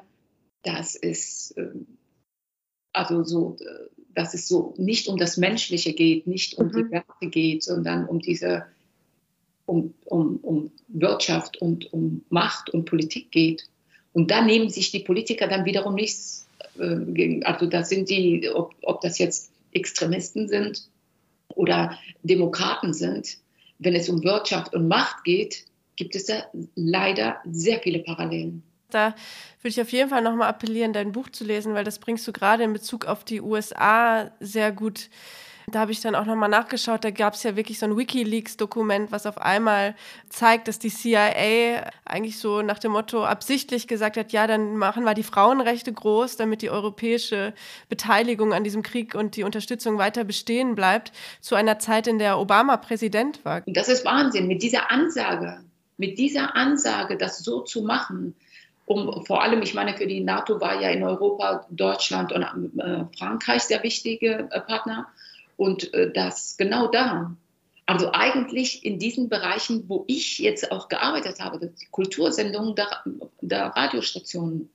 das 0.66 0.96
ist, 0.96 1.54
ähm, 1.58 1.86
also 2.94 3.24
so, 3.24 3.58
dass 4.14 4.34
es 4.34 4.48
so 4.48 4.74
nicht 4.78 5.08
um 5.08 5.18
das 5.18 5.38
Menschliche 5.38 5.94
geht, 5.94 6.28
nicht 6.28 6.58
um 6.58 6.68
mhm. 6.68 6.72
die 6.72 6.92
Werte 6.92 7.28
geht, 7.30 7.64
sondern 7.64 8.06
um 8.06 8.20
diese, 8.20 8.66
um, 9.66 9.94
um, 10.06 10.38
um 10.38 10.72
Wirtschaft 10.88 11.62
und 11.62 11.92
um 11.94 12.24
Macht 12.30 12.70
und 12.70 12.86
Politik 12.86 13.32
geht. 13.32 13.68
Und 14.14 14.32
da 14.32 14.42
nehmen 14.42 14.70
sich 14.70 14.92
die 14.92 15.00
Politiker 15.00 15.48
dann 15.48 15.66
wiederum 15.66 15.96
nichts, 15.96 16.48
äh, 16.80 17.42
also 17.44 17.68
da 17.68 17.84
sind 17.84 18.10
die, 18.10 18.50
ob, 18.50 18.74
ob 18.82 19.02
das 19.02 19.18
jetzt 19.18 19.52
Extremisten 19.72 20.48
sind 20.48 20.90
oder 21.50 21.98
Demokraten 22.24 22.94
sind, 22.94 23.38
wenn 23.78 23.94
es 23.94 24.10
um 24.10 24.24
Wirtschaft 24.24 24.74
und 24.74 24.88
Macht 24.88 25.24
geht, 25.26 25.66
gibt 25.98 26.16
es 26.16 26.26
da 26.26 26.46
leider 26.76 27.38
sehr 27.46 27.80
viele 27.80 28.00
Parallelen. 28.00 28.64
Da 28.90 29.16
würde 29.62 29.70
ich 29.70 29.82
auf 29.82 29.92
jeden 29.92 30.10
Fall 30.10 30.22
nochmal 30.22 30.50
appellieren, 30.50 30.94
dein 30.94 31.12
Buch 31.12 31.30
zu 31.30 31.44
lesen, 31.44 31.74
weil 31.74 31.84
das 31.84 32.00
bringst 32.00 32.28
du 32.28 32.32
gerade 32.32 32.64
in 32.64 32.74
Bezug 32.74 33.06
auf 33.06 33.24
die 33.24 33.42
USA 33.42 34.32
sehr 34.40 34.72
gut. 34.72 35.10
Da 35.72 35.80
habe 35.80 35.92
ich 35.92 36.00
dann 36.00 36.14
auch 36.14 36.26
nochmal 36.26 36.50
nachgeschaut, 36.50 37.04
da 37.04 37.10
gab 37.10 37.34
es 37.34 37.44
ja 37.44 37.56
wirklich 37.56 37.80
so 37.80 37.88
ein 37.88 37.98
Wikileaks-Dokument, 37.98 39.12
was 39.12 39.26
auf 39.26 39.40
einmal 39.40 39.96
zeigt, 40.30 40.68
dass 40.68 40.78
die 40.78 40.90
CIA 40.90 41.90
eigentlich 42.06 42.38
so 42.38 42.62
nach 42.62 42.78
dem 42.78 42.92
Motto 42.92 43.26
absichtlich 43.26 43.88
gesagt 43.88 44.18
hat, 44.18 44.32
ja, 44.32 44.46
dann 44.46 44.78
machen 44.78 45.06
wir 45.06 45.16
die 45.16 45.24
Frauenrechte 45.24 45.92
groß, 45.92 46.38
damit 46.38 46.62
die 46.62 46.70
europäische 46.70 47.54
Beteiligung 47.90 48.54
an 48.54 48.64
diesem 48.64 48.84
Krieg 48.84 49.16
und 49.16 49.36
die 49.36 49.44
Unterstützung 49.44 49.98
weiter 49.98 50.24
bestehen 50.24 50.76
bleibt, 50.76 51.12
zu 51.42 51.56
einer 51.56 51.80
Zeit, 51.80 52.06
in 52.06 52.20
der 52.20 52.38
Obama 52.38 52.78
Präsident 52.78 53.44
war. 53.44 53.62
Das 53.66 53.90
ist 53.90 54.06
Wahnsinn, 54.06 54.48
mit 54.48 54.62
dieser 54.62 54.92
Ansage, 54.92 55.62
mit 55.98 56.20
dieser 56.20 56.56
Ansage, 56.56 57.18
das 57.18 57.40
so 57.40 57.62
zu 57.62 57.82
machen, 57.82 58.36
um 58.86 59.26
vor 59.26 59.42
allem, 59.42 59.62
ich 59.62 59.74
meine, 59.74 59.98
für 59.98 60.08
die 60.08 60.22
NATO 60.22 60.62
war 60.62 60.80
ja 60.80 60.90
in 60.90 61.04
Europa 61.04 61.66
Deutschland 61.70 62.32
und 62.32 62.44
äh, 62.80 63.06
Frankreich 63.18 63.64
sehr 63.64 63.82
wichtige 63.84 64.48
äh, 64.52 64.62
Partner. 64.62 65.08
Und 65.58 65.94
äh, 65.94 66.12
das 66.12 66.58
genau 66.58 66.88
da. 66.88 67.36
Also 67.88 68.12
eigentlich 68.12 68.84
in 68.86 69.00
diesen 69.00 69.30
Bereichen, 69.30 69.86
wo 69.88 70.06
ich 70.08 70.40
jetzt 70.40 70.72
auch 70.72 70.90
gearbeitet 70.90 71.40
habe, 71.40 71.60
die 71.60 71.86
Kultursendungen 71.92 72.76
der, 72.76 73.04
der 73.42 73.68
Radiostationen 73.68 74.70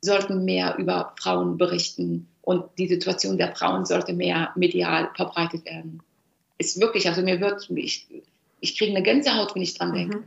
sollten 0.00 0.44
mehr 0.44 0.76
über 0.78 1.14
Frauen 1.20 1.58
berichten 1.58 2.28
und 2.42 2.64
die 2.78 2.88
Situation 2.88 3.38
der 3.38 3.54
Frauen 3.54 3.84
sollte 3.84 4.12
mehr 4.12 4.50
medial 4.56 5.10
verbreitet 5.14 5.64
werden. 5.64 6.02
Ist 6.58 6.80
wirklich, 6.80 7.08
also 7.08 7.22
mir 7.22 7.40
wird, 7.40 7.70
ich, 7.70 8.06
ich 8.60 8.76
kriege 8.76 8.90
eine 8.90 9.02
Gänsehaut, 9.02 9.54
wenn 9.54 9.62
ich 9.62 9.74
dran 9.74 9.94
denke. 9.94 10.18
Mhm. 10.18 10.24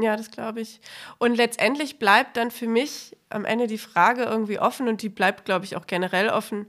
Ja, 0.00 0.16
das 0.16 0.30
glaube 0.30 0.60
ich. 0.60 0.80
Und 1.18 1.36
letztendlich 1.36 1.98
bleibt 1.98 2.36
dann 2.36 2.50
für 2.50 2.68
mich 2.68 3.16
am 3.30 3.44
Ende 3.44 3.66
die 3.66 3.78
Frage 3.78 4.22
irgendwie 4.22 4.58
offen 4.58 4.88
und 4.88 5.02
die 5.02 5.08
bleibt, 5.08 5.44
glaube 5.44 5.64
ich, 5.64 5.76
auch 5.76 5.86
generell 5.86 6.28
offen 6.30 6.68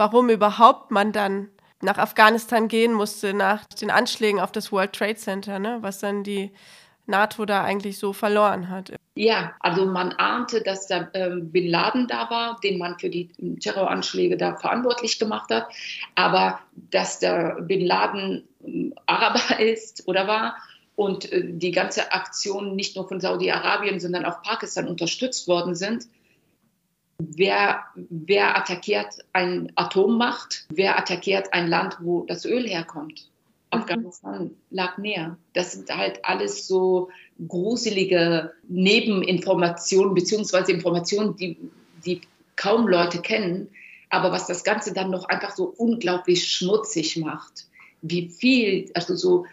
warum 0.00 0.30
überhaupt 0.30 0.90
man 0.90 1.12
dann 1.12 1.48
nach 1.82 1.98
Afghanistan 1.98 2.68
gehen 2.68 2.92
musste, 2.92 3.34
nach 3.34 3.64
den 3.66 3.90
Anschlägen 3.90 4.40
auf 4.40 4.50
das 4.52 4.72
World 4.72 4.92
Trade 4.92 5.16
Center, 5.16 5.58
ne? 5.58 5.78
was 5.80 5.98
dann 5.98 6.24
die 6.24 6.52
NATO 7.06 7.44
da 7.44 7.64
eigentlich 7.64 7.98
so 7.98 8.12
verloren 8.12 8.68
hat. 8.68 8.92
Ja, 9.14 9.54
also 9.60 9.86
man 9.86 10.12
ahnte, 10.12 10.62
dass 10.62 10.86
da 10.86 11.08
äh, 11.12 11.30
Bin 11.40 11.68
Laden 11.68 12.06
da 12.06 12.30
war, 12.30 12.58
den 12.62 12.78
man 12.78 12.98
für 12.98 13.10
die 13.10 13.28
Terroranschläge 13.60 14.36
da 14.36 14.56
verantwortlich 14.56 15.18
gemacht 15.18 15.50
hat. 15.50 15.68
Aber 16.14 16.60
dass 16.90 17.18
der 17.18 17.60
Bin 17.62 17.84
Laden 17.84 18.48
äh, 18.64 18.90
Araber 19.06 19.58
ist 19.58 20.06
oder 20.06 20.26
war 20.26 20.56
und 21.00 21.32
äh, 21.32 21.42
die 21.44 21.70
ganze 21.70 22.12
Aktion 22.12 22.76
nicht 22.76 22.94
nur 22.94 23.08
von 23.08 23.20
Saudi-Arabien, 23.20 24.00
sondern 24.00 24.26
auch 24.26 24.42
Pakistan 24.42 24.86
unterstützt 24.86 25.48
worden 25.48 25.74
sind, 25.74 26.06
Wer, 27.22 27.84
wer 27.94 28.56
attackiert 28.56 29.18
eine 29.34 29.68
Atommacht? 29.74 30.64
Wer 30.70 30.98
attackiert 30.98 31.52
ein 31.52 31.68
Land, 31.68 31.98
wo 32.00 32.24
das 32.24 32.46
Öl 32.46 32.66
herkommt? 32.66 33.28
Mhm. 33.72 33.78
Afghanistan 33.78 34.50
lag 34.70 34.96
näher. 34.96 35.36
Das 35.52 35.72
sind 35.72 35.94
halt 35.94 36.24
alles 36.24 36.66
so 36.66 37.10
gruselige 37.46 38.52
Nebeninformationen, 38.68 40.14
beziehungsweise 40.14 40.72
Informationen, 40.72 41.36
die, 41.36 41.58
die 42.06 42.22
kaum 42.56 42.88
Leute 42.88 43.20
kennen, 43.20 43.68
aber 44.08 44.32
was 44.32 44.46
das 44.46 44.64
Ganze 44.64 44.94
dann 44.94 45.10
noch 45.10 45.28
einfach 45.28 45.54
so 45.54 45.64
unglaublich 45.76 46.50
schmutzig 46.50 47.18
macht. 47.18 47.66
Wie 48.00 48.30
viel, 48.30 48.90
also 48.94 49.14
so 49.14 49.44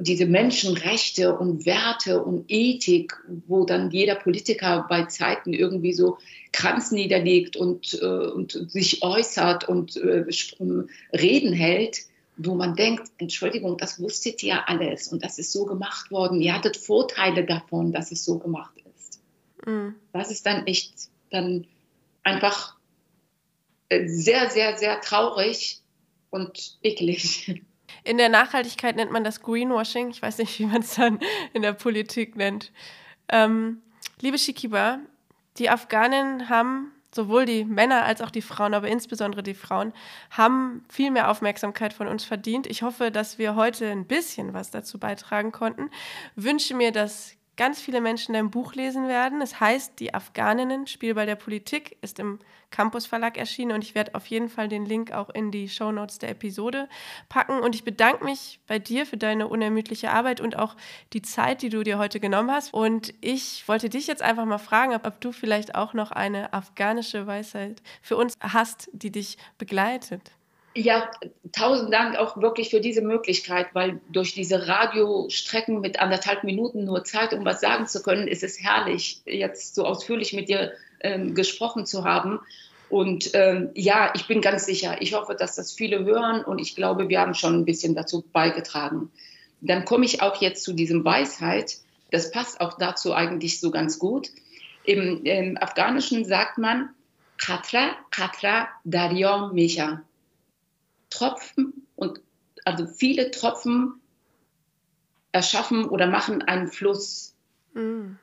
diese 0.00 0.26
Menschenrechte 0.26 1.36
und 1.36 1.64
Werte 1.66 2.22
und 2.22 2.44
Ethik, 2.48 3.16
wo 3.46 3.64
dann 3.64 3.90
jeder 3.90 4.16
Politiker 4.16 4.86
bei 4.88 5.04
Zeiten 5.04 5.52
irgendwie 5.52 5.92
so 5.92 6.18
Kranz 6.52 6.92
niederlegt 6.92 7.56
und, 7.56 7.98
äh, 8.00 8.06
und 8.06 8.52
sich 8.70 9.02
äußert 9.02 9.68
und 9.68 9.96
äh, 9.96 10.24
Reden 11.12 11.52
hält, 11.52 12.00
wo 12.36 12.54
man 12.54 12.76
denkt, 12.76 13.10
Entschuldigung, 13.18 13.78
das 13.78 14.00
wusstet 14.00 14.42
ihr 14.42 14.68
alles 14.68 15.08
und 15.08 15.24
das 15.24 15.38
ist 15.38 15.52
so 15.52 15.64
gemacht 15.64 16.10
worden. 16.10 16.40
Ihr 16.40 16.54
hattet 16.54 16.76
Vorteile 16.76 17.44
davon, 17.44 17.92
dass 17.92 18.12
es 18.12 18.24
so 18.24 18.38
gemacht 18.38 18.74
ist. 18.96 19.20
Mhm. 19.66 19.94
Das 20.12 20.30
ist 20.30 20.44
dann 20.44 20.66
echt 20.66 20.92
dann 21.30 21.66
einfach 22.22 22.76
äh, 23.88 24.06
sehr, 24.06 24.50
sehr, 24.50 24.76
sehr 24.76 25.00
traurig 25.00 25.80
und 26.30 26.78
eklig. 26.82 27.62
In 28.04 28.18
der 28.18 28.28
Nachhaltigkeit 28.28 28.96
nennt 28.96 29.12
man 29.12 29.24
das 29.24 29.42
Greenwashing. 29.42 30.10
Ich 30.10 30.22
weiß 30.22 30.38
nicht, 30.38 30.58
wie 30.58 30.66
man 30.66 30.80
es 30.82 30.94
dann 30.94 31.20
in 31.52 31.62
der 31.62 31.72
Politik 31.72 32.36
nennt. 32.36 32.72
Ähm, 33.28 33.82
liebe 34.20 34.38
Shikiba, 34.38 34.98
die 35.58 35.70
Afghanen 35.70 36.48
haben, 36.48 36.92
sowohl 37.14 37.44
die 37.44 37.64
Männer 37.64 38.04
als 38.04 38.20
auch 38.20 38.30
die 38.30 38.42
Frauen, 38.42 38.74
aber 38.74 38.88
insbesondere 38.88 39.42
die 39.42 39.54
Frauen, 39.54 39.92
haben 40.30 40.84
viel 40.88 41.10
mehr 41.10 41.30
Aufmerksamkeit 41.30 41.92
von 41.92 42.08
uns 42.08 42.24
verdient. 42.24 42.66
Ich 42.66 42.82
hoffe, 42.82 43.10
dass 43.10 43.38
wir 43.38 43.54
heute 43.54 43.90
ein 43.90 44.06
bisschen 44.06 44.54
was 44.54 44.70
dazu 44.70 44.98
beitragen 44.98 45.52
konnten. 45.52 45.90
Wünsche 46.36 46.74
mir, 46.74 46.90
dass 46.90 47.36
ganz 47.62 47.80
viele 47.80 48.00
Menschen 48.00 48.32
dein 48.32 48.50
Buch 48.50 48.74
lesen 48.74 49.06
werden. 49.06 49.40
Es 49.40 49.60
heißt 49.60 50.00
Die 50.00 50.14
Afghaninnen, 50.14 50.88
Spielball 50.88 51.26
der 51.26 51.36
Politik, 51.36 51.96
ist 52.00 52.18
im 52.18 52.40
Campus 52.72 53.06
Verlag 53.06 53.38
erschienen 53.38 53.70
und 53.70 53.84
ich 53.84 53.94
werde 53.94 54.16
auf 54.16 54.26
jeden 54.26 54.48
Fall 54.48 54.66
den 54.66 54.84
Link 54.84 55.12
auch 55.12 55.30
in 55.30 55.52
die 55.52 55.68
Show 55.68 55.92
Notes 55.92 56.18
der 56.18 56.30
Episode 56.30 56.88
packen. 57.28 57.60
Und 57.60 57.76
ich 57.76 57.84
bedanke 57.84 58.24
mich 58.24 58.58
bei 58.66 58.80
dir 58.80 59.06
für 59.06 59.16
deine 59.16 59.46
unermüdliche 59.46 60.10
Arbeit 60.10 60.40
und 60.40 60.58
auch 60.58 60.74
die 61.12 61.22
Zeit, 61.22 61.62
die 61.62 61.68
du 61.68 61.84
dir 61.84 61.98
heute 61.98 62.18
genommen 62.18 62.50
hast. 62.50 62.74
Und 62.74 63.14
ich 63.20 63.68
wollte 63.68 63.88
dich 63.88 64.08
jetzt 64.08 64.22
einfach 64.22 64.44
mal 64.44 64.58
fragen, 64.58 64.92
ob, 64.92 65.06
ob 65.06 65.20
du 65.20 65.30
vielleicht 65.30 65.76
auch 65.76 65.94
noch 65.94 66.10
eine 66.10 66.52
afghanische 66.52 67.28
Weisheit 67.28 67.80
für 68.00 68.16
uns 68.16 68.36
hast, 68.40 68.90
die 68.92 69.12
dich 69.12 69.38
begleitet. 69.56 70.32
Ja, 70.74 71.10
tausend 71.52 71.92
Dank 71.92 72.16
auch 72.16 72.38
wirklich 72.38 72.70
für 72.70 72.80
diese 72.80 73.02
Möglichkeit, 73.02 73.68
weil 73.74 74.00
durch 74.10 74.32
diese 74.32 74.68
Radiostrecken 74.68 75.80
mit 75.80 76.00
anderthalb 76.00 76.44
Minuten 76.44 76.86
nur 76.86 77.04
Zeit, 77.04 77.34
um 77.34 77.44
was 77.44 77.60
sagen 77.60 77.86
zu 77.86 78.02
können, 78.02 78.26
ist 78.26 78.42
es 78.42 78.58
herrlich, 78.58 79.20
jetzt 79.26 79.74
so 79.74 79.84
ausführlich 79.84 80.32
mit 80.32 80.48
dir 80.48 80.72
ähm, 81.00 81.34
gesprochen 81.34 81.84
zu 81.84 82.04
haben. 82.04 82.40
Und 82.88 83.30
ähm, 83.34 83.70
ja, 83.74 84.12
ich 84.14 84.26
bin 84.26 84.40
ganz 84.40 84.64
sicher, 84.64 84.96
ich 85.00 85.14
hoffe, 85.14 85.34
dass 85.34 85.56
das 85.56 85.72
viele 85.72 86.04
hören 86.04 86.42
und 86.42 86.58
ich 86.58 86.74
glaube, 86.74 87.08
wir 87.10 87.20
haben 87.20 87.34
schon 87.34 87.54
ein 87.54 87.64
bisschen 87.64 87.94
dazu 87.94 88.24
beigetragen. 88.32 89.10
Dann 89.60 89.84
komme 89.84 90.06
ich 90.06 90.22
auch 90.22 90.40
jetzt 90.40 90.64
zu 90.64 90.72
diesem 90.72 91.04
Weisheit. 91.04 91.78
Das 92.10 92.30
passt 92.30 92.60
auch 92.60 92.78
dazu 92.78 93.14
eigentlich 93.14 93.60
so 93.60 93.70
ganz 93.70 93.98
gut. 93.98 94.30
Im, 94.84 95.24
im 95.24 95.56
Afghanischen 95.58 96.24
sagt 96.24 96.58
man 96.58 96.90
Khatra, 97.36 97.96
Khatra, 98.10 98.68
Daryom 98.84 99.54
Misha. 99.54 100.02
Tropfen 101.12 101.86
und 101.96 102.20
also 102.64 102.86
viele 102.86 103.30
Tropfen 103.30 104.00
erschaffen 105.32 105.86
oder 105.86 106.06
machen 106.06 106.42
einen 106.42 106.68
Fluss. 106.68 107.34
Mhm. 107.74 108.18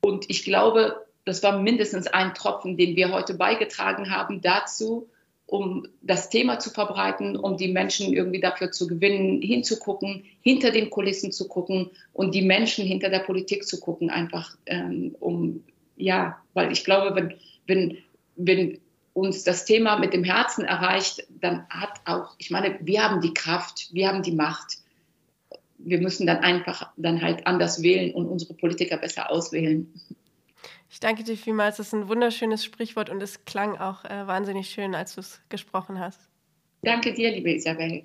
Und 0.00 0.28
ich 0.28 0.44
glaube, 0.44 1.06
das 1.24 1.42
war 1.42 1.58
mindestens 1.58 2.06
ein 2.06 2.34
Tropfen, 2.34 2.76
den 2.76 2.96
wir 2.96 3.10
heute 3.10 3.34
beigetragen 3.34 4.10
haben 4.10 4.42
dazu, 4.42 5.08
um 5.46 5.86
das 6.02 6.30
Thema 6.30 6.58
zu 6.58 6.70
verbreiten, 6.70 7.36
um 7.36 7.56
die 7.56 7.72
Menschen 7.72 8.12
irgendwie 8.12 8.40
dafür 8.40 8.70
zu 8.70 8.86
gewinnen, 8.86 9.42
hinzugucken, 9.42 10.24
hinter 10.42 10.70
den 10.70 10.90
Kulissen 10.90 11.32
zu 11.32 11.48
gucken 11.48 11.90
und 12.12 12.34
die 12.34 12.42
Menschen 12.42 12.86
hinter 12.86 13.08
der 13.08 13.20
Politik 13.20 13.66
zu 13.66 13.80
gucken, 13.80 14.10
einfach 14.10 14.56
ähm, 14.66 15.14
um, 15.20 15.64
ja, 15.96 16.42
weil 16.54 16.72
ich 16.72 16.84
glaube, 16.84 17.14
wenn, 17.14 17.34
wenn, 17.66 17.98
wenn 18.36 18.80
uns 19.14 19.44
das 19.44 19.64
Thema 19.64 19.98
mit 19.98 20.12
dem 20.12 20.24
Herzen 20.24 20.64
erreicht, 20.64 21.26
dann 21.40 21.66
hat 21.70 22.00
auch, 22.04 22.34
ich 22.38 22.50
meine, 22.50 22.78
wir 22.82 23.02
haben 23.02 23.20
die 23.20 23.32
Kraft, 23.32 23.88
wir 23.92 24.08
haben 24.08 24.22
die 24.22 24.32
Macht. 24.32 24.78
Wir 25.78 26.00
müssen 26.00 26.26
dann 26.26 26.38
einfach 26.38 26.90
dann 26.96 27.22
halt 27.22 27.46
anders 27.46 27.82
wählen 27.82 28.12
und 28.14 28.26
unsere 28.26 28.54
Politiker 28.54 28.96
besser 28.96 29.30
auswählen. 29.30 29.92
Ich 30.90 31.00
danke 31.00 31.24
dir 31.24 31.36
vielmals. 31.36 31.78
Das 31.78 31.88
ist 31.88 31.92
ein 31.92 32.08
wunderschönes 32.08 32.64
Sprichwort 32.64 33.08
und 33.08 33.22
es 33.22 33.44
klang 33.44 33.76
auch 33.78 34.04
äh, 34.04 34.26
wahnsinnig 34.26 34.70
schön, 34.70 34.94
als 34.94 35.14
du 35.14 35.20
es 35.20 35.40
gesprochen 35.48 35.98
hast. 35.98 36.20
Danke 36.82 37.12
dir, 37.12 37.30
liebe 37.30 37.52
Isabel. 37.52 38.04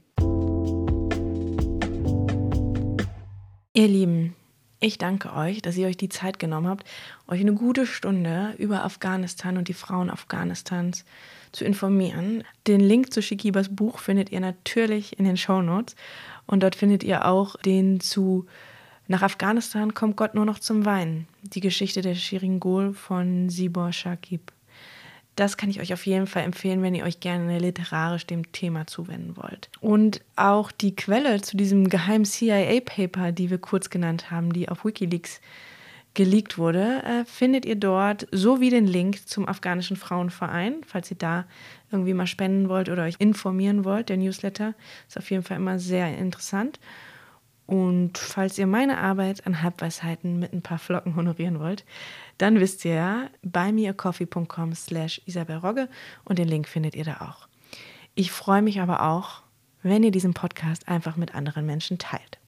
Ihr 3.74 3.88
Lieben, 3.88 4.36
Ich 4.82 4.98
danke 4.98 5.34
euch, 5.34 5.62
dass 5.62 5.76
ihr 5.76 5.88
euch 5.88 5.98
die 5.98 6.08
Zeit 6.08 6.40
genommen 6.40 6.68
habt, 6.68 6.88
euch 7.28 7.42
eine 7.42 7.54
gute 7.54 7.86
Stunde 7.86 8.54
über 8.58 8.86
Afghanistan 8.86 9.58
und 9.58 9.68
die 9.68 9.74
Frauen 9.74 10.10
Afghanistans 10.10 11.04
zu 11.52 11.66
informieren. 11.66 12.46
Den 12.66 12.80
Link 12.80 13.12
zu 13.12 13.22
Shikibas 13.22 13.76
Buch 13.76 14.00
findet 14.00 14.32
ihr 14.32 14.40
natürlich 14.40 15.20
in 15.20 15.26
den 15.26 15.36
Show 15.36 15.62
Notes 15.62 15.98
und 16.46 16.64
dort 16.64 16.76
findet 16.76 17.04
ihr 17.04 17.26
auch 17.26 17.58
den 17.58 18.00
zu 18.00 18.46
Nach 19.08 19.22
Afghanistan 19.22 19.94
kommt 19.94 20.16
Gott 20.16 20.34
nur 20.34 20.46
noch 20.46 20.60
zum 20.60 20.86
Weinen, 20.86 21.28
die 21.42 21.62
Geschichte 21.62 22.02
der 22.02 22.16
Shirin 22.16 22.62
Gol 22.62 22.94
von 22.94 23.50
Sibor 23.50 23.92
Shakib. 23.92 24.54
Das 25.40 25.56
kann 25.56 25.70
ich 25.70 25.80
euch 25.80 25.94
auf 25.94 26.06
jeden 26.06 26.28
Fall 26.28 26.44
empfehlen, 26.44 26.82
wenn 26.82 26.94
ihr 26.94 27.06
euch 27.06 27.22
gerne 27.22 27.60
literarisch 27.60 28.28
dem 28.28 28.52
Thema 28.52 28.88
zuwenden 28.88 29.38
wollt. 29.38 29.70
Und 29.80 30.20
auch 30.36 30.70
die 30.70 30.98
Quelle 30.98 31.42
zu 31.42 31.56
diesem 31.56 31.88
geheimen 31.88 32.26
CIA-Paper, 32.26 33.32
die 33.32 33.50
wir 33.50 33.58
kurz 33.58 33.90
genannt 33.90 34.32
haben, 34.32 34.52
die 34.52 34.68
auf 34.68 34.84
Wikileaks 34.84 35.40
geleakt 36.14 36.58
wurde, 36.58 37.04
äh, 37.04 37.24
findet 37.24 37.66
ihr 37.66 37.78
dort 37.78 38.28
sowie 38.34 38.70
den 38.70 38.86
Link 38.86 39.30
zum 39.30 39.48
afghanischen 39.48 39.96
Frauenverein, 39.96 40.82
falls 40.86 41.10
ihr 41.10 41.18
da 41.18 41.46
irgendwie 41.90 42.14
mal 42.14 42.28
spenden 42.28 42.68
wollt 42.68 42.90
oder 42.90 43.04
euch 43.04 43.16
informieren 43.20 43.86
wollt. 43.86 44.10
Der 44.10 44.18
Newsletter 44.18 44.74
ist 45.08 45.18
auf 45.18 45.32
jeden 45.32 45.44
Fall 45.44 45.56
immer 45.56 45.80
sehr 45.80 46.18
interessant. 46.18 46.82
Und 47.70 48.18
falls 48.18 48.58
ihr 48.58 48.66
meine 48.66 48.98
Arbeit 48.98 49.46
an 49.46 49.62
Halbweisheiten 49.62 50.40
mit 50.40 50.54
ein 50.54 50.64
paar 50.64 50.80
Flocken 50.80 51.16
honorieren 51.16 51.60
wollt, 51.60 51.86
dann 52.40 52.60
wisst 52.60 52.84
ihr 52.84 52.96
ja, 52.96 53.28
buymeacoffee.com 53.44 54.74
slash 54.74 55.22
isabelrogge 55.28 55.88
und 56.26 56.40
den 56.40 56.48
Link 56.48 56.68
findet 56.68 56.96
ihr 56.96 57.04
da 57.04 57.18
auch. 57.30 57.48
Ich 58.16 58.32
freue 58.32 58.64
mich 58.64 58.82
aber 58.82 59.04
auch, 59.04 59.44
wenn 59.84 60.02
ihr 60.02 60.10
diesen 60.10 60.34
Podcast 60.34 60.88
einfach 60.88 61.16
mit 61.16 61.36
anderen 61.36 61.68
Menschen 61.68 62.00
teilt. 62.00 62.40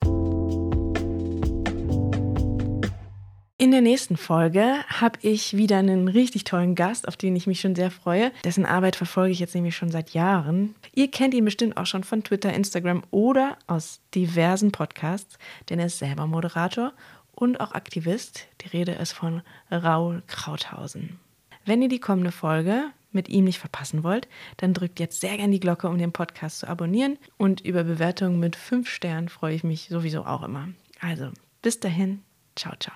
In 3.61 3.69
der 3.69 3.81
nächsten 3.81 4.17
Folge 4.17 4.83
habe 4.87 5.19
ich 5.21 5.55
wieder 5.55 5.77
einen 5.77 6.07
richtig 6.07 6.45
tollen 6.45 6.73
Gast, 6.73 7.07
auf 7.07 7.15
den 7.15 7.35
ich 7.35 7.45
mich 7.45 7.61
schon 7.61 7.75
sehr 7.75 7.91
freue. 7.91 8.31
Dessen 8.43 8.65
Arbeit 8.65 8.95
verfolge 8.95 9.33
ich 9.33 9.39
jetzt 9.39 9.53
nämlich 9.53 9.75
schon 9.75 9.91
seit 9.91 10.15
Jahren. 10.15 10.73
Ihr 10.95 11.11
kennt 11.11 11.35
ihn 11.35 11.45
bestimmt 11.45 11.77
auch 11.77 11.85
schon 11.85 12.03
von 12.03 12.23
Twitter, 12.23 12.51
Instagram 12.51 13.03
oder 13.11 13.59
aus 13.67 13.99
diversen 14.15 14.71
Podcasts, 14.71 15.37
denn 15.69 15.77
er 15.77 15.85
ist 15.85 15.99
selber 15.99 16.25
Moderator 16.25 16.91
und 17.33 17.59
auch 17.61 17.73
Aktivist. 17.73 18.47
Die 18.61 18.69
Rede 18.69 18.93
ist 18.93 19.11
von 19.11 19.43
Raul 19.69 20.23
Krauthausen. 20.25 21.19
Wenn 21.63 21.83
ihr 21.83 21.89
die 21.89 21.99
kommende 21.99 22.31
Folge 22.31 22.85
mit 23.11 23.29
ihm 23.29 23.43
nicht 23.43 23.59
verpassen 23.59 24.03
wollt, 24.03 24.27
dann 24.57 24.73
drückt 24.73 24.99
jetzt 24.99 25.21
sehr 25.21 25.37
gerne 25.37 25.53
die 25.53 25.59
Glocke, 25.59 25.87
um 25.87 25.99
den 25.99 26.13
Podcast 26.13 26.61
zu 26.61 26.67
abonnieren. 26.67 27.19
Und 27.37 27.61
über 27.61 27.83
Bewertungen 27.83 28.39
mit 28.39 28.55
fünf 28.55 28.89
Sternen 28.89 29.29
freue 29.29 29.53
ich 29.53 29.63
mich 29.63 29.87
sowieso 29.87 30.25
auch 30.25 30.41
immer. 30.41 30.69
Also, 30.99 31.29
bis 31.61 31.79
dahin, 31.79 32.23
ciao, 32.55 32.73
ciao. 32.79 32.89